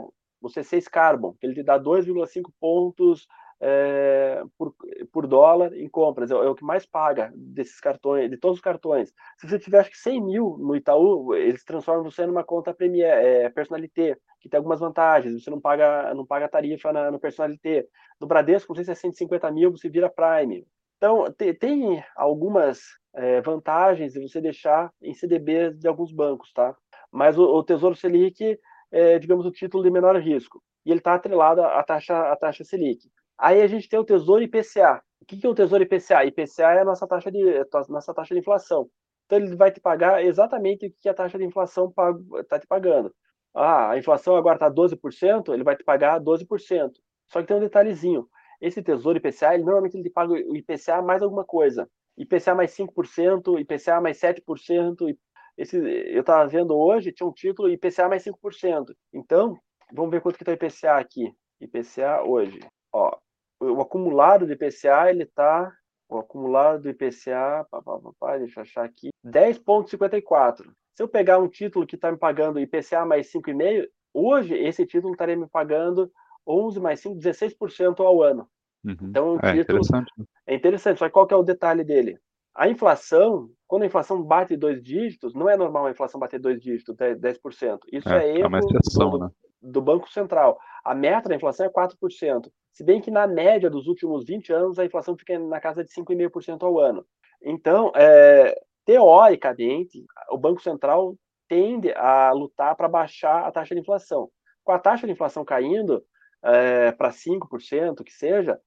o 0.42 0.48
C6 0.48 0.88
Carbon, 0.90 1.34
que 1.34 1.46
ele 1.46 1.54
te 1.54 1.64
dá 1.64 1.80
2,5 1.80 2.52
pontos 2.60 3.28
é, 3.62 4.44
por, 4.58 4.76
por 5.12 5.28
dólar 5.28 5.74
em 5.74 5.88
compras, 5.88 6.32
é, 6.32 6.34
é, 6.34 6.50
o 6.50 6.56
que 6.56 6.64
mais 6.64 6.86
paga 6.86 7.32
desses 7.36 7.80
cartões, 7.80 8.30
de 8.30 8.38
todos 8.38 8.58
os 8.58 8.62
cartões. 8.62 9.14
Se 9.38 9.48
você 9.48 9.60
tiver 9.60 9.80
acho 9.80 9.92
que 9.92 9.98
100 9.98 10.22
mil 10.22 10.58
no 10.60 10.76
Itaú, 10.76 11.36
eles 11.36 11.64
transformam 11.64 12.04
você 12.04 12.26
numa 12.26 12.44
conta 12.44 12.74
Premier, 12.74 13.10
é, 13.10 13.50
Personalité, 13.50 14.18
que 14.40 14.50
tem 14.50 14.58
algumas 14.58 14.80
vantagens, 14.80 15.44
você 15.44 15.50
não 15.52 15.62
paga, 15.62 16.14
não 16.16 16.26
paga 16.26 16.50
tarifa 16.50 16.92
na, 16.92 17.12
no 17.12 17.20
Personalité. 17.20 17.88
No 18.20 18.28
Bradesco, 18.28 18.72
não 18.72 18.76
sei 18.76 18.86
se 18.86 18.92
é 18.92 18.96
150 18.96 19.52
mil, 19.52 19.72
você 19.72 19.90
vira 19.90 20.10
Prime. 20.10 20.66
Então, 20.98 21.32
tem, 21.32 21.54
tem 21.54 22.04
algumas 22.16 22.82
é, 23.14 23.42
vantagens 23.42 24.14
de 24.14 24.20
você 24.20 24.42
deixar 24.42 24.92
em 25.02 25.14
CDB 25.14 25.72
de 25.74 25.88
alguns 25.88 26.12
bancos, 26.12 26.52
tá? 26.52 26.76
Mas 27.12 27.38
o, 27.38 27.44
o 27.44 27.64
Tesouro 27.64 27.96
Selic 27.96 28.58
é, 28.92 29.18
digamos, 29.18 29.46
o 29.46 29.52
título 29.52 29.84
de 29.84 29.90
menor 29.90 30.16
risco. 30.18 30.62
E 30.86 30.92
ele 30.92 31.00
está 31.00 31.14
atrelado 31.14 31.62
à 31.64 31.82
taxa, 31.84 32.32
à 32.32 32.36
taxa 32.36 32.64
Selic. 32.64 33.10
Aí 33.42 33.60
a 33.60 33.66
gente 33.66 33.90
tem 33.90 34.00
o 34.00 34.06
Tesouro 34.06 34.44
IPCA. 34.44 35.02
O 35.20 35.26
que 35.26 35.44
é 35.44 35.50
o 35.50 35.56
Tesouro 35.56 35.84
IPCA? 35.84 36.24
IPCA 36.26 36.74
é 36.74 36.82
a 36.82 36.86
nossa 36.86 37.08
taxa 37.08 37.32
de, 37.32 37.42
nossa 37.90 38.14
taxa 38.14 38.36
de 38.36 38.40
inflação. 38.40 38.88
Então 39.26 39.40
ele 39.40 39.56
vai 39.56 39.72
te 39.72 39.82
pagar 39.82 40.24
exatamente 40.24 40.86
o 40.86 40.94
que 41.02 41.10
a 41.10 41.14
taxa 41.14 41.40
de 41.40 41.46
inflação 41.46 41.92
está 42.40 42.60
te 42.60 42.68
pagando. 42.68 43.12
Ah, 43.52 43.92
a 43.92 43.98
inflação 43.98 44.36
agora 44.36 44.58
está 44.58 44.70
12%, 44.70 45.54
ele 45.54 45.64
vai 45.64 45.76
te 45.76 45.84
pagar 45.84 46.20
12%. 46.22 46.92
Só 47.32 47.42
que 47.42 47.48
tem 47.48 47.58
um 47.58 47.62
detalhezinho. 47.62 48.28
Esse 48.62 48.84
Tesouro 48.84 49.18
IPCA, 49.18 49.56
ele 49.56 49.64
normalmente 49.64 49.96
ele 49.96 50.04
te 50.04 50.12
paga 50.12 50.34
o 50.34 50.56
IPCA 50.56 51.02
mais 51.02 51.24
alguma 51.24 51.44
coisa. 51.44 51.90
IPCA 52.20 52.54
mais 52.54 52.72
5%, 52.78 53.60
IPCA 53.60 54.00
mais 54.00 54.20
7%. 54.20 55.18
Esse, 55.58 55.78
eu 55.78 56.22
estava 56.22 56.48
vendo 56.48 56.78
hoje, 56.78 57.12
tinha 57.12 57.28
um 57.28 57.34
título 57.34 57.72
IPCA 57.72 58.08
mais 58.08 58.24
5%. 58.24 58.86
Então, 59.12 59.58
vamos 59.92 60.12
ver 60.12 60.22
quanto 60.22 60.38
que 60.38 60.44
está 60.44 60.52
o 60.52 60.56
IPCA 60.56 60.98
aqui. 60.98 61.34
IPCA 61.60 62.22
hoje. 62.24 62.60
Ó, 62.94 63.18
o 63.62 63.82
acumulado 63.82 64.46
do 64.46 64.54
IPCA, 64.54 65.10
ele 65.10 65.24
está 65.24 65.72
o 66.10 66.18
acumulado 66.18 66.82
do 66.82 66.90
IPCA, 66.90 67.66
pá, 67.70 67.82
pá, 67.82 68.00
pá, 68.20 68.38
deixa 68.38 68.60
eu 68.60 68.62
achar 68.64 68.84
aqui, 68.84 69.10
10,54. 69.26 70.66
Se 70.94 71.04
eu 71.04 71.08
pegar 71.08 71.40
um 71.40 71.48
título 71.48 71.88
que 71.88 71.96
está 71.96 72.12
me 72.12 72.18
pagando 72.18 72.60
IPCA 72.60 73.06
mais 73.06 73.32
5,5, 73.32 73.88
hoje 74.14 74.56
esse 74.56 74.86
título 74.86 75.14
estaria 75.14 75.38
me 75.38 75.48
pagando 75.48 76.12
11 76.46 76.80
mais 76.80 77.00
5, 77.00 77.16
16% 77.16 78.00
ao 78.02 78.22
ano. 78.22 78.48
Uhum. 78.84 78.98
Então, 79.02 79.28
é 79.28 79.32
um 79.32 79.36
é 79.38 79.54
título. 79.54 79.80
Interessante. 79.80 80.12
É 80.48 80.56
interessante, 80.56 81.00
só 81.00 81.06
que 81.06 81.14
qual 81.14 81.28
que 81.28 81.34
é 81.34 81.38
o 81.38 81.44
detalhe 81.44 81.84
dele? 81.84 82.20
A 82.54 82.68
inflação, 82.68 83.50
quando 83.66 83.84
a 83.84 83.86
inflação 83.86 84.22
bate 84.22 84.58
dois 84.58 84.84
dígitos, 84.84 85.34
não 85.34 85.50
é 85.50 85.56
normal 85.56 85.86
a 85.86 85.92
inflação 85.92 86.20
bater 86.20 86.40
dois 86.40 86.60
dígitos, 86.62 86.94
10%. 86.96 87.80
Isso 87.92 88.10
é, 88.10 88.26
é 88.26 88.38
erro 88.38 88.44
é 88.44 88.48
uma 88.48 88.60
exceção, 88.60 89.10
do, 89.12 89.20
né? 89.20 89.30
do 89.62 89.82
Banco 89.82 90.12
Central. 90.12 90.60
A 90.84 90.94
meta 90.94 91.30
da 91.30 91.36
inflação 91.36 91.66
é 91.66 91.70
4%. 91.70 92.52
Se 92.74 92.84
bem 92.84 93.02
que 93.02 93.12
na 93.12 93.28
média 93.28 93.70
dos 93.70 93.88
últimos 93.88 94.26
20 94.26 94.52
anos 94.54 94.80
a 94.80 94.86
inflação 94.86 95.18
fica 95.18 95.38
na 95.38 95.60
casa 95.60 95.84
de 95.84 95.92
5,5% 95.92 96.64
ao 96.64 96.80
ano. 96.80 97.06
Então, 97.44 97.92
é, 97.96 98.56
teoricamente, 98.86 100.06
o 100.30 100.38
Banco 100.38 100.62
Central 100.62 101.16
tende 101.50 101.92
a 101.94 102.32
lutar 102.32 102.76
para 102.76 102.88
baixar 102.88 103.46
a 103.46 103.52
taxa 103.52 103.76
de 103.76 103.82
inflação. 103.82 104.30
Com 104.64 104.72
a 104.72 104.80
taxa 104.80 105.06
de 105.06 105.14
inflação 105.14 105.44
caindo 105.44 106.04
é, 106.44 106.92
para 106.92 107.12
5%, 107.12 108.04
que 108.04 108.12
seja, 108.12 108.60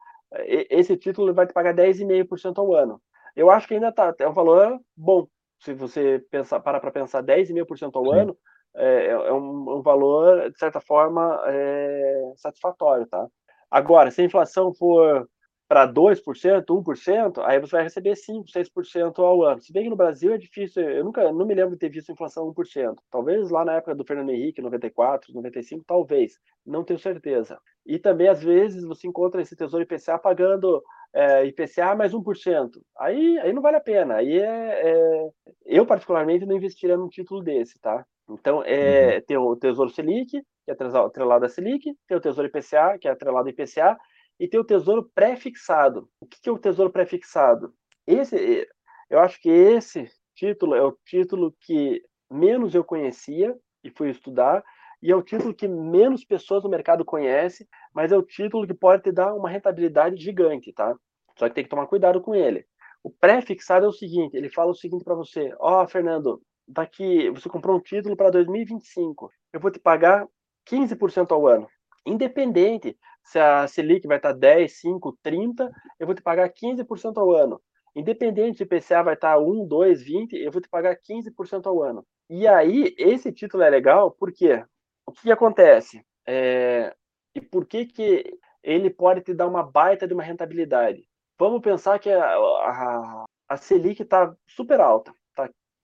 esse 0.71 0.97
título 0.97 1.33
vai 1.33 1.47
te 1.47 1.53
pagar 1.53 1.75
10,5% 1.75 2.59
ao 2.59 2.75
ano. 2.75 3.01
Eu 3.35 3.51
acho 3.51 3.67
que 3.67 3.75
ainda 3.75 3.93
tá, 3.93 4.15
é 4.19 4.29
um 4.29 4.33
valor 4.33 4.79
bom. 4.97 5.27
Se 5.61 5.73
você 5.73 6.25
pensar, 6.31 6.61
para 6.61 6.81
para 6.81 6.91
pensar 6.91 7.23
10,5% 7.23 7.91
ao 7.95 8.05
Sim. 8.05 8.19
ano, 8.19 8.39
é, 8.77 9.07
é 9.07 9.33
um, 9.33 9.79
um, 9.79 9.83
valor, 9.83 10.51
de 10.51 10.59
certa 10.59 10.81
forma, 10.81 11.41
é, 11.47 12.33
satisfatório, 12.37 13.07
tá? 13.07 13.27
Agora, 13.75 14.09
se 14.09 14.23
a 14.23 14.25
inflação 14.25 14.73
for 14.73 15.29
para 15.67 15.85
2%, 15.85 16.65
1%, 16.65 17.43
aí 17.45 17.59
você 17.59 17.73
vai 17.73 17.83
receber 17.83 18.13
5%, 18.13 18.45
6% 18.55 19.19
ao 19.19 19.43
ano. 19.43 19.61
Se 19.61 19.73
bem 19.73 19.83
que 19.83 19.91
no 19.91 19.97
Brasil 19.97 20.33
é 20.33 20.39
difícil, 20.39 20.89
eu 20.89 21.05
nunca 21.05 21.33
não 21.33 21.45
me 21.45 21.57
lembro 21.57 21.73
de 21.73 21.79
ter 21.79 21.89
visto 21.89 22.13
inflação 22.13 22.47
1%. 22.55 22.95
Talvez 23.11 23.51
lá 23.51 23.65
na 23.65 23.73
época 23.73 23.97
do 23.97 24.05
Fernando 24.05 24.31
Henrique, 24.31 24.63
94, 24.63 25.35
95, 25.35 25.85
talvez. 25.85 26.39
Não 26.65 26.85
tenho 26.85 27.01
certeza. 27.01 27.59
E 27.85 27.99
também, 27.99 28.29
às 28.29 28.41
vezes, 28.41 28.85
você 28.85 29.09
encontra 29.09 29.43
esse 29.43 29.57
Tesouro 29.57 29.83
IPCA 29.83 30.21
pagando 30.21 30.81
é, 31.13 31.45
IPCA 31.45 31.97
mais 31.97 32.13
1%. 32.13 32.71
Aí, 33.01 33.41
aí 33.41 33.53
não 33.53 33.61
vale 33.61 33.79
a 33.79 33.81
pena. 33.81 34.15
Aí 34.19 34.39
é, 34.39 34.89
é, 34.89 35.31
eu, 35.67 35.85
particularmente, 35.85 36.47
não 36.47 36.57
investiria 36.57 36.97
num 36.97 37.09
título 37.09 37.43
desse, 37.43 37.77
tá? 37.81 38.07
Então, 38.29 38.63
é, 38.65 39.17
uhum. 39.17 39.23
tem 39.27 39.37
o 39.37 39.57
Tesouro 39.57 39.91
Selic, 39.91 40.31
que 40.31 40.71
é 40.71 40.73
atrelado 40.73 41.45
à 41.45 41.49
Selic, 41.49 41.95
tem 42.07 42.17
o 42.17 42.21
Tesouro 42.21 42.49
IPCA, 42.49 42.99
que 42.99 43.07
é 43.07 43.11
atrelado 43.11 43.49
ao 43.49 43.53
IPCA, 43.53 43.99
e 44.41 44.49
tem 44.49 44.59
o 44.59 44.65
Tesouro 44.65 45.11
Pré-fixado. 45.15 46.09
O 46.21 46.27
que 46.27 46.49
é 46.49 46.53
o 46.53 46.59
Tesouro 46.59 46.91
Pré-fixado? 46.91 47.75
Esse, 48.07 48.67
eu 49.11 49.19
acho 49.19 49.41
que 49.41 49.49
esse 49.49 50.11
título 50.35 50.75
é 50.75 50.83
o 50.83 50.97
título 51.05 51.55
que 51.61 52.03
menos 52.31 52.75
eu 52.75 52.83
conhecia 52.83 53.57
e 53.83 53.91
fui 53.91 54.11
estudar, 54.11 54.65
e 55.03 55.11
é 55.11 55.17
o 55.17 55.23
título 55.23 55.55
que 55.55 55.69
menos 55.69 56.25
pessoas 56.25 56.65
no 56.65 56.71
mercado 56.71 57.05
conhecem, 57.05 57.67
mas 57.95 58.11
é 58.11 58.17
o 58.17 58.23
título 58.23 58.67
que 58.67 58.73
pode 58.73 59.03
te 59.03 59.13
dar 59.13 59.35
uma 59.35 59.51
rentabilidade 59.51 60.17
gigante, 60.17 60.73
tá? 60.73 60.97
Só 61.39 61.49
que 61.49 61.55
tem 61.55 61.65
que 61.65 61.71
tomar 61.71 61.87
cuidado 61.87 62.21
com 62.23 62.35
ele. 62.35 62.65
O 63.03 63.11
pré-fixado 63.11 63.85
é 63.85 63.89
o 63.89 63.93
seguinte, 63.93 64.35
ele 64.35 64.49
fala 64.49 64.71
o 64.71 64.75
seguinte 64.75 65.05
para 65.05 65.15
você, 65.15 65.55
ó, 65.59 65.83
oh, 65.83 65.87
Fernando, 65.87 66.41
daqui 66.67 67.31
você 67.31 67.49
comprou 67.49 67.77
um 67.77 67.81
título 67.81 68.17
para 68.17 68.31
2025, 68.31 69.31
eu 69.53 69.61
vou 69.61 69.71
te 69.71 69.79
pagar 69.79 70.27
15% 70.67 71.33
ao 71.33 71.47
ano. 71.47 71.69
Independente 72.07 72.97
se 73.23 73.39
a 73.39 73.67
Selic 73.67 74.07
vai 74.07 74.19
estar 74.19 74.33
10, 74.33 74.81
5, 74.81 75.19
30, 75.23 75.71
eu 75.99 76.07
vou 76.07 76.15
te 76.15 76.23
pagar 76.23 76.51
15% 76.51 77.17
ao 77.19 77.33
ano. 77.33 77.61
Independente 77.97 78.59
se 78.59 78.63
o 78.63 78.67
IPCA 78.67 79.03
vai 79.03 79.15
estar 79.15 79.39
1, 79.39 79.67
2, 79.67 80.03
20, 80.03 80.37
eu 80.37 80.51
vou 80.51 80.61
te 80.61 80.69
pagar 80.69 80.97
15% 80.97 81.67
ao 81.67 81.83
ano. 81.83 82.05
E 82.29 82.47
aí, 82.47 82.95
esse 82.99 83.33
título 83.33 83.63
é 83.63 83.71
legal 83.71 84.11
porque 84.11 84.63
o 85.07 85.13
que, 85.13 85.23
que 85.23 85.33
acontece? 85.33 86.05
É, 86.27 86.95
e 87.35 87.41
por 87.41 87.67
que, 87.67 87.87
que 87.87 88.39
ele 88.63 88.91
pode 88.91 89.21
te 89.23 89.35
dar 89.35 89.47
uma 89.47 89.63
baita 89.63 90.07
de 90.07 90.15
uma 90.15 90.23
rentabilidade? 90.23 91.07
Vamos 91.39 91.61
pensar 91.61 91.99
que 91.99 92.11
a, 92.11 92.35
a, 92.35 93.25
a 93.49 93.57
Selic 93.57 94.03
está 94.03 94.35
super 94.47 94.81
alta, 94.81 95.15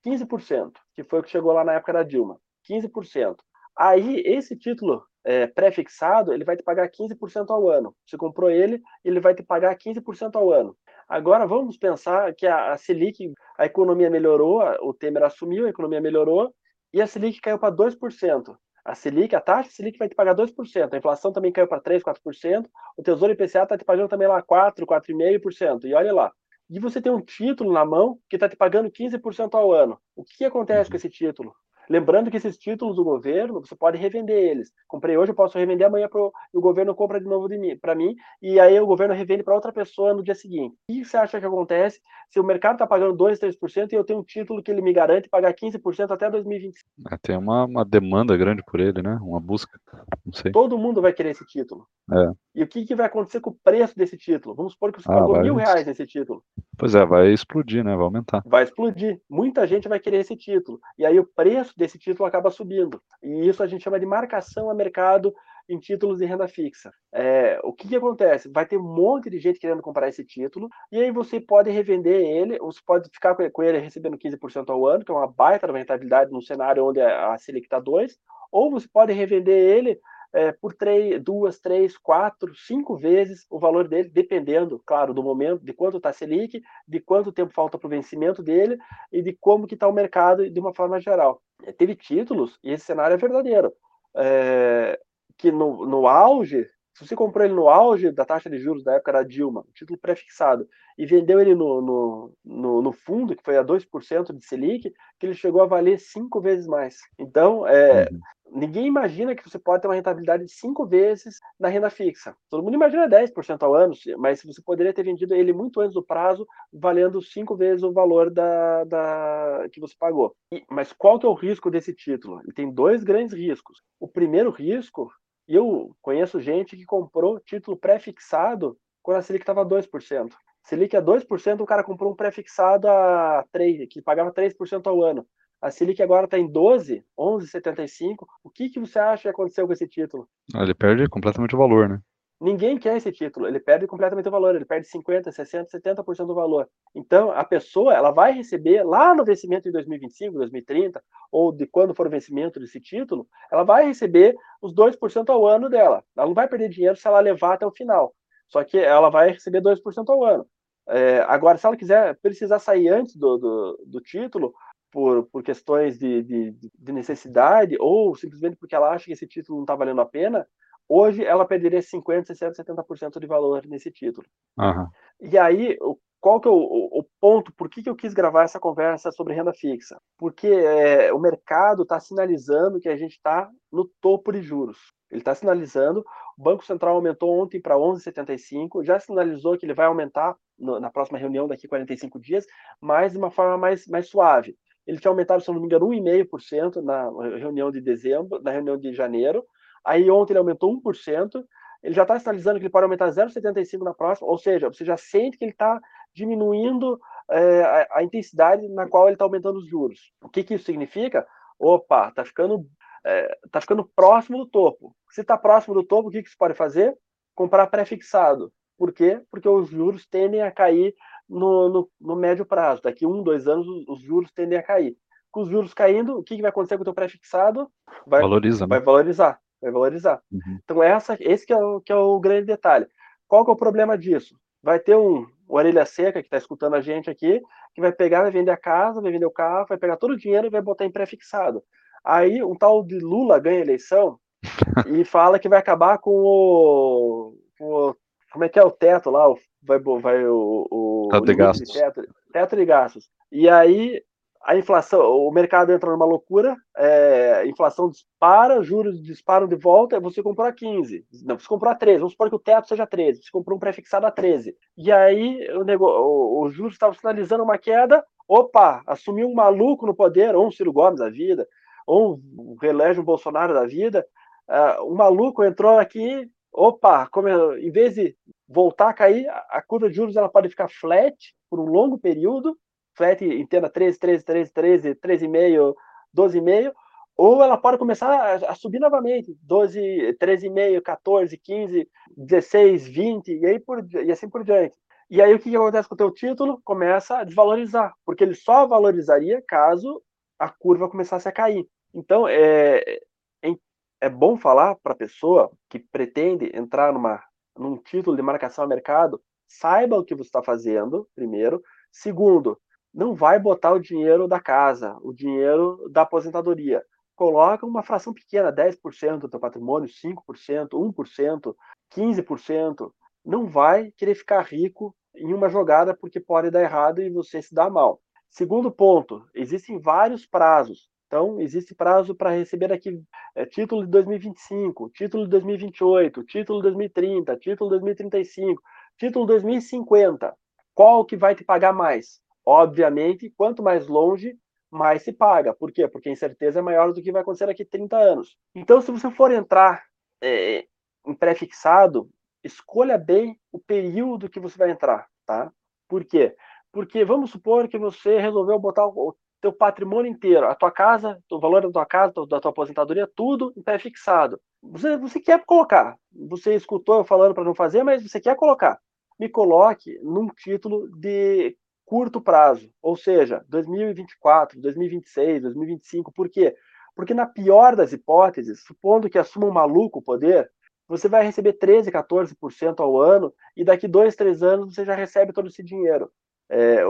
15%, 0.06 0.72
que 0.94 1.04
foi 1.04 1.20
o 1.20 1.22
que 1.22 1.30
chegou 1.30 1.52
lá 1.52 1.64
na 1.64 1.74
época 1.74 1.92
da 1.92 2.02
Dilma. 2.02 2.38
15%. 2.68 3.36
Aí, 3.76 4.22
esse 4.26 4.56
título 4.56 5.02
é, 5.24 5.46
pré-fixado, 5.46 6.32
ele 6.32 6.44
vai 6.44 6.56
te 6.56 6.62
pagar 6.62 6.90
15% 6.90 7.50
ao 7.50 7.68
ano. 7.68 7.94
Você 8.06 8.16
comprou 8.16 8.50
ele, 8.50 8.80
ele 9.04 9.20
vai 9.20 9.34
te 9.34 9.42
pagar 9.42 9.76
15% 9.76 10.36
ao 10.36 10.52
ano. 10.52 10.76
Agora, 11.08 11.46
vamos 11.46 11.76
pensar 11.76 12.34
que 12.34 12.46
a, 12.46 12.72
a 12.72 12.76
Selic, 12.76 13.32
a 13.58 13.66
economia 13.66 14.08
melhorou, 14.08 14.62
o 14.82 14.94
Temer 14.94 15.24
assumiu, 15.24 15.66
a 15.66 15.70
economia 15.70 16.00
melhorou, 16.00 16.54
e 16.92 17.00
a 17.00 17.06
Selic 17.06 17.40
caiu 17.40 17.58
para 17.58 17.74
2%. 17.74 18.56
A 18.84 18.94
Selic, 18.94 19.34
a 19.34 19.40
taxa 19.40 19.70
Selic 19.70 19.98
vai 19.98 20.08
te 20.08 20.14
pagar 20.14 20.34
2%, 20.34 20.92
a 20.92 20.96
inflação 20.96 21.32
também 21.32 21.52
caiu 21.52 21.68
para 21.68 21.82
3%, 21.82 22.02
4%, 22.02 22.66
o 22.96 23.02
Tesouro 23.02 23.32
IPCA 23.32 23.62
está 23.62 23.76
te 23.76 23.84
pagando 23.84 24.08
também 24.08 24.26
lá 24.26 24.42
4%, 24.42 24.84
4,5%, 24.86 25.84
e 25.84 25.94
olha 25.94 26.12
lá. 26.12 26.32
E 26.70 26.78
você 26.78 27.02
tem 27.02 27.12
um 27.12 27.20
título 27.20 27.72
na 27.72 27.84
mão 27.84 28.18
que 28.28 28.36
está 28.36 28.48
te 28.48 28.56
pagando 28.56 28.90
15% 28.90 29.54
ao 29.54 29.72
ano. 29.72 29.98
O 30.14 30.24
que 30.24 30.44
acontece 30.44 30.84
uhum. 30.84 30.90
com 30.90 30.96
esse 30.96 31.10
título? 31.10 31.52
Lembrando 31.90 32.30
que 32.30 32.36
esses 32.36 32.56
títulos 32.56 32.94
do 32.94 33.02
governo, 33.02 33.60
você 33.66 33.74
pode 33.74 33.98
revender 33.98 34.36
eles. 34.36 34.70
Comprei 34.86 35.16
hoje, 35.16 35.32
eu 35.32 35.34
posso 35.34 35.58
revender 35.58 35.88
amanhã 35.88 36.08
pro, 36.08 36.32
e 36.54 36.56
o 36.56 36.60
governo 36.60 36.94
compra 36.94 37.18
de 37.18 37.26
novo 37.26 37.48
para 37.80 37.96
mim, 37.96 38.14
e 38.40 38.60
aí 38.60 38.78
o 38.78 38.86
governo 38.86 39.12
revende 39.12 39.42
para 39.42 39.56
outra 39.56 39.72
pessoa 39.72 40.14
no 40.14 40.22
dia 40.22 40.36
seguinte. 40.36 40.76
O 40.88 40.92
que 40.92 41.04
você 41.04 41.16
acha 41.16 41.40
que 41.40 41.46
acontece 41.46 42.00
se 42.30 42.38
o 42.38 42.44
mercado 42.44 42.74
está 42.74 42.86
pagando 42.86 43.16
2, 43.16 43.40
3% 43.40 43.92
e 43.92 43.96
eu 43.96 44.04
tenho 44.04 44.20
um 44.20 44.22
título 44.22 44.62
que 44.62 44.70
ele 44.70 44.80
me 44.80 44.92
garante 44.92 45.28
pagar 45.28 45.52
15% 45.52 46.12
até 46.12 46.30
2025? 46.30 46.88
É, 47.12 47.18
tem 47.20 47.36
uma, 47.36 47.64
uma 47.64 47.84
demanda 47.84 48.36
grande 48.36 48.62
por 48.64 48.78
ele, 48.78 49.02
né? 49.02 49.18
Uma 49.20 49.40
busca. 49.40 49.76
Não 50.24 50.32
sei. 50.32 50.52
Todo 50.52 50.78
mundo 50.78 51.02
vai 51.02 51.12
querer 51.12 51.30
esse 51.30 51.44
título. 51.44 51.88
É. 52.12 52.30
E 52.54 52.62
o 52.62 52.66
que, 52.66 52.84
que 52.84 52.94
vai 52.94 53.06
acontecer 53.06 53.40
com 53.40 53.50
o 53.50 53.56
preço 53.62 53.96
desse 53.96 54.16
título? 54.16 54.54
Vamos 54.54 54.72
supor 54.72 54.92
que 54.92 55.00
você 55.00 55.10
ah, 55.10 55.14
pagou 55.14 55.34
vai... 55.34 55.42
mil 55.42 55.54
reais 55.54 55.86
nesse 55.86 56.04
título. 56.06 56.42
Pois 56.76 56.94
é, 56.94 57.04
vai 57.04 57.32
explodir, 57.32 57.84
né? 57.84 57.94
Vai 57.94 58.04
aumentar. 58.04 58.42
Vai 58.44 58.64
explodir. 58.64 59.20
Muita 59.28 59.66
gente 59.66 59.88
vai 59.88 60.00
querer 60.00 60.18
esse 60.18 60.36
título. 60.36 60.80
E 60.98 61.06
aí 61.06 61.18
o 61.18 61.26
preço 61.26 61.72
desse 61.76 61.98
título 61.98 62.26
acaba 62.26 62.50
subindo. 62.50 63.00
E 63.22 63.48
isso 63.48 63.62
a 63.62 63.66
gente 63.66 63.84
chama 63.84 64.00
de 64.00 64.06
marcação 64.06 64.68
a 64.68 64.74
mercado 64.74 65.32
em 65.70 65.78
títulos 65.78 66.18
de 66.18 66.24
renda 66.24 66.48
fixa. 66.48 66.92
É, 67.12 67.60
o 67.62 67.72
que, 67.72 67.86
que, 67.86 67.94
acontece? 67.94 68.50
Vai 68.52 68.66
ter 68.66 68.76
um 68.76 68.82
monte 68.82 69.30
de 69.30 69.38
gente 69.38 69.60
querendo 69.60 69.80
comprar 69.80 70.08
esse 70.08 70.24
título, 70.24 70.68
e 70.90 71.00
aí 71.00 71.12
você 71.12 71.40
pode 71.40 71.70
revender 71.70 72.20
ele, 72.20 72.58
ou 72.60 72.72
você 72.72 72.80
pode 72.84 73.08
ficar 73.08 73.36
com 73.36 73.62
ele 73.62 73.78
recebendo 73.78 74.18
15% 74.18 74.68
ao 74.68 74.84
ano, 74.84 75.04
que 75.04 75.12
é 75.12 75.14
uma 75.14 75.28
baita 75.28 75.70
rentabilidade 75.70 76.32
num 76.32 76.40
cenário 76.40 76.84
onde 76.84 77.00
a 77.00 77.38
Selic 77.38 77.66
está 77.66 77.78
2, 77.78 78.18
ou 78.50 78.68
você 78.68 78.88
pode 78.92 79.12
revender 79.12 79.56
ele 79.56 80.00
é, 80.32 80.52
por 80.52 80.74
três, 80.74 81.20
duas, 81.22 81.58
três, 81.58 81.96
quatro, 81.98 82.54
cinco 82.54 82.96
vezes 82.96 83.46
o 83.50 83.58
valor 83.58 83.88
dele, 83.88 84.08
dependendo, 84.08 84.80
claro, 84.86 85.12
do 85.12 85.22
momento, 85.22 85.64
de 85.64 85.72
quanto 85.72 85.96
está 85.96 86.10
a 86.10 86.12
Selic, 86.12 86.62
de 86.86 87.00
quanto 87.00 87.32
tempo 87.32 87.52
falta 87.52 87.78
para 87.78 87.86
o 87.86 87.90
vencimento 87.90 88.42
dele 88.42 88.78
e 89.12 89.22
de 89.22 89.36
como 89.40 89.66
que 89.66 89.74
está 89.74 89.88
o 89.88 89.92
mercado 89.92 90.48
de 90.48 90.60
uma 90.60 90.74
forma 90.74 91.00
geral. 91.00 91.42
É, 91.64 91.72
teve 91.72 91.94
títulos, 91.94 92.58
e 92.62 92.70
esse 92.72 92.84
cenário 92.84 93.14
é 93.14 93.18
verdadeiro, 93.18 93.72
é, 94.14 94.98
que 95.36 95.50
no, 95.50 95.84
no 95.86 96.06
auge, 96.06 96.68
se 97.00 97.06
você 97.06 97.16
comprou 97.16 97.46
ele 97.46 97.54
no 97.54 97.66
auge 97.66 98.10
da 98.10 98.26
taxa 98.26 98.50
de 98.50 98.58
juros 98.58 98.84
da 98.84 98.96
época 98.96 99.12
da 99.12 99.22
Dilma, 99.22 99.64
título 99.72 99.98
pré-fixado, 99.98 100.68
e 100.98 101.06
vendeu 101.06 101.40
ele 101.40 101.54
no, 101.54 101.80
no, 101.80 102.34
no, 102.44 102.82
no, 102.82 102.92
fundo, 102.92 103.34
que 103.34 103.42
foi 103.42 103.56
a 103.56 103.64
2% 103.64 104.36
de 104.36 104.44
Selic, 104.44 104.92
que 105.18 105.26
ele 105.26 105.32
chegou 105.32 105.62
a 105.62 105.66
valer 105.66 105.98
cinco 105.98 106.42
vezes 106.42 106.66
mais. 106.66 106.98
Então, 107.18 107.66
é, 107.66 108.06
uhum. 108.10 108.20
ninguém 108.60 108.86
imagina 108.86 109.34
que 109.34 109.42
você 109.42 109.58
pode 109.58 109.80
ter 109.80 109.88
uma 109.88 109.94
rentabilidade 109.94 110.44
de 110.44 110.52
cinco 110.52 110.86
vezes 110.86 111.38
na 111.58 111.68
renda 111.68 111.88
fixa. 111.88 112.36
Todo 112.50 112.62
mundo 112.62 112.74
imagina 112.74 113.08
10% 113.08 113.62
ao 113.62 113.74
ano, 113.74 113.94
mas 114.18 114.42
você 114.42 114.60
poderia 114.60 114.92
ter 114.92 115.02
vendido 115.02 115.34
ele 115.34 115.54
muito 115.54 115.80
antes 115.80 115.94
do 115.94 116.02
prazo, 116.02 116.46
valendo 116.70 117.22
cinco 117.22 117.56
vezes 117.56 117.82
o 117.82 117.94
valor 117.94 118.28
da, 118.28 118.84
da 118.84 119.68
que 119.72 119.80
você 119.80 119.94
pagou. 119.98 120.36
E, 120.52 120.62
mas 120.70 120.92
qual 120.92 121.18
que 121.18 121.24
é 121.24 121.28
o 121.30 121.34
risco 121.34 121.70
desse 121.70 121.94
título? 121.94 122.40
Ele 122.42 122.52
tem 122.52 122.70
dois 122.70 123.02
grandes 123.02 123.34
riscos. 123.34 123.80
O 123.98 124.06
primeiro 124.06 124.50
risco 124.50 125.10
e 125.50 125.54
eu 125.56 125.90
conheço 126.00 126.40
gente 126.40 126.76
que 126.76 126.84
comprou 126.84 127.40
título 127.40 127.76
pré-fixado 127.76 128.78
quando 129.02 129.16
a 129.16 129.22
Selic 129.22 129.42
estava 129.42 129.66
2%. 129.66 130.30
Selic 130.62 130.94
é 130.94 131.02
2%, 131.02 131.60
o 131.60 131.66
cara 131.66 131.82
comprou 131.82 132.12
um 132.12 132.14
pré-fixado 132.14 132.86
a 132.86 133.44
3, 133.50 133.88
que 133.90 134.00
pagava 134.00 134.32
3% 134.32 134.86
ao 134.86 135.02
ano. 135.02 135.26
A 135.60 135.68
Selic 135.68 136.00
agora 136.00 136.26
está 136.26 136.38
em 136.38 136.46
12, 136.46 137.04
11,75. 137.18 138.26
O 138.44 138.48
que, 138.48 138.70
que 138.70 138.78
você 138.78 139.00
acha 139.00 139.22
que 139.22 139.28
aconteceu 139.28 139.66
com 139.66 139.72
esse 139.72 139.88
título? 139.88 140.28
Ah, 140.54 140.62
ele 140.62 140.72
perde 140.72 141.08
completamente 141.08 141.56
o 141.56 141.58
valor, 141.58 141.88
né? 141.88 142.00
Ninguém 142.40 142.78
quer 142.78 142.96
esse 142.96 143.12
título, 143.12 143.46
ele 143.46 143.60
perde 143.60 143.86
completamente 143.86 144.26
o 144.26 144.30
valor, 144.30 144.54
ele 144.54 144.64
perde 144.64 144.88
50, 144.88 145.30
60, 145.30 145.78
70% 145.78 146.26
do 146.26 146.34
valor. 146.34 146.66
Então, 146.94 147.30
a 147.30 147.44
pessoa, 147.44 147.92
ela 147.92 148.10
vai 148.10 148.32
receber 148.32 148.82
lá 148.82 149.14
no 149.14 149.24
vencimento 149.24 149.68
em 149.68 149.72
2025, 149.72 150.38
2030, 150.38 151.04
ou 151.30 151.52
de 151.52 151.66
quando 151.66 151.94
for 151.94 152.06
o 152.06 152.10
vencimento 152.10 152.58
desse 152.58 152.80
título, 152.80 153.28
ela 153.52 153.62
vai 153.62 153.84
receber 153.84 154.34
os 154.62 154.74
2% 154.74 155.28
ao 155.28 155.46
ano 155.46 155.68
dela. 155.68 156.02
Ela 156.16 156.26
não 156.26 156.34
vai 156.34 156.48
perder 156.48 156.70
dinheiro 156.70 156.96
se 156.96 157.06
ela 157.06 157.20
levar 157.20 157.54
até 157.54 157.66
o 157.66 157.70
final. 157.70 158.14
Só 158.48 158.64
que 158.64 158.78
ela 158.78 159.10
vai 159.10 159.32
receber 159.32 159.60
2% 159.60 160.08
ao 160.08 160.24
ano. 160.24 160.46
É, 160.88 161.20
agora, 161.28 161.58
se 161.58 161.66
ela 161.66 161.76
quiser 161.76 162.18
precisar 162.22 162.58
sair 162.58 162.88
antes 162.88 163.16
do, 163.16 163.36
do, 163.36 163.84
do 163.86 164.00
título, 164.00 164.54
por, 164.90 165.24
por 165.26 165.42
questões 165.42 165.98
de, 165.98 166.22
de, 166.22 166.50
de, 166.52 166.92
necessidade, 166.92 167.76
ou 167.78 168.14
simplesmente 168.16 168.56
porque 168.56 168.74
ela 168.74 168.90
acha 168.90 169.04
que 169.04 169.12
esse 169.12 169.26
título 169.26 169.58
não 169.58 169.64
está 169.64 169.76
valendo 169.76 170.00
a 170.00 170.06
pena, 170.06 170.46
Hoje 170.92 171.24
ela 171.24 171.46
perderia 171.46 171.78
50%, 171.78 172.34
60%, 172.34 172.56
70% 172.56 173.20
de 173.20 173.26
valor 173.28 173.64
nesse 173.64 173.92
título. 173.92 174.26
Uhum. 174.58 174.88
E 175.20 175.38
aí, 175.38 175.78
qual 176.20 176.40
que 176.40 176.48
é 176.48 176.50
o, 176.50 176.56
o, 176.56 177.06
ponto? 177.20 177.52
Por 177.52 177.70
que, 177.70 177.80
que 177.80 177.88
eu 177.88 177.94
quis 177.94 178.12
gravar 178.12 178.42
essa 178.42 178.58
conversa 178.58 179.12
sobre 179.12 179.32
renda 179.32 179.52
fixa? 179.54 180.00
Porque 180.18 180.48
é, 180.48 181.12
o 181.12 181.18
mercado 181.20 181.84
está 181.84 182.00
sinalizando 182.00 182.80
que 182.80 182.88
a 182.88 182.96
gente 182.96 183.12
está 183.12 183.48
no 183.70 183.88
topo 184.00 184.32
de 184.32 184.42
juros. 184.42 184.78
Ele 185.12 185.20
está 185.20 185.32
sinalizando, 185.32 186.04
o 186.36 186.42
Banco 186.42 186.66
Central 186.66 186.96
aumentou 186.96 187.40
ontem 187.40 187.60
para 187.60 187.76
11,75, 187.76 188.84
já 188.84 188.98
sinalizou 188.98 189.56
que 189.56 189.64
ele 189.64 189.74
vai 189.74 189.86
aumentar 189.86 190.36
no, 190.58 190.80
na 190.80 190.90
próxima 190.90 191.18
reunião 191.18 191.46
daqui 191.46 191.66
a 191.66 191.68
45 191.68 192.18
dias, 192.18 192.46
mas 192.80 193.12
de 193.12 193.18
uma 193.18 193.30
forma 193.30 193.56
mais, 193.56 193.86
mais 193.86 194.08
suave. 194.08 194.56
Ele 194.84 194.98
tinha 194.98 195.10
aumentado, 195.10 195.40
se 195.40 195.48
não 195.52 195.60
me 195.60 195.66
engano, 195.66 195.86
1,5% 195.86 196.82
na 196.82 197.08
reunião 197.36 197.70
de 197.70 197.80
dezembro, 197.80 198.42
na 198.42 198.50
reunião 198.50 198.76
de 198.76 198.92
janeiro, 198.92 199.44
Aí 199.84 200.10
ontem 200.10 200.32
ele 200.32 200.38
aumentou 200.38 200.80
1%, 200.80 201.44
ele 201.82 201.94
já 201.94 202.02
está 202.02 202.18
sinalizando 202.18 202.58
que 202.58 202.66
ele 202.66 202.72
pode 202.72 202.84
aumentar 202.84 203.08
0,75 203.08 203.82
na 203.82 203.94
próxima, 203.94 204.28
ou 204.28 204.38
seja, 204.38 204.68
você 204.68 204.84
já 204.84 204.96
sente 204.96 205.38
que 205.38 205.44
ele 205.44 205.52
está 205.52 205.80
diminuindo 206.14 207.00
é, 207.30 207.62
a, 207.62 207.98
a, 207.98 208.02
intensidade 208.02 208.68
na 208.68 208.88
qual 208.88 209.06
ele 209.06 209.14
está 209.14 209.24
aumentando 209.24 209.58
os 209.58 209.66
juros. 209.66 210.12
O 210.22 210.28
que, 210.28 210.42
que 210.42 210.54
isso 210.54 210.64
significa? 210.64 211.26
Opa, 211.58 212.08
está 212.08 212.24
ficando, 212.24 212.66
é, 213.04 213.38
tá 213.50 213.60
ficando 213.60 213.88
próximo 213.96 214.38
do 214.38 214.46
topo. 214.46 214.94
Se 215.10 215.22
está 215.22 215.38
próximo 215.38 215.74
do 215.74 215.84
topo, 215.84 216.08
o 216.08 216.10
que, 216.10 216.22
que 216.22 216.28
você 216.28 216.36
pode 216.36 216.54
fazer? 216.54 216.96
Comprar 217.34 217.66
pré-fixado. 217.68 218.52
Por 218.76 218.92
quê? 218.92 219.22
Porque 219.30 219.48
os 219.48 219.68
juros 219.68 220.06
tendem 220.06 220.42
a 220.42 220.50
cair 220.50 220.94
no, 221.28 221.68
no, 221.68 221.90
no 222.00 222.16
médio 222.16 222.44
prazo. 222.44 222.82
Daqui 222.82 223.06
um, 223.06 223.22
dois 223.22 223.46
anos, 223.46 223.66
os 223.88 224.00
juros 224.02 224.32
tendem 224.32 224.58
a 224.58 224.62
cair. 224.62 224.96
Com 225.30 225.42
os 225.42 225.48
juros 225.48 225.72
caindo, 225.72 226.18
o 226.18 226.22
que, 226.22 226.34
que 226.36 226.42
vai 226.42 226.50
acontecer 226.50 226.76
com 226.76 226.82
o 226.82 226.84
teu 226.84 226.94
pré-fixado? 226.94 227.70
Vai, 228.06 228.20
Valoriza, 228.20 228.66
vai 228.66 228.80
né? 228.80 228.84
valorizar 228.84 229.40
vai 229.60 229.70
valorizar. 229.70 230.20
Uhum. 230.30 230.58
Então 230.64 230.82
essa, 230.82 231.16
esse 231.20 231.46
que 231.46 231.52
é, 231.52 231.56
o, 231.56 231.80
que 231.80 231.92
é 231.92 231.96
o 231.96 232.18
grande 232.18 232.46
detalhe. 232.46 232.86
Qual 233.28 233.44
que 233.44 233.50
é 233.50 233.54
o 233.54 233.56
problema 233.56 233.96
disso? 233.96 234.34
Vai 234.62 234.78
ter 234.78 234.96
um, 234.96 235.26
orelha 235.48 235.84
seca 235.84 236.20
que 236.20 236.26
está 236.26 236.36
escutando 236.36 236.74
a 236.74 236.80
gente 236.80 237.10
aqui, 237.10 237.40
que 237.74 237.80
vai 237.80 237.92
pegar, 237.92 238.22
vai 238.22 238.30
vender 238.30 238.50
a 238.50 238.56
casa, 238.56 239.00
vai 239.00 239.12
vender 239.12 239.26
o 239.26 239.30
carro, 239.30 239.66
vai 239.68 239.78
pegar 239.78 239.96
todo 239.96 240.12
o 240.12 240.16
dinheiro 240.16 240.46
e 240.46 240.50
vai 240.50 240.60
botar 240.60 240.84
em 240.84 240.90
pré-fixado. 240.90 241.62
Aí 242.04 242.42
um 242.42 242.54
tal 242.54 242.82
de 242.82 242.98
Lula 242.98 243.38
ganha 243.38 243.58
a 243.58 243.62
eleição 243.62 244.18
e 244.86 245.04
fala 245.04 245.38
que 245.38 245.48
vai 245.48 245.58
acabar 245.58 245.98
com 245.98 246.10
o, 246.10 247.34
o, 247.60 247.94
como 248.32 248.44
é 248.44 248.48
que 248.48 248.58
é 248.58 248.62
o 248.62 248.70
teto 248.70 249.10
lá, 249.10 249.30
o, 249.30 249.38
vai, 249.62 249.78
vai 249.78 250.24
o, 250.26 250.66
o 250.70 251.08
teto 251.10 251.26
de 251.26 251.34
gastos. 251.34 251.72
Teto, 251.72 252.02
teto 252.32 252.56
de 252.56 252.64
gastos. 252.64 253.10
E 253.30 253.48
aí 253.48 254.02
a 254.42 254.56
inflação, 254.56 255.00
o 255.00 255.30
mercado 255.30 255.70
entra 255.72 255.90
numa 255.90 256.06
loucura, 256.06 256.56
é, 256.76 257.40
a 257.42 257.46
inflação 257.46 257.90
dispara, 257.90 258.62
juros 258.62 259.02
disparam 259.02 259.46
de 259.46 259.54
volta, 259.54 260.00
você 260.00 260.22
comprou 260.22 260.46
a 260.46 260.52
15, 260.52 261.04
não, 261.24 261.38
você 261.38 261.46
comprou 261.46 261.70
a 261.70 261.74
13, 261.74 261.98
vamos 261.98 262.12
supor 262.12 262.30
que 262.30 262.36
o 262.36 262.40
teto 262.40 262.68
seja 262.68 262.86
13, 262.86 263.22
você 263.22 263.30
comprou 263.30 263.56
um 263.56 263.60
pré-fixado 263.60 264.06
a 264.06 264.10
13, 264.10 264.56
e 264.78 264.90
aí 264.90 265.46
o, 265.52 265.84
o, 265.84 266.42
o 266.42 266.50
juros 266.50 266.72
estava 266.72 266.94
sinalizando 266.94 267.44
uma 267.44 267.58
queda, 267.58 268.02
opa, 268.26 268.82
assumiu 268.86 269.28
um 269.28 269.34
maluco 269.34 269.86
no 269.86 269.94
poder, 269.94 270.34
ou 270.34 270.46
um 270.46 270.50
Ciro 270.50 270.72
Gomes 270.72 271.00
da 271.00 271.10
vida, 271.10 271.46
ou 271.86 272.18
um 272.38 272.56
relégio 272.60 273.02
um 273.02 273.04
Bolsonaro 273.04 273.52
da 273.52 273.66
vida, 273.66 274.06
uh, 274.48 274.90
um 274.90 274.94
maluco 274.94 275.44
entrou 275.44 275.78
aqui, 275.78 276.30
opa, 276.52 277.06
como, 277.08 277.28
em 277.28 277.70
vez 277.70 277.94
de 277.94 278.16
voltar 278.48 278.88
a 278.88 278.94
cair, 278.94 279.28
a 279.28 279.60
curva 279.60 279.88
de 279.88 279.96
juros 279.96 280.16
ela 280.16 280.28
pode 280.28 280.48
ficar 280.48 280.68
flat 280.68 281.14
por 281.50 281.60
um 281.60 281.66
longo 281.66 281.98
período, 281.98 282.56
flat 282.94 283.24
entenda 283.24 283.68
13, 283.68 283.98
13, 283.98 284.24
13, 284.24 284.52
13, 284.52 284.94
13,5, 284.94 285.74
12,5, 286.16 286.72
ou 287.16 287.42
ela 287.42 287.58
pode 287.58 287.76
começar 287.76 288.36
a, 288.48 288.54
subir 288.54 288.78
novamente, 288.78 289.36
12, 289.42 290.16
13,5, 290.18 290.80
14, 290.80 291.36
15, 291.36 291.88
16, 292.16 292.88
20, 292.88 293.28
e, 293.28 293.46
aí 293.46 293.58
por, 293.58 293.86
e 293.94 294.10
assim 294.10 294.28
por 294.28 294.42
diante. 294.42 294.76
E 295.10 295.20
aí 295.20 295.34
o 295.34 295.38
que, 295.38 295.50
que 295.50 295.56
acontece 295.56 295.88
com 295.88 295.94
o 295.94 295.98
teu 295.98 296.10
título? 296.10 296.60
Começa 296.64 297.18
a 297.18 297.24
desvalorizar, 297.24 297.92
porque 298.06 298.24
ele 298.24 298.34
só 298.34 298.66
valorizaria 298.66 299.42
caso 299.46 300.02
a 300.38 300.48
curva 300.48 300.88
começasse 300.88 301.28
a 301.28 301.32
cair. 301.32 301.68
Então, 301.92 302.26
é, 302.26 303.00
é, 303.42 303.54
é 304.00 304.08
bom 304.08 304.36
falar 304.36 304.76
para 304.76 304.92
a 304.92 304.96
pessoa 304.96 305.50
que 305.68 305.78
pretende 305.78 306.50
entrar 306.54 306.92
numa, 306.92 307.22
num 307.58 307.76
título 307.76 308.16
de 308.16 308.22
marcação 308.22 308.64
a 308.64 308.68
mercado, 308.68 309.20
saiba 309.46 309.98
o 309.98 310.04
que 310.04 310.14
você 310.14 310.28
está 310.28 310.42
fazendo, 310.42 311.08
primeiro. 311.14 311.60
Segundo, 311.90 312.58
não 312.92 313.14
vai 313.14 313.38
botar 313.38 313.72
o 313.72 313.80
dinheiro 313.80 314.26
da 314.26 314.40
casa, 314.40 314.96
o 315.02 315.12
dinheiro 315.12 315.88
da 315.90 316.02
aposentadoria. 316.02 316.84
Coloca 317.14 317.66
uma 317.66 317.82
fração 317.82 318.12
pequena, 318.12 318.52
10% 318.52 319.18
do 319.18 319.28
teu 319.28 319.38
patrimônio, 319.38 319.88
5%, 319.88 320.68
1%, 320.70 321.54
15%. 321.94 322.92
Não 323.24 323.46
vai 323.46 323.92
querer 323.92 324.14
ficar 324.14 324.40
rico 324.42 324.94
em 325.14 325.32
uma 325.32 325.48
jogada 325.48 325.94
porque 325.94 326.18
pode 326.18 326.50
dar 326.50 326.62
errado 326.62 327.02
e 327.02 327.10
você 327.10 327.42
se 327.42 327.54
dá 327.54 327.68
mal. 327.68 328.00
Segundo 328.30 328.70
ponto, 328.70 329.24
existem 329.34 329.78
vários 329.78 330.24
prazos. 330.24 330.88
Então, 331.06 331.40
existe 331.40 331.74
prazo 331.74 332.14
para 332.14 332.30
receber 332.30 332.72
aqui 332.72 333.02
é, 333.34 333.44
título 333.44 333.84
de 333.84 333.90
2025, 333.90 334.90
título 334.90 335.24
de 335.24 335.30
2028, 335.30 336.22
título 336.24 336.60
de 336.60 336.68
2030, 336.68 337.36
título 337.36 337.70
de 337.70 337.76
2035, 337.80 338.62
título 338.96 339.26
de 339.26 339.32
2050. 339.32 340.32
Qual 340.72 341.04
que 341.04 341.16
vai 341.16 341.34
te 341.34 341.44
pagar 341.44 341.72
mais? 341.72 342.20
Obviamente, 342.44 343.30
quanto 343.36 343.62
mais 343.62 343.86
longe, 343.86 344.36
mais 344.70 345.02
se 345.02 345.12
paga. 345.12 345.54
Por 345.54 345.72
quê? 345.72 345.88
Porque 345.88 346.08
a 346.08 346.12
incerteza 346.12 346.60
é 346.60 346.62
maior 346.62 346.92
do 346.92 347.02
que 347.02 347.12
vai 347.12 347.22
acontecer 347.22 347.46
daqui 347.46 347.64
30 347.64 347.96
anos. 347.96 348.36
Então, 348.54 348.80
se 348.80 348.90
você 348.90 349.10
for 349.10 349.32
entrar 349.32 349.84
é, 350.22 350.66
em 351.06 351.14
pré-fixado, 351.14 352.08
escolha 352.44 352.96
bem 352.96 353.38
o 353.52 353.58
período 353.58 354.28
que 354.28 354.40
você 354.40 354.56
vai 354.56 354.70
entrar, 354.70 355.06
tá? 355.26 355.52
Por 355.88 356.04
quê? 356.04 356.34
Porque 356.72 357.04
vamos 357.04 357.30
supor 357.30 357.68
que 357.68 357.78
você 357.78 358.18
resolveu 358.18 358.58
botar 358.58 358.86
o 358.86 359.16
teu 359.40 359.52
patrimônio 359.52 360.10
inteiro, 360.10 360.46
a 360.46 360.54
tua 360.54 360.70
casa, 360.70 361.18
o 361.30 361.40
valor 361.40 361.62
da 361.62 361.70
tua 361.70 361.86
casa, 361.86 362.12
da 362.26 362.40
tua 362.40 362.50
aposentadoria, 362.50 363.10
tudo 363.14 363.52
em 363.56 363.62
pré-fixado. 363.62 364.40
Você, 364.62 364.96
você 364.96 365.18
quer 365.18 365.44
colocar. 365.44 365.96
Você 366.28 366.54
escutou 366.54 366.98
eu 366.98 367.04
falando 367.04 367.34
para 367.34 367.44
não 367.44 367.54
fazer, 367.54 367.82
mas 367.82 368.02
você 368.02 368.20
quer 368.20 368.36
colocar. 368.36 368.78
Me 369.18 369.28
coloque 369.28 369.98
num 370.02 370.28
título 370.28 370.88
de 370.96 371.56
curto 371.90 372.20
prazo, 372.20 372.72
ou 372.80 372.96
seja, 372.96 373.44
2024, 373.48 374.60
2026, 374.60 375.42
2025. 375.42 376.12
Por 376.12 376.28
quê? 376.28 376.54
Porque 376.94 377.12
na 377.12 377.26
pior 377.26 377.74
das 377.74 377.92
hipóteses, 377.92 378.62
supondo 378.62 379.10
que 379.10 379.18
assuma 379.18 379.48
um 379.48 379.50
maluco 379.50 379.98
o 379.98 380.02
poder, 380.02 380.48
você 380.86 381.08
vai 381.08 381.24
receber 381.24 381.54
13, 381.54 381.90
14% 381.90 382.78
ao 382.78 382.96
ano 382.96 383.34
e 383.56 383.64
daqui 383.64 383.88
dois, 383.88 384.14
três 384.14 384.40
anos 384.40 384.72
você 384.72 384.84
já 384.84 384.94
recebe 384.94 385.32
todo 385.32 385.48
esse 385.48 385.64
dinheiro. 385.64 386.08
É, 386.48 386.84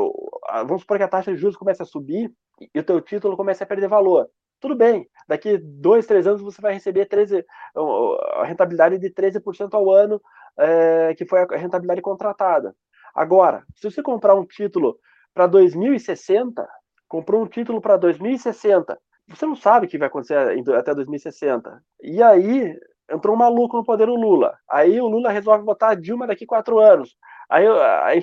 vamos 0.66 0.82
supor 0.82 0.98
que 0.98 1.04
a 1.04 1.08
taxa 1.08 1.32
de 1.32 1.38
juros 1.38 1.56
comece 1.56 1.82
a 1.82 1.86
subir 1.86 2.30
e 2.74 2.78
o 2.78 2.84
teu 2.84 3.00
título 3.00 3.38
comece 3.38 3.62
a 3.62 3.66
perder 3.66 3.88
valor. 3.88 4.28
Tudo 4.60 4.76
bem, 4.76 5.08
daqui 5.26 5.56
dois, 5.56 6.06
três 6.06 6.26
anos 6.26 6.42
você 6.42 6.60
vai 6.60 6.74
receber 6.74 7.06
13, 7.06 7.42
a 8.34 8.44
rentabilidade 8.44 8.98
de 8.98 9.08
13% 9.08 9.72
ao 9.72 9.90
ano, 9.90 10.20
é, 10.58 11.14
que 11.14 11.24
foi 11.24 11.40
a 11.40 11.56
rentabilidade 11.56 12.02
contratada. 12.02 12.76
Agora, 13.14 13.64
se 13.74 13.90
você 13.90 14.02
comprar 14.02 14.34
um 14.34 14.46
título 14.46 14.96
para 15.34 15.46
2060, 15.46 16.66
comprou 17.08 17.42
um 17.42 17.46
título 17.46 17.80
para 17.80 17.96
2060, 17.96 18.98
você 19.28 19.46
não 19.46 19.56
sabe 19.56 19.86
o 19.86 19.88
que 19.88 19.98
vai 19.98 20.08
acontecer 20.08 20.36
até 20.74 20.94
2060. 20.94 21.82
E 22.02 22.22
aí 22.22 22.76
entrou 23.10 23.34
um 23.34 23.38
maluco 23.38 23.76
no 23.76 23.84
poder 23.84 24.08
o 24.08 24.14
Lula. 24.14 24.56
Aí 24.68 25.00
o 25.00 25.08
Lula 25.08 25.30
resolve 25.30 25.64
botar 25.64 25.90
a 25.90 25.94
Dilma 25.94 26.26
daqui 26.26 26.46
quatro 26.46 26.78
anos. 26.78 27.16
Aí, 27.48 27.66
aí 28.02 28.22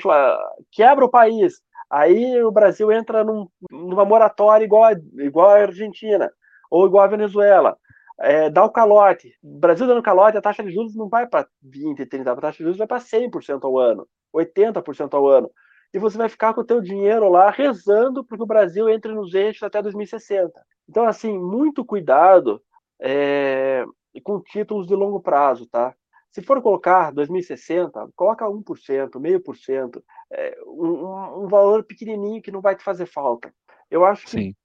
quebra 0.71 1.05
o 1.05 1.09
país. 1.09 1.61
Aí 1.89 2.41
o 2.43 2.51
Brasil 2.51 2.91
entra 2.91 3.23
num, 3.23 3.47
numa 3.71 4.05
moratória 4.05 4.65
igual 4.65 4.85
a, 4.85 4.91
igual 5.19 5.49
a 5.49 5.61
Argentina 5.61 6.31
ou 6.69 6.85
igual 6.85 7.03
a 7.03 7.07
Venezuela. 7.07 7.77
É, 8.19 8.49
dá 8.49 8.65
o 8.65 8.71
calote. 8.71 9.31
O 9.43 9.59
Brasil 9.59 9.87
dando 9.87 10.01
calote, 10.01 10.37
a 10.37 10.41
taxa 10.41 10.63
de 10.63 10.71
juros 10.71 10.95
não 10.95 11.07
vai 11.07 11.27
para 11.27 11.47
20, 11.61 12.05
30, 12.05 12.31
a 12.31 12.35
taxa 12.35 12.57
de 12.57 12.63
juros 12.63 12.77
vai 12.77 12.87
para 12.87 12.99
100% 12.99 13.63
ao 13.63 13.77
ano. 13.77 14.07
80% 14.33 15.13
ao 15.13 15.27
ano. 15.27 15.49
E 15.93 15.99
você 15.99 16.17
vai 16.17 16.29
ficar 16.29 16.53
com 16.53 16.61
o 16.61 16.65
teu 16.65 16.81
dinheiro 16.81 17.29
lá 17.29 17.49
rezando 17.49 18.23
para 18.23 18.37
que 18.37 18.43
o 18.43 18.47
Brasil 18.47 18.89
entre 18.89 19.13
nos 19.13 19.33
eixos 19.33 19.63
até 19.63 19.81
2060. 19.81 20.51
Então, 20.89 21.05
assim, 21.05 21.37
muito 21.37 21.85
cuidado 21.85 22.61
é, 22.99 23.85
com 24.23 24.41
títulos 24.41 24.87
de 24.87 24.95
longo 24.95 25.19
prazo, 25.19 25.67
tá? 25.67 25.95
Se 26.31 26.41
for 26.41 26.61
colocar 26.61 27.11
2060, 27.11 28.09
coloca 28.15 28.45
1%, 28.45 29.19
meio 29.19 29.41
por 29.41 29.57
cento, 29.57 30.03
é, 30.31 30.57
um, 30.65 31.43
um, 31.43 31.47
valor 31.47 31.83
pequenininho 31.83 32.41
que 32.41 32.51
não 32.51 32.61
vai 32.61 32.75
te 32.75 32.83
fazer 32.83 33.05
falta. 33.05 33.51
Eu 33.89 34.05
acho 34.05 34.25
que, 34.25 34.31
Sim. 34.31 34.55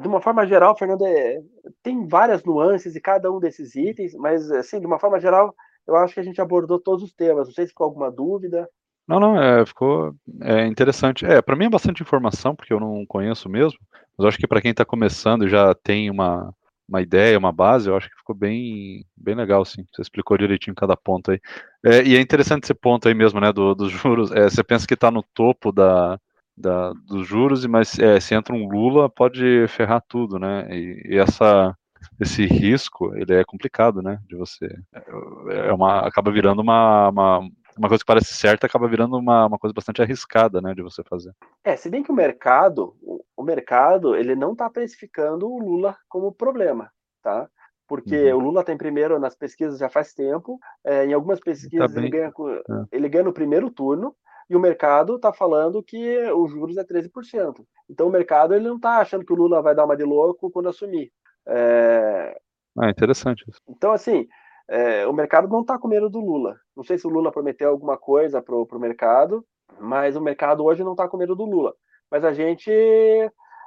de 0.00 0.08
uma 0.08 0.20
forma 0.20 0.46
geral, 0.46 0.76
Fernando, 0.76 1.06
é, 1.06 1.40
tem 1.82 2.08
várias 2.08 2.42
nuances 2.42 2.96
e 2.96 3.00
cada 3.00 3.30
um 3.30 3.38
desses 3.38 3.74
itens, 3.76 4.14
mas, 4.14 4.50
assim, 4.50 4.80
de 4.80 4.86
uma 4.86 4.98
forma 4.98 5.20
geral, 5.20 5.54
eu 5.86 5.94
acho 5.96 6.14
que 6.14 6.20
a 6.20 6.24
gente 6.24 6.40
abordou 6.40 6.80
todos 6.80 7.04
os 7.04 7.12
temas. 7.12 7.46
Não 7.46 7.54
sei 7.54 7.66
se 7.66 7.70
ficou 7.70 7.84
alguma 7.84 8.10
dúvida. 8.10 8.68
Não, 9.06 9.20
não, 9.20 9.40
é, 9.40 9.64
ficou 9.66 10.14
é, 10.40 10.66
interessante. 10.66 11.26
É, 11.26 11.42
para 11.42 11.56
mim 11.56 11.66
é 11.66 11.70
bastante 11.70 12.02
informação, 12.02 12.54
porque 12.54 12.72
eu 12.72 12.80
não 12.80 13.04
conheço 13.06 13.48
mesmo, 13.48 13.78
mas 14.16 14.26
acho 14.28 14.38
que 14.38 14.46
para 14.46 14.60
quem 14.62 14.70
está 14.70 14.84
começando 14.84 15.46
e 15.46 15.50
já 15.50 15.74
tem 15.74 16.10
uma, 16.10 16.54
uma 16.88 17.02
ideia, 17.02 17.38
uma 17.38 17.52
base, 17.52 17.88
eu 17.88 17.96
acho 17.96 18.08
que 18.08 18.16
ficou 18.16 18.34
bem, 18.34 19.04
bem 19.16 19.34
legal, 19.34 19.64
sim. 19.64 19.84
Você 19.92 20.02
explicou 20.02 20.38
direitinho 20.38 20.74
cada 20.74 20.96
ponto 20.96 21.30
aí. 21.30 21.40
É, 21.84 22.02
e 22.02 22.16
é 22.16 22.20
interessante 22.20 22.64
esse 22.64 22.74
ponto 22.74 23.06
aí 23.06 23.14
mesmo, 23.14 23.40
né, 23.40 23.52
do, 23.52 23.74
dos 23.74 23.90
juros. 23.92 24.30
É, 24.32 24.44
você 24.48 24.64
pensa 24.64 24.86
que 24.86 24.94
está 24.94 25.10
no 25.10 25.22
topo 25.34 25.70
da, 25.70 26.18
da, 26.56 26.92
dos 27.06 27.26
juros, 27.26 27.66
mas 27.66 27.98
é, 27.98 28.18
se 28.20 28.34
entra 28.34 28.54
um 28.54 28.68
Lula, 28.68 29.10
pode 29.10 29.66
ferrar 29.68 30.02
tudo, 30.08 30.38
né? 30.38 30.66
E, 30.70 31.14
e 31.14 31.18
essa 31.18 31.76
esse 32.20 32.44
risco 32.46 33.14
ele 33.16 33.34
é 33.34 33.44
complicado, 33.44 34.02
né? 34.02 34.18
De 34.28 34.36
você 34.36 34.66
é, 34.94 35.68
é 35.68 35.72
uma 35.72 36.00
acaba 36.06 36.30
virando 36.30 36.60
uma, 36.62 37.08
uma 37.08 37.48
uma 37.76 37.88
coisa 37.88 38.02
que 38.02 38.06
parece 38.06 38.34
certa 38.34 38.66
acaba 38.66 38.88
virando 38.88 39.16
uma, 39.16 39.46
uma 39.46 39.58
coisa 39.58 39.72
bastante 39.74 40.02
arriscada, 40.02 40.60
né, 40.60 40.74
de 40.74 40.82
você 40.82 41.02
fazer. 41.02 41.32
É, 41.62 41.76
se 41.76 41.90
bem 41.90 42.02
que 42.02 42.10
o 42.10 42.14
mercado, 42.14 42.96
o, 43.36 43.42
mercado, 43.42 44.14
ele 44.16 44.34
não 44.34 44.52
está 44.52 44.68
precificando 44.70 45.48
o 45.48 45.58
Lula 45.58 45.96
como 46.08 46.32
problema, 46.32 46.90
tá? 47.22 47.48
Porque 47.86 48.32
uhum. 48.32 48.38
o 48.38 48.42
Lula 48.42 48.64
tem 48.64 48.76
primeiro 48.76 49.18
nas 49.18 49.34
pesquisas 49.34 49.78
já 49.78 49.88
faz 49.88 50.14
tempo, 50.14 50.58
é, 50.84 51.04
em 51.04 51.12
algumas 51.12 51.40
pesquisas 51.40 51.92
tá 51.92 52.00
ele, 52.00 52.10
ganha, 52.10 52.28
é. 52.28 52.84
ele 52.92 53.08
ganha 53.08 53.24
no 53.24 53.32
primeiro 53.32 53.70
turno, 53.70 54.14
e 54.48 54.56
o 54.56 54.60
mercado 54.60 55.16
está 55.16 55.32
falando 55.32 55.82
que 55.82 56.18
os 56.32 56.50
juros 56.50 56.76
é 56.76 56.84
13%. 56.84 57.64
Então 57.88 58.08
o 58.08 58.10
mercado 58.10 58.54
ele 58.54 58.68
não 58.68 58.76
está 58.76 58.98
achando 58.98 59.24
que 59.24 59.32
o 59.32 59.36
Lula 59.36 59.62
vai 59.62 59.74
dar 59.74 59.84
uma 59.84 59.96
de 59.96 60.04
louco 60.04 60.50
quando 60.50 60.68
assumir. 60.68 61.10
É... 61.46 62.36
Ah, 62.78 62.90
interessante 62.90 63.44
isso. 63.48 63.60
Então, 63.68 63.92
assim, 63.92 64.26
é, 64.68 65.06
o 65.06 65.12
mercado 65.12 65.48
não 65.48 65.60
está 65.60 65.78
com 65.78 65.88
medo 65.88 66.08
do 66.08 66.20
Lula. 66.20 66.58
Não 66.76 66.82
sei 66.82 66.98
se 66.98 67.06
o 67.06 67.10
Lula 67.10 67.30
prometeu 67.30 67.68
alguma 67.68 67.96
coisa 67.96 68.40
para 68.40 68.54
o 68.54 68.78
mercado, 68.78 69.44
mas 69.78 70.16
o 70.16 70.20
mercado 70.20 70.64
hoje 70.64 70.82
não 70.82 70.92
está 70.92 71.08
com 71.08 71.16
medo 71.16 71.36
do 71.36 71.44
Lula. 71.44 71.74
Mas 72.10 72.24
a 72.24 72.32
gente. 72.32 72.70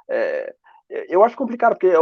É, 0.08 0.54
eu 1.08 1.22
acho 1.22 1.36
complicado, 1.36 1.72
porque 1.72 1.92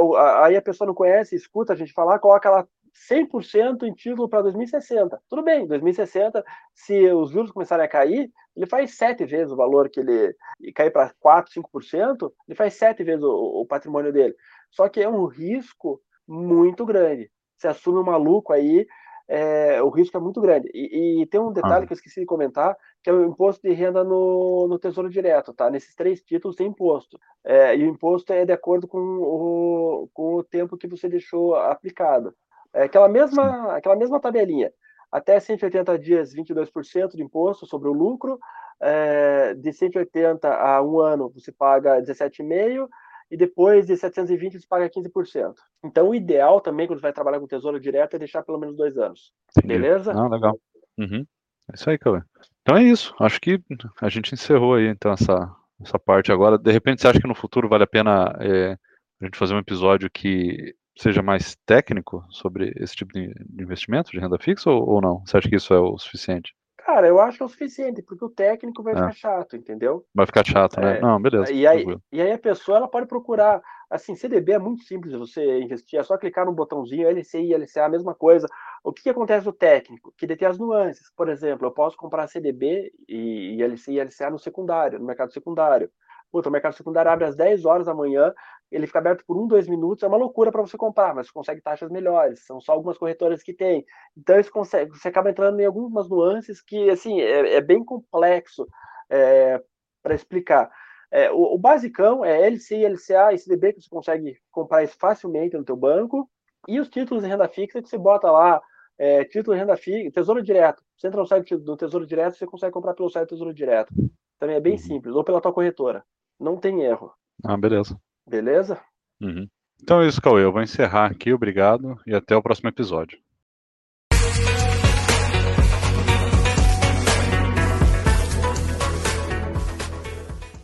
aí 0.42 0.56
a 0.56 0.62
pessoa 0.62 0.86
não 0.86 0.94
conhece, 0.94 1.34
escuta 1.34 1.72
a 1.72 1.76
gente 1.76 1.92
falar, 1.92 2.20
coloca 2.20 2.48
lá 2.48 2.68
100% 3.10 3.82
em 3.82 3.92
título 3.92 4.28
para 4.28 4.42
2060. 4.42 5.20
Tudo 5.28 5.42
bem, 5.42 5.66
2060, 5.66 6.44
se 6.72 7.10
os 7.10 7.30
juros 7.30 7.50
começarem 7.50 7.84
a 7.84 7.88
cair, 7.88 8.30
ele 8.56 8.66
faz 8.66 8.96
sete 8.96 9.24
vezes 9.24 9.52
o 9.52 9.56
valor 9.56 9.88
que 9.90 10.00
ele 10.00 10.34
e 10.60 10.72
cair 10.72 10.92
para 10.92 11.12
4, 11.18 11.52
5%, 11.52 12.32
ele 12.48 12.56
faz 12.56 12.74
sete 12.74 13.02
vezes 13.02 13.24
o, 13.24 13.60
o 13.60 13.66
patrimônio 13.66 14.12
dele. 14.12 14.34
Só 14.70 14.88
que 14.88 15.02
é 15.02 15.08
um 15.08 15.26
risco 15.26 16.00
muito 16.26 16.86
grande 16.86 17.30
se 17.56 17.66
assume 17.66 17.98
um 17.98 18.04
maluco 18.04 18.52
aí, 18.52 18.86
é, 19.28 19.82
o 19.82 19.88
risco 19.88 20.16
é 20.16 20.20
muito 20.20 20.40
grande. 20.40 20.70
E, 20.72 21.22
e 21.22 21.26
tem 21.26 21.40
um 21.40 21.52
detalhe 21.52 21.84
ah. 21.84 21.86
que 21.86 21.92
eu 21.92 21.96
esqueci 21.96 22.20
de 22.20 22.26
comentar, 22.26 22.76
que 23.02 23.10
é 23.10 23.12
o 23.12 23.24
imposto 23.24 23.66
de 23.66 23.74
renda 23.74 24.04
no, 24.04 24.66
no 24.68 24.78
Tesouro 24.78 25.10
Direto, 25.10 25.52
tá? 25.52 25.68
Nesses 25.70 25.94
três 25.94 26.22
títulos 26.22 26.56
tem 26.56 26.68
imposto. 26.68 27.18
É, 27.44 27.76
e 27.76 27.84
o 27.84 27.88
imposto 27.88 28.32
é 28.32 28.44
de 28.44 28.52
acordo 28.52 28.86
com 28.86 28.98
o, 28.98 30.08
com 30.12 30.34
o 30.36 30.44
tempo 30.44 30.76
que 30.76 30.86
você 30.86 31.08
deixou 31.08 31.56
aplicado. 31.56 32.34
É 32.72 32.84
aquela 32.84 33.08
mesma, 33.08 33.72
aquela 33.72 33.96
mesma 33.96 34.20
tabelinha. 34.20 34.72
Até 35.10 35.40
180 35.40 35.98
dias, 35.98 36.34
22% 36.34 37.16
de 37.16 37.22
imposto 37.22 37.66
sobre 37.66 37.88
o 37.88 37.92
lucro. 37.92 38.38
É, 38.78 39.54
de 39.54 39.72
180 39.72 40.54
a 40.54 40.82
um 40.82 41.00
ano, 41.00 41.30
você 41.30 41.50
paga 41.50 41.98
17,5%, 42.02 42.86
e 43.30 43.36
depois 43.36 43.86
de 43.86 43.96
720 43.96 44.60
você 44.60 44.66
paga 44.66 44.88
15%. 44.88 45.54
Então, 45.84 46.08
o 46.08 46.14
ideal 46.14 46.60
também, 46.60 46.86
quando 46.86 46.98
você 46.98 47.02
vai 47.02 47.12
trabalhar 47.12 47.40
com 47.40 47.46
tesouro 47.46 47.80
direto, 47.80 48.14
é 48.14 48.18
deixar 48.18 48.42
pelo 48.42 48.58
menos 48.58 48.76
dois 48.76 48.96
anos. 48.96 49.32
Entendi. 49.50 49.74
Beleza? 49.74 50.12
Não, 50.12 50.28
legal. 50.28 50.58
Uhum. 50.98 51.26
É 51.70 51.74
isso 51.74 51.90
aí, 51.90 51.98
Cauê. 51.98 52.22
Então 52.62 52.76
é 52.76 52.82
isso. 52.82 53.14
Acho 53.18 53.40
que 53.40 53.60
a 54.00 54.08
gente 54.08 54.32
encerrou 54.32 54.74
aí, 54.74 54.86
então, 54.86 55.12
essa, 55.12 55.54
essa 55.80 55.98
parte 55.98 56.30
agora. 56.30 56.58
De 56.58 56.70
repente, 56.70 57.00
você 57.00 57.08
acha 57.08 57.20
que 57.20 57.28
no 57.28 57.34
futuro 57.34 57.68
vale 57.68 57.84
a 57.84 57.88
pena 57.88 58.36
é, 58.40 58.76
a 59.20 59.24
gente 59.24 59.38
fazer 59.38 59.54
um 59.54 59.60
episódio 59.60 60.10
que 60.10 60.74
seja 60.96 61.22
mais 61.22 61.56
técnico 61.66 62.24
sobre 62.30 62.72
esse 62.76 62.96
tipo 62.96 63.12
de 63.12 63.32
investimento 63.60 64.10
de 64.10 64.18
renda 64.18 64.38
fixa 64.38 64.70
ou, 64.70 64.88
ou 64.88 65.00
não? 65.00 65.22
Você 65.26 65.36
acha 65.36 65.48
que 65.48 65.56
isso 65.56 65.74
é 65.74 65.78
o 65.78 65.98
suficiente? 65.98 66.54
Cara, 66.86 67.08
eu 67.08 67.18
acho 67.18 67.36
que 67.36 67.42
é 67.42 67.46
o 67.46 67.48
suficiente, 67.48 68.00
porque 68.00 68.24
o 68.24 68.28
técnico 68.28 68.80
vai 68.80 68.92
é. 68.92 68.96
ficar 68.96 69.12
chato, 69.12 69.56
entendeu? 69.56 70.06
Vai 70.14 70.24
ficar 70.24 70.46
chato, 70.46 70.80
né? 70.80 70.98
É, 70.98 71.00
não, 71.00 71.20
beleza. 71.20 71.52
E 71.52 71.66
aí, 71.66 71.84
e 72.12 72.22
aí 72.22 72.30
a 72.30 72.38
pessoa 72.38 72.78
ela 72.78 72.86
pode 72.86 73.08
procurar. 73.08 73.60
Assim, 73.90 74.14
CDB 74.14 74.52
é 74.52 74.58
muito 74.58 74.84
simples 74.84 75.12
você 75.12 75.58
investir, 75.58 75.98
é 75.98 76.02
só 76.04 76.16
clicar 76.16 76.46
no 76.46 76.52
botãozinho 76.52 77.08
LCI, 77.08 77.56
LCA, 77.56 77.86
a 77.86 77.88
mesma 77.88 78.14
coisa. 78.14 78.46
O 78.84 78.92
que, 78.92 79.02
que 79.02 79.10
acontece 79.10 79.44
no 79.44 79.52
técnico? 79.52 80.14
Que 80.16 80.28
detém 80.28 80.46
as 80.46 80.58
nuances. 80.58 81.10
Por 81.16 81.28
exemplo, 81.28 81.66
eu 81.66 81.72
posso 81.72 81.96
comprar 81.96 82.28
CDB 82.28 82.92
e, 83.08 83.56
e 83.56 83.62
LCI 83.64 83.96
e 83.96 84.04
LCA 84.04 84.30
no 84.30 84.38
secundário, 84.38 85.00
no 85.00 85.06
mercado 85.06 85.32
secundário. 85.32 85.90
Puta, 86.36 86.50
o 86.50 86.52
mercado 86.52 86.74
secundário 86.74 87.10
abre 87.10 87.24
às 87.24 87.34
10 87.34 87.64
horas 87.64 87.86
da 87.86 87.94
manhã, 87.94 88.30
ele 88.70 88.86
fica 88.86 88.98
aberto 88.98 89.24
por 89.26 89.38
um, 89.38 89.46
dois 89.46 89.66
minutos, 89.66 90.02
é 90.02 90.06
uma 90.06 90.18
loucura 90.18 90.52
para 90.52 90.60
você 90.60 90.76
comprar, 90.76 91.14
mas 91.14 91.28
você 91.28 91.32
consegue 91.32 91.62
taxas 91.62 91.90
melhores, 91.90 92.44
são 92.44 92.60
só 92.60 92.72
algumas 92.72 92.98
corretoras 92.98 93.42
que 93.42 93.54
tem. 93.54 93.86
Então 94.14 94.38
isso 94.38 94.52
consegue, 94.52 94.90
você 94.90 95.08
acaba 95.08 95.30
entrando 95.30 95.58
em 95.58 95.64
algumas 95.64 96.10
nuances 96.10 96.60
que, 96.60 96.90
assim, 96.90 97.22
é, 97.22 97.54
é 97.54 97.60
bem 97.62 97.82
complexo 97.82 98.68
é, 99.08 99.62
para 100.02 100.14
explicar. 100.14 100.70
É, 101.10 101.30
o, 101.32 101.54
o, 101.54 101.58
basicão 101.58 102.22
é 102.22 102.46
LCI, 102.50 102.84
LCA 102.84 103.32
e 103.32 103.38
CDB 103.38 103.72
que 103.72 103.80
você 103.80 103.88
consegue 103.88 104.36
comprar 104.50 104.84
isso 104.84 104.98
facilmente 105.00 105.56
no 105.56 105.64
teu 105.64 105.74
banco 105.74 106.28
e 106.68 106.78
os 106.78 106.90
títulos 106.90 107.22
de 107.22 107.30
renda 107.30 107.48
fixa 107.48 107.80
que 107.80 107.88
você 107.88 107.96
bota 107.96 108.30
lá, 108.30 108.60
é, 108.98 109.24
título 109.24 109.54
de 109.56 109.60
renda 109.60 109.76
fixa, 109.78 110.10
Tesouro 110.10 110.42
Direto. 110.42 110.82
Você 110.98 111.06
entra 111.06 111.18
no 111.18 111.26
site 111.26 111.56
do 111.56 111.78
Tesouro 111.78 112.06
Direto, 112.06 112.36
você 112.36 112.44
consegue 112.44 112.74
comprar 112.74 112.92
pelo 112.92 113.08
site 113.08 113.28
do 113.28 113.30
Tesouro 113.30 113.54
Direto. 113.54 113.94
Também 114.38 114.56
é 114.56 114.60
bem 114.60 114.72
uhum. 114.72 114.78
simples, 114.78 115.14
ou 115.14 115.24
pela 115.24 115.40
tua 115.40 115.52
corretora. 115.52 116.04
Não 116.38 116.56
tem 116.56 116.82
erro. 116.82 117.12
Ah, 117.44 117.56
beleza. 117.56 117.98
Beleza? 118.28 118.80
Uhum. 119.20 119.48
Então 119.82 120.00
é 120.00 120.08
isso, 120.08 120.20
Cauê. 120.20 120.42
Eu 120.44 120.52
vou 120.52 120.62
encerrar 120.62 121.10
aqui. 121.10 121.32
Obrigado 121.32 122.00
e 122.06 122.14
até 122.14 122.36
o 122.36 122.42
próximo 122.42 122.68
episódio. 122.68 123.18